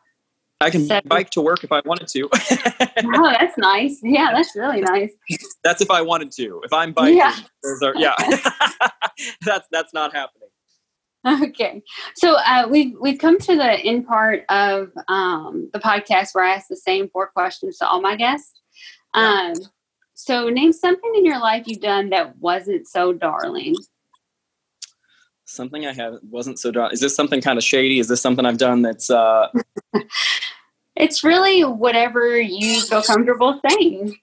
I 0.62 0.70
can 0.70 0.86
Seven. 0.86 1.08
bike 1.10 1.32
to 1.32 1.42
work 1.42 1.64
if 1.64 1.72
I 1.72 1.82
wanted 1.86 2.08
to. 2.10 2.30
oh, 2.32 3.32
that's 3.32 3.58
nice. 3.58 4.00
Yeah, 4.04 4.32
that's 4.32 4.56
really 4.56 4.82
nice. 4.82 5.12
That's 5.64 5.82
if 5.82 5.90
I 5.90 6.02
wanted 6.02 6.32
to. 6.34 6.62
If 6.64 6.72
I'm 6.72 6.94
biking, 6.94 7.18
yeah, 7.18 7.36
are, 7.82 7.96
yeah. 7.96 8.14
that's 9.42 9.68
that's 9.72 9.92
not 9.92 10.14
happening. 10.16 10.41
Okay, 11.28 11.84
so 12.16 12.36
uh, 12.36 12.68
we've 12.68 12.96
we've 13.00 13.20
come 13.20 13.38
to 13.38 13.56
the 13.56 13.80
end 13.80 14.08
part 14.08 14.44
of 14.50 14.92
um, 15.08 15.70
the 15.72 15.80
podcast 15.80 16.34
where 16.34 16.44
I 16.44 16.56
ask 16.56 16.68
the 16.68 16.76
same 16.76 17.10
four 17.10 17.28
questions 17.28 17.78
to 17.78 17.88
all 17.88 18.02
my 18.02 18.16
guests. 18.16 18.60
Um, 19.14 19.54
so, 20.16 20.50
name 20.50 20.74
something 20.74 21.12
in 21.16 21.26
your 21.26 21.40
life 21.40 21.64
you've 21.68 21.82
done 21.82 22.10
that 22.10 22.38
wasn't 22.38 22.88
so 22.88 23.14
darling. 23.14 23.76
Something 25.46 25.86
I 25.86 25.94
have 25.94 26.20
wasn't 26.24 26.58
so 26.58 26.72
darling. 26.72 26.94
Is 26.94 27.02
this 27.02 27.16
something 27.16 27.42
kind 27.42 27.60
of 27.60 27.64
shady? 27.64 28.00
Is 28.00 28.08
this 28.08 28.22
something 28.22 28.46
I've 28.46 28.58
done 28.58 28.82
that's? 28.82 29.10
Uh... 29.10 29.50
it's 30.96 31.24
really 31.24 31.64
whatever 31.64 32.40
you 32.40 32.82
feel 32.82 33.04
comfortable 33.04 33.60
saying. 33.70 34.16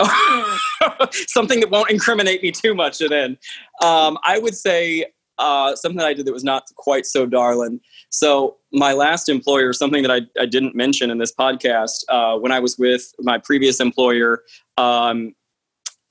something 1.12 1.60
that 1.60 1.70
won't 1.70 1.90
incriminate 1.90 2.42
me 2.42 2.50
too 2.50 2.74
much. 2.74 2.98
Then, 2.98 3.38
um, 3.82 4.18
I 4.24 4.38
would 4.38 4.56
say 4.56 5.06
uh, 5.38 5.76
something 5.76 6.00
I 6.00 6.14
did 6.14 6.26
that 6.26 6.32
was 6.32 6.44
not 6.44 6.64
quite 6.76 7.06
so 7.06 7.26
darling. 7.26 7.80
So 8.10 8.56
my 8.72 8.92
last 8.92 9.28
employer, 9.28 9.72
something 9.72 10.02
that 10.02 10.10
I, 10.10 10.20
I 10.40 10.46
didn't 10.46 10.74
mention 10.74 11.10
in 11.10 11.18
this 11.18 11.32
podcast, 11.32 12.04
uh, 12.08 12.38
when 12.38 12.52
I 12.52 12.60
was 12.60 12.78
with 12.78 13.12
my 13.20 13.38
previous 13.38 13.80
employer, 13.80 14.42
um, 14.76 15.34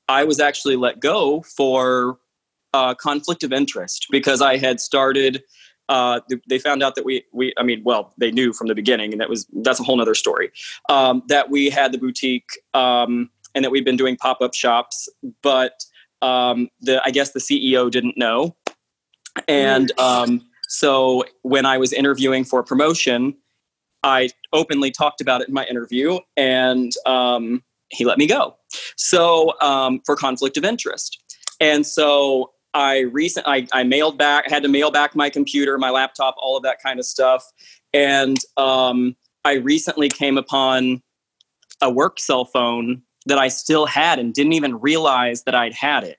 I 0.08 0.24
was 0.24 0.40
actually 0.40 0.78
let 0.78 1.00
go 1.00 1.42
for 1.42 2.18
uh, 2.74 2.94
conflict 2.96 3.44
of 3.44 3.52
interest 3.52 4.08
because 4.12 4.42
I 4.42 4.58
had 4.58 4.80
started 4.80 5.44
uh, 5.90 6.20
they 6.50 6.60
found 6.60 6.84
out 6.84 6.96
that 6.96 7.06
we 7.06 7.24
we 7.32 7.54
I 7.58 7.64
mean, 7.64 7.82
well, 7.84 8.14
they 8.18 8.32
knew 8.32 8.54
from 8.54 8.68
the 8.68 8.76
beginning, 8.76 9.12
and 9.14 9.22
that 9.22 9.30
was 9.30 9.48
that's 9.62 9.80
a 9.80 9.84
whole 9.84 10.02
other 10.02 10.16
story. 10.16 10.52
Um, 10.90 11.24
that 11.28 11.50
we 11.50 11.70
had 11.70 11.92
the 11.92 11.98
boutique 11.98 12.50
um, 12.74 13.30
and 13.56 13.64
that 13.64 13.72
we've 13.72 13.86
been 13.86 13.96
doing 13.96 14.18
pop 14.18 14.42
up 14.42 14.54
shops, 14.54 15.08
but 15.42 15.84
um, 16.22 16.70
the 16.82 17.02
I 17.06 17.12
guess 17.12 17.32
the 17.32 17.40
CEO 17.40 17.90
didn't 17.90 18.18
know, 18.18 18.56
and 19.48 19.92
Mm. 19.98 20.04
um, 20.04 20.42
so 20.70 21.24
when 21.44 21.66
I 21.66 21.78
was 21.78 21.94
interviewing 21.94 22.44
for 22.44 22.62
promotion, 22.64 23.36
I 24.04 24.30
openly 24.54 24.92
talked 24.92 25.22
about 25.22 25.42
it 25.42 25.48
in 25.48 25.54
my 25.54 25.66
interview, 25.66 26.20
and 26.36 26.92
um, 27.06 27.64
he 27.90 28.06
let 28.06 28.18
me 28.18 28.28
go. 28.28 28.56
So 28.96 29.54
um, 29.62 30.02
for 30.06 30.16
conflict 30.16 30.58
of 30.58 30.66
interest, 30.66 31.24
and 31.60 31.86
so 31.86 32.52
I 32.74 33.00
recent 33.00 33.48
I, 33.48 33.66
I 33.74 33.84
mailed 33.84 34.18
back. 34.18 34.46
I 34.48 34.54
had 34.54 34.64
to 34.64 34.70
mail 34.70 34.92
back 34.92 35.16
my 35.16 35.30
computer, 35.30 35.78
my 35.78 35.90
laptop, 35.90 36.36
all 36.38 36.58
of 36.58 36.64
that 36.64 36.78
kind 36.84 37.00
of 37.00 37.06
stuff, 37.06 37.44
and 37.94 38.38
um, 38.58 39.16
I 39.46 39.54
recently 39.54 40.10
came 40.10 40.38
upon 40.38 41.02
a 41.82 41.90
work 41.90 42.20
cell 42.20 42.46
phone 42.46 43.02
that 43.26 43.38
I 43.38 43.48
still 43.48 43.86
had 43.86 44.20
and 44.20 44.34
didn't 44.34 44.54
even 44.54 44.80
realize 44.80 45.44
that 45.44 45.56
I'd 45.56 45.74
had 45.74 46.04
it, 46.04 46.18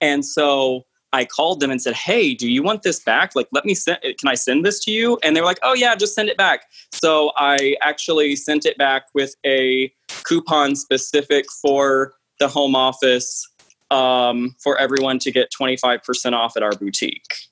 and 0.00 0.24
so. 0.24 0.84
I 1.14 1.24
called 1.24 1.60
them 1.60 1.70
and 1.70 1.80
said, 1.80 1.94
"Hey, 1.94 2.34
do 2.34 2.50
you 2.50 2.62
want 2.62 2.82
this 2.82 2.98
back? 2.98 3.36
Like, 3.36 3.46
let 3.52 3.64
me 3.64 3.72
send. 3.74 3.98
Can 4.02 4.28
I 4.28 4.34
send 4.34 4.66
this 4.66 4.80
to 4.80 4.90
you?" 4.90 5.16
And 5.22 5.36
they 5.36 5.40
were 5.40 5.46
like, 5.46 5.60
"Oh 5.62 5.72
yeah, 5.72 5.94
just 5.94 6.14
send 6.14 6.28
it 6.28 6.36
back." 6.36 6.66
So 6.92 7.30
I 7.36 7.76
actually 7.80 8.34
sent 8.34 8.66
it 8.66 8.76
back 8.76 9.04
with 9.14 9.36
a 9.46 9.92
coupon 10.24 10.74
specific 10.74 11.46
for 11.62 12.14
the 12.40 12.48
home 12.48 12.74
office 12.74 13.48
um, 13.92 14.56
for 14.60 14.76
everyone 14.76 15.20
to 15.20 15.30
get 15.30 15.52
25% 15.52 16.32
off 16.32 16.56
at 16.56 16.62
our 16.62 16.72
boutique. 16.72 17.22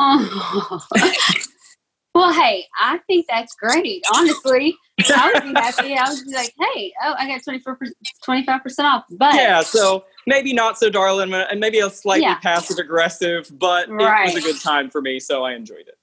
Oh. 0.00 0.80
Well, 2.18 2.32
hey, 2.32 2.66
I 2.78 2.98
think 3.06 3.26
that's 3.28 3.54
great. 3.54 4.02
Honestly, 4.12 4.76
I 5.08 5.32
would 5.32 5.42
be 5.42 5.54
happy. 5.54 5.94
I 5.94 6.10
would 6.10 6.24
be 6.26 6.32
like, 6.34 6.52
hey, 6.58 6.92
oh, 7.04 7.14
I 7.16 7.28
got 7.28 7.42
25 8.24 8.62
percent 8.62 8.86
off. 8.88 9.04
But 9.12 9.34
Yeah, 9.36 9.60
so 9.60 10.04
maybe 10.26 10.52
not 10.52 10.78
so 10.78 10.90
darling 10.90 11.32
and 11.32 11.60
maybe 11.60 11.78
a 11.78 11.88
slightly 11.88 12.22
Yeah. 12.22 12.38
passive 12.40 12.78
aggressive, 12.78 13.48
but 13.58 13.88
Right. 13.88 14.22
it 14.22 14.34
was 14.34 14.44
a 14.44 14.52
good 14.52 14.60
time 14.60 14.90
for 14.90 15.00
me, 15.00 15.20
so 15.20 15.44
I 15.44 15.54
enjoyed 15.54 15.86
it. 15.86 15.96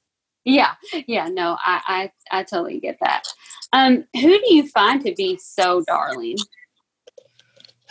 yeah, 0.46 0.76
yeah, 1.08 1.28
no, 1.28 1.58
I, 1.66 2.10
I, 2.32 2.40
I 2.40 2.44
totally 2.44 2.80
get 2.80 2.98
that. 3.02 3.28
Um, 3.74 4.06
who 4.14 4.40
do 4.40 4.54
you 4.56 4.68
find 4.70 5.04
to 5.04 5.14
be 5.16 5.38
so 5.38 5.84
darling? 5.86 6.38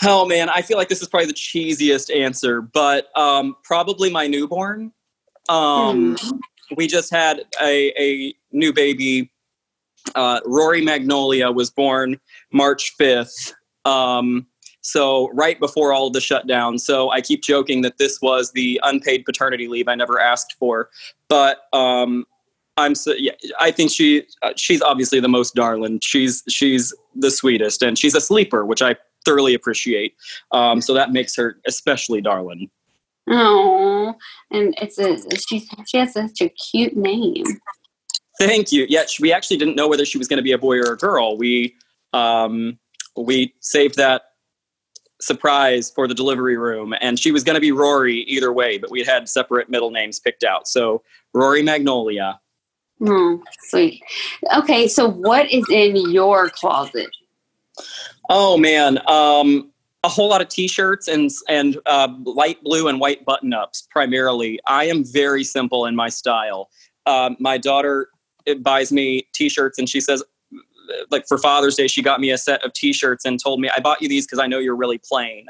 Oh 0.03 0.25
man, 0.27 0.49
I 0.49 0.63
feel 0.63 0.77
like 0.79 0.89
this 0.89 1.03
is 1.03 1.09
probably 1.09 1.27
the 1.27 1.35
cheesiest 1.35 2.15
answer, 2.15 2.63
but 2.63 3.09
um, 3.19 3.57
probably 3.65 4.11
my 4.11 4.27
newborn. 4.27 4.93
Um, 5.49 6.17
Hmm. 6.17 6.37
We 6.77 6.87
just 6.87 7.11
had 7.11 7.43
a, 7.61 7.93
a 8.01 8.35
new 8.53 8.73
baby. 8.73 9.31
Uh, 10.15 10.41
Rory 10.45 10.83
Magnolia 10.83 11.51
was 11.51 11.71
born 11.71 12.21
March 12.53 12.93
5th. 13.01 13.55
Um, 13.85 14.47
so 14.85 15.31
right 15.31 15.59
before 15.59 15.93
all 15.93 16.11
the 16.11 16.21
shutdown. 16.21 16.79
So 16.79 17.11
I 17.11 17.23
keep 17.23 17.43
joking 17.43 17.81
that 17.83 17.97
this 17.99 18.21
was 18.21 18.53
the 18.53 18.79
unpaid 18.83 19.25
paternity 19.25 19.67
leave 19.67 19.89
I 19.89 19.95
never 19.95 20.21
asked 20.21 20.57
for. 20.59 20.91
But 21.29 21.63
um, 21.73 22.27
I'm 22.77 22.95
so, 22.95 23.13
yeah, 23.13 23.33
I 23.59 23.71
think 23.71 23.91
she 23.91 24.25
uh, 24.43 24.53
she's 24.57 24.83
obviously 24.83 25.21
the 25.21 25.29
most 25.29 25.55
darling. 25.55 26.01
She's 26.03 26.43
she's 26.49 26.93
the 27.15 27.31
sweetest 27.31 27.83
and 27.83 27.99
she's 27.99 28.15
a 28.15 28.21
sleeper, 28.21 28.67
which 28.67 28.83
I 28.83 28.97
thoroughly 29.25 29.55
appreciate. 29.55 30.15
Um, 30.53 30.83
so 30.83 30.93
that 30.93 31.13
makes 31.13 31.35
her 31.37 31.57
especially 31.67 32.21
darling. 32.21 32.71
Oh, 33.29 34.15
and 34.51 34.75
it's 34.81 34.99
a 34.99 35.17
she. 35.39 35.67
She 35.87 35.97
has 35.99 36.13
such 36.13 36.41
a 36.41 36.49
cute 36.51 36.97
name. 36.97 37.45
Thank 38.39 38.73
you. 38.73 38.87
Yeah, 38.89 39.07
sh- 39.07 39.21
we 39.21 39.33
actually 39.33 39.57
didn't 39.57 39.77
know 39.77 39.89
whether 39.89 40.05
she 40.05 40.19
was 40.19 40.29
going 40.29 40.39
to 40.39 40.43
be 40.43 40.53
a 40.53 40.59
boy 40.59 40.79
or 40.79 40.93
a 40.93 40.97
girl. 40.97 41.37
We 41.39 41.75
um, 42.13 42.79
we 43.17 43.55
saved 43.61 43.97
that 43.97 44.23
surprise 45.21 45.91
for 45.91 46.07
the 46.07 46.15
delivery 46.15 46.57
room, 46.57 46.95
and 47.01 47.19
she 47.19 47.33
was 47.33 47.45
going 47.45 47.55
to 47.55 47.61
be 47.61 47.73
Rory 47.73 48.21
either 48.23 48.53
way, 48.53 48.79
but 48.79 48.91
we 48.91 48.99
had 49.01 49.09
had 49.09 49.29
separate 49.29 49.71
middle 49.71 49.91
names 49.91 50.21
picked 50.21 50.45
out. 50.45 50.69
So 50.69 51.03
Rory 51.33 51.63
Magnolia. 51.63 52.41
Oh, 53.03 53.43
sweet. 53.61 54.03
Okay, 54.57 54.87
so 54.87 55.09
what 55.09 55.51
is 55.51 55.65
in 55.71 55.97
your 56.11 56.51
closet? 56.51 57.11
Oh 58.31 58.57
man, 58.57 58.99
um, 59.09 59.71
a 60.05 60.09
whole 60.09 60.29
lot 60.29 60.43
of 60.43 60.49
T-shirts 60.49 61.09
and 61.09 61.31
and 61.49 61.79
uh, 61.87 62.09
light 62.25 62.63
blue 62.63 62.87
and 62.89 63.01
white 63.01 63.25
button-ups 63.25 63.89
primarily. 63.91 64.61
I 64.69 64.85
am 64.85 65.03
very 65.03 65.43
simple 65.43 65.87
in 65.87 65.97
my 65.97 66.11
style. 66.11 66.69
Um, 67.07 67.37
my 67.41 67.59
daughter 67.59 68.11
uh, 68.49 68.55
buys 68.57 68.93
me 68.93 69.27
T-shirts, 69.35 69.79
and 69.79 69.89
she 69.89 70.01
says, 70.01 70.23
like 71.11 71.27
for 71.27 71.39
Father's 71.39 71.75
Day, 71.75 71.89
she 71.89 72.03
got 72.03 72.21
me 72.21 72.31
a 72.31 72.39
set 72.39 72.63
of 72.65 72.75
T-shirts 72.75 73.25
and 73.25 73.43
told 73.43 73.61
me, 73.61 73.71
"I 73.75 73.81
bought 73.81 74.03
you 74.03 74.09
these 74.09 74.27
because 74.27 74.39
I 74.39 74.47
know 74.47 74.59
you're 74.59 74.77
really 74.77 74.99
plain." 74.99 75.47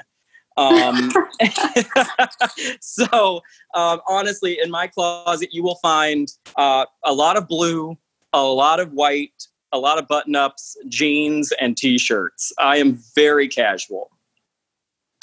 Um, 0.57 1.11
so 2.81 3.43
um, 3.75 4.01
honestly, 4.07 4.61
in 4.63 4.71
my 4.71 4.87
closet, 4.87 5.49
you 5.53 5.65
will 5.65 5.81
find 5.83 6.29
uh, 6.57 6.87
a 7.05 7.13
lot 7.13 7.37
of 7.37 7.49
blue, 7.49 7.99
a 8.33 8.43
lot 8.43 8.79
of 8.79 8.93
white, 8.93 9.49
a 9.73 9.79
lot 9.79 9.99
of 9.99 10.07
button 10.07 10.37
ups, 10.37 10.77
jeans, 10.87 11.53
and 11.61 11.77
t 11.77 11.99
shirts. 11.99 12.53
I 12.59 12.77
am 12.77 13.01
very 13.17 13.49
casual. 13.49 14.14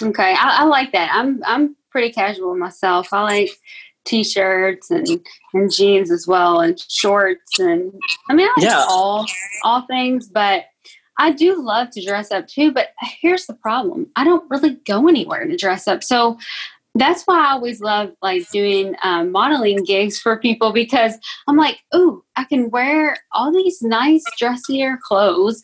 Okay, 0.02 0.34
I, 0.38 0.62
I 0.62 0.64
like 0.66 0.92
that. 0.94 1.10
I'm 1.14 1.42
I'm 1.46 1.76
pretty 1.90 2.12
casual 2.12 2.56
myself. 2.56 3.10
I 3.12 3.22
like 3.24 3.52
t-shirts 4.06 4.90
and 4.90 5.08
and 5.54 5.72
jeans 5.72 6.12
as 6.12 6.28
well, 6.28 6.62
and 6.62 6.80
shorts, 6.90 7.60
and 7.60 7.94
I 8.30 8.34
mean, 8.34 8.48
I 8.48 8.54
like 8.58 8.64
Yeah. 8.64 8.86
all 8.90 9.26
all 9.64 9.82
things, 9.88 10.28
but. 10.28 10.66
I 11.20 11.32
do 11.32 11.62
love 11.62 11.92
to 11.92 12.04
dress 12.04 12.32
up 12.32 12.48
too, 12.48 12.72
but 12.72 12.92
here's 13.22 13.46
the 13.46 13.54
problem. 13.54 14.08
I 14.16 14.24
don't 14.24 14.50
really 14.50 14.80
go 14.88 15.08
anywhere 15.08 15.46
to 15.46 15.56
dress 15.56 15.88
up. 15.88 16.04
So 16.04 16.40
that's 16.96 17.24
why 17.24 17.48
I 17.48 17.52
always 17.52 17.80
love 17.80 18.12
like 18.24 18.50
doing 18.50 18.96
um, 19.04 19.32
modeling 19.32 19.84
gigs 19.84 20.20
for 20.20 20.40
people 20.40 20.74
because 20.74 21.14
I'm 21.48 21.58
like, 21.58 21.80
ooh, 21.94 22.24
I 22.38 22.46
can 22.46 22.72
wear 22.72 23.18
all 23.34 23.52
these 23.52 23.84
nice 23.84 24.24
dressier 24.40 24.98
clothes 25.04 25.64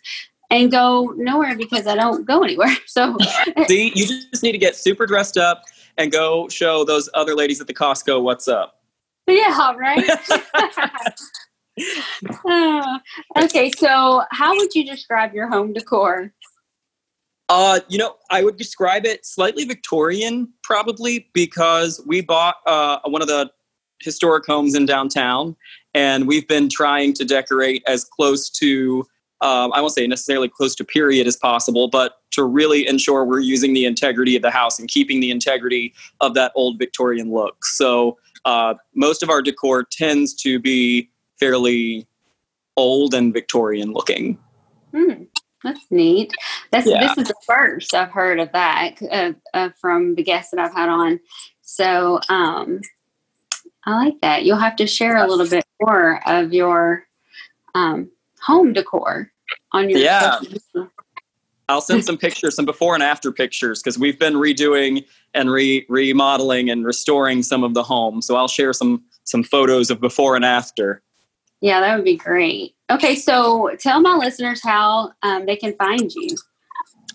and 0.50 0.72
go 0.72 1.14
nowhere 1.18 1.56
because 1.56 1.88
I 1.88 1.96
don't 1.96 2.26
go 2.26 2.44
anywhere. 2.44 2.76
So 2.88 3.18
See, 3.68 3.92
you 3.94 4.08
just 4.08 4.44
need 4.44 4.54
to 4.54 4.58
get 4.58 4.76
super 4.76 5.06
dressed 5.06 5.38
up 5.38 5.64
and 5.98 6.12
go 6.12 6.48
show 6.48 6.84
those 6.84 7.10
other 7.14 7.36
ladies 7.36 7.62
at 7.62 7.68
the 7.68 7.74
Costco 7.74 8.22
what's 8.22 8.48
up. 8.48 8.82
Yeah, 9.28 9.74
right. 9.74 10.10
Uh, 12.46 13.00
okay, 13.44 13.70
so 13.72 14.24
how 14.32 14.56
would 14.56 14.74
you 14.74 14.86
describe 14.86 15.34
your 15.34 15.48
home 15.50 15.74
decor? 15.74 16.32
Uh, 17.50 17.80
you 17.88 17.98
know, 17.98 18.16
I 18.30 18.44
would 18.44 18.58
describe 18.58 19.06
it 19.06 19.26
slightly 19.26 19.66
Victorian, 19.66 20.52
probably 20.64 21.30
because 21.34 22.02
we 22.06 22.22
bought 22.22 22.56
uh, 22.66 23.00
one 23.06 23.22
of 23.22 23.28
the 23.28 23.50
historic 24.02 24.46
homes 24.46 24.76
in 24.76 24.86
downtown, 24.86 25.56
and 25.94 26.28
we've 26.28 26.48
been 26.48 26.70
trying 26.70 27.14
to 27.14 27.26
decorate 27.26 27.84
as 27.88 28.04
close 28.04 28.50
to, 28.50 29.06
um, 29.42 29.72
I 29.74 29.82
won't 29.82 29.94
say 29.94 30.08
necessarily 30.08 30.50
close 30.50 30.76
to 30.76 30.84
period 30.84 31.28
as 31.28 31.36
possible, 31.36 31.88
but 31.88 32.14
to 32.32 32.44
really 32.44 32.88
ensure 32.88 33.24
we're 33.24 33.40
using 33.40 33.74
the 33.74 33.86
integrity 33.86 34.36
of 34.36 34.42
the 34.42 34.52
house 34.52 34.80
and 34.80 34.88
keeping 34.88 35.20
the 35.20 35.32
integrity 35.32 35.94
of 36.22 36.34
that 36.34 36.52
old 36.56 36.80
Victorian 36.80 37.32
look. 37.32 37.64
So 37.66 38.18
uh, 38.46 38.76
most 38.96 39.24
of 39.24 39.30
our 39.30 39.42
decor 39.42 39.84
tends 39.84 40.34
to 40.36 40.60
be 40.60 41.10
fairly 41.40 42.08
old 42.76 43.14
and 43.14 43.34
Victorian 43.34 43.92
looking. 43.92 44.38
Hmm, 44.94 45.24
that's 45.64 45.86
neat. 45.92 46.34
That's 46.72 46.88
Yeah. 46.88 47.08
this 47.08 47.18
is 47.18 47.28
the 47.28 47.36
first 47.46 47.94
I've 47.94 48.12
heard 48.12 48.40
of 48.40 48.52
that 48.54 48.96
uh, 49.12 49.34
uh, 49.54 49.70
from 49.80 50.16
the 50.16 50.24
guests 50.24 50.52
that 50.52 50.60
I've 50.60 50.74
had 50.74 50.90
on. 50.90 51.20
So 51.62 52.20
um, 52.30 52.82
I 53.86 53.96
like 53.96 54.20
that. 54.22 54.46
You'll 54.46 54.58
have 54.58 54.76
to 54.78 54.88
share 54.88 55.18
a 55.18 55.28
little 55.28 55.48
bit 55.48 55.66
more 55.82 56.22
of 56.28 56.54
your 56.54 57.06
um, 57.76 58.10
home 58.42 58.74
decor 58.74 59.32
on 59.72 59.90
your 59.90 60.00
Yeah. 60.00 60.40
social. 60.40 60.90
I'll 61.70 61.82
send 61.82 62.06
some 62.06 62.18
pictures, 62.18 62.56
some 62.56 62.66
before 62.66 62.94
and 62.94 63.04
after 63.04 63.30
pictures, 63.32 63.82
because 63.82 64.00
we've 64.00 64.18
been 64.18 64.36
redoing 64.36 65.04
and 65.34 65.52
re- 65.52 65.86
remodeling 65.90 66.70
and 66.70 66.86
restoring 66.86 67.44
some 67.44 67.62
of 67.64 67.74
the 67.74 67.84
home. 67.84 68.22
So 68.22 68.36
I'll 68.38 68.48
share 68.48 68.72
some 68.74 69.04
some 69.26 69.44
photos 69.44 69.90
of 69.90 70.00
before 70.00 70.38
and 70.38 70.46
after. 70.46 71.02
Yeah, 71.60 71.82
that 71.82 71.96
would 71.98 72.06
be 72.06 72.16
great. 72.16 72.76
Okay, 72.90 73.16
so 73.16 73.72
tell 73.78 74.00
my 74.00 74.16
listeners 74.16 74.62
how 74.64 75.12
um, 75.22 75.46
they 75.46 75.58
can 75.58 75.74
find 75.76 76.14
you. 76.14 76.30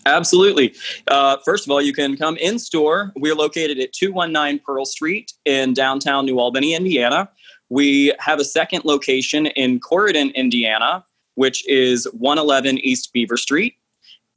Absolutely. 0.05 0.75
Uh, 1.07 1.37
first 1.45 1.65
of 1.65 1.71
all, 1.71 1.81
you 1.81 1.93
can 1.93 2.17
come 2.17 2.35
in 2.37 2.59
store. 2.59 3.11
We're 3.15 3.35
located 3.35 3.79
at 3.79 3.93
219 3.93 4.59
Pearl 4.63 4.85
Street 4.85 5.33
in 5.45 5.73
downtown 5.73 6.25
New 6.25 6.39
Albany, 6.39 6.75
Indiana. 6.75 7.29
We 7.69 8.13
have 8.19 8.39
a 8.39 8.43
second 8.43 8.85
location 8.85 9.47
in 9.47 9.79
Corydon, 9.79 10.35
Indiana, 10.35 11.05
which 11.35 11.63
is 11.67 12.07
111 12.13 12.79
East 12.79 13.13
Beaver 13.13 13.37
Street. 13.37 13.75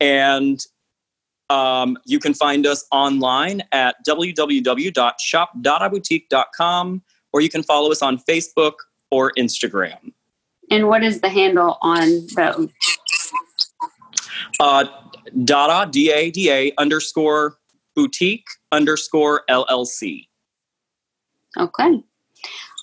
And 0.01 0.61
um, 1.49 1.97
you 2.05 2.18
can 2.18 2.34
find 2.34 2.66
us 2.66 2.84
online 2.90 3.62
at 3.72 3.97
www.shopdadaboutique.com 4.07 7.03
or 7.32 7.40
you 7.40 7.49
can 7.49 7.62
follow 7.62 7.90
us 7.92 8.03
on 8.03 8.18
Facebook 8.18 8.74
or 9.11 9.32
Instagram. 9.38 10.12
And 10.70 10.88
what 10.88 11.05
is 11.05 11.20
the 11.20 11.28
handle 11.28 11.78
on 11.80 12.26
both? 12.34 12.72
Uh, 14.59 14.86
Dada, 15.44 15.88
D 15.90 16.11
A 16.11 16.30
D 16.30 16.51
A 16.51 16.72
underscore 16.78 17.59
boutique 17.94 18.47
underscore 18.72 19.42
LLC. 19.49 20.26
Okay. 21.59 22.03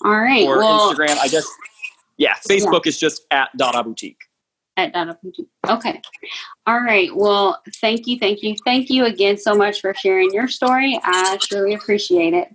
All 0.05 0.19
right. 0.19 0.45
Or 0.45 0.57
well, 0.57 0.93
Instagram, 0.93 1.17
I 1.17 1.27
guess. 1.27 1.47
Yeah, 2.17 2.35
Facebook 2.47 2.85
is 2.87 2.99
just 2.99 3.25
at 3.31 3.49
Dada 3.57 3.83
Boutique. 3.83 4.19
at 4.77 4.93
Dada 4.93 5.17
Boutique. 5.21 5.47
Okay. 5.67 6.01
All 6.67 6.79
right. 6.79 7.09
Well, 7.15 7.61
thank 7.81 8.07
you, 8.07 8.17
thank 8.19 8.41
you, 8.43 8.55
thank 8.65 8.89
you 8.89 9.05
again 9.05 9.37
so 9.37 9.55
much 9.55 9.81
for 9.81 9.93
sharing 9.93 10.31
your 10.31 10.47
story. 10.47 10.99
I 11.03 11.37
truly 11.41 11.73
appreciate 11.73 12.33
it. 12.33 12.49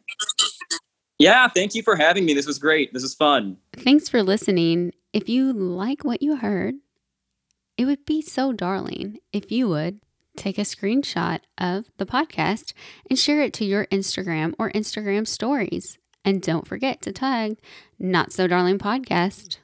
Yeah, 1.18 1.48
thank 1.48 1.74
you 1.74 1.82
for 1.82 1.96
having 1.96 2.24
me. 2.24 2.34
This 2.34 2.46
was 2.46 2.59
great. 2.59 2.92
This 2.92 3.02
is 3.02 3.14
fun. 3.14 3.56
Thanks 3.72 4.09
for 4.09 4.22
listening. 4.22 4.92
If 5.12 5.28
you 5.28 5.52
like 5.52 6.04
what 6.04 6.22
you 6.22 6.36
heard, 6.36 6.76
it 7.76 7.86
would 7.86 8.04
be 8.04 8.22
so 8.22 8.52
darling 8.52 9.18
if 9.32 9.50
you 9.50 9.68
would 9.68 10.00
take 10.36 10.59
a 10.59 10.62
screenshot 10.62 11.40
of 11.59 11.86
the 11.96 12.06
podcast 12.06 12.72
and 13.11 13.18
share 13.18 13.42
it 13.42 13.52
to 13.54 13.64
your 13.64 13.86
Instagram 13.86 14.54
or 14.59 14.70
Instagram 14.70 15.26
stories. 15.26 15.98
And 16.29 16.43
don't 16.43 16.66
forget 16.68 17.01
to 17.03 17.11
tag 17.11 17.57
Not 17.99 18.35
So 18.35 18.47
Darling 18.47 18.79
Podcast. 18.79 19.57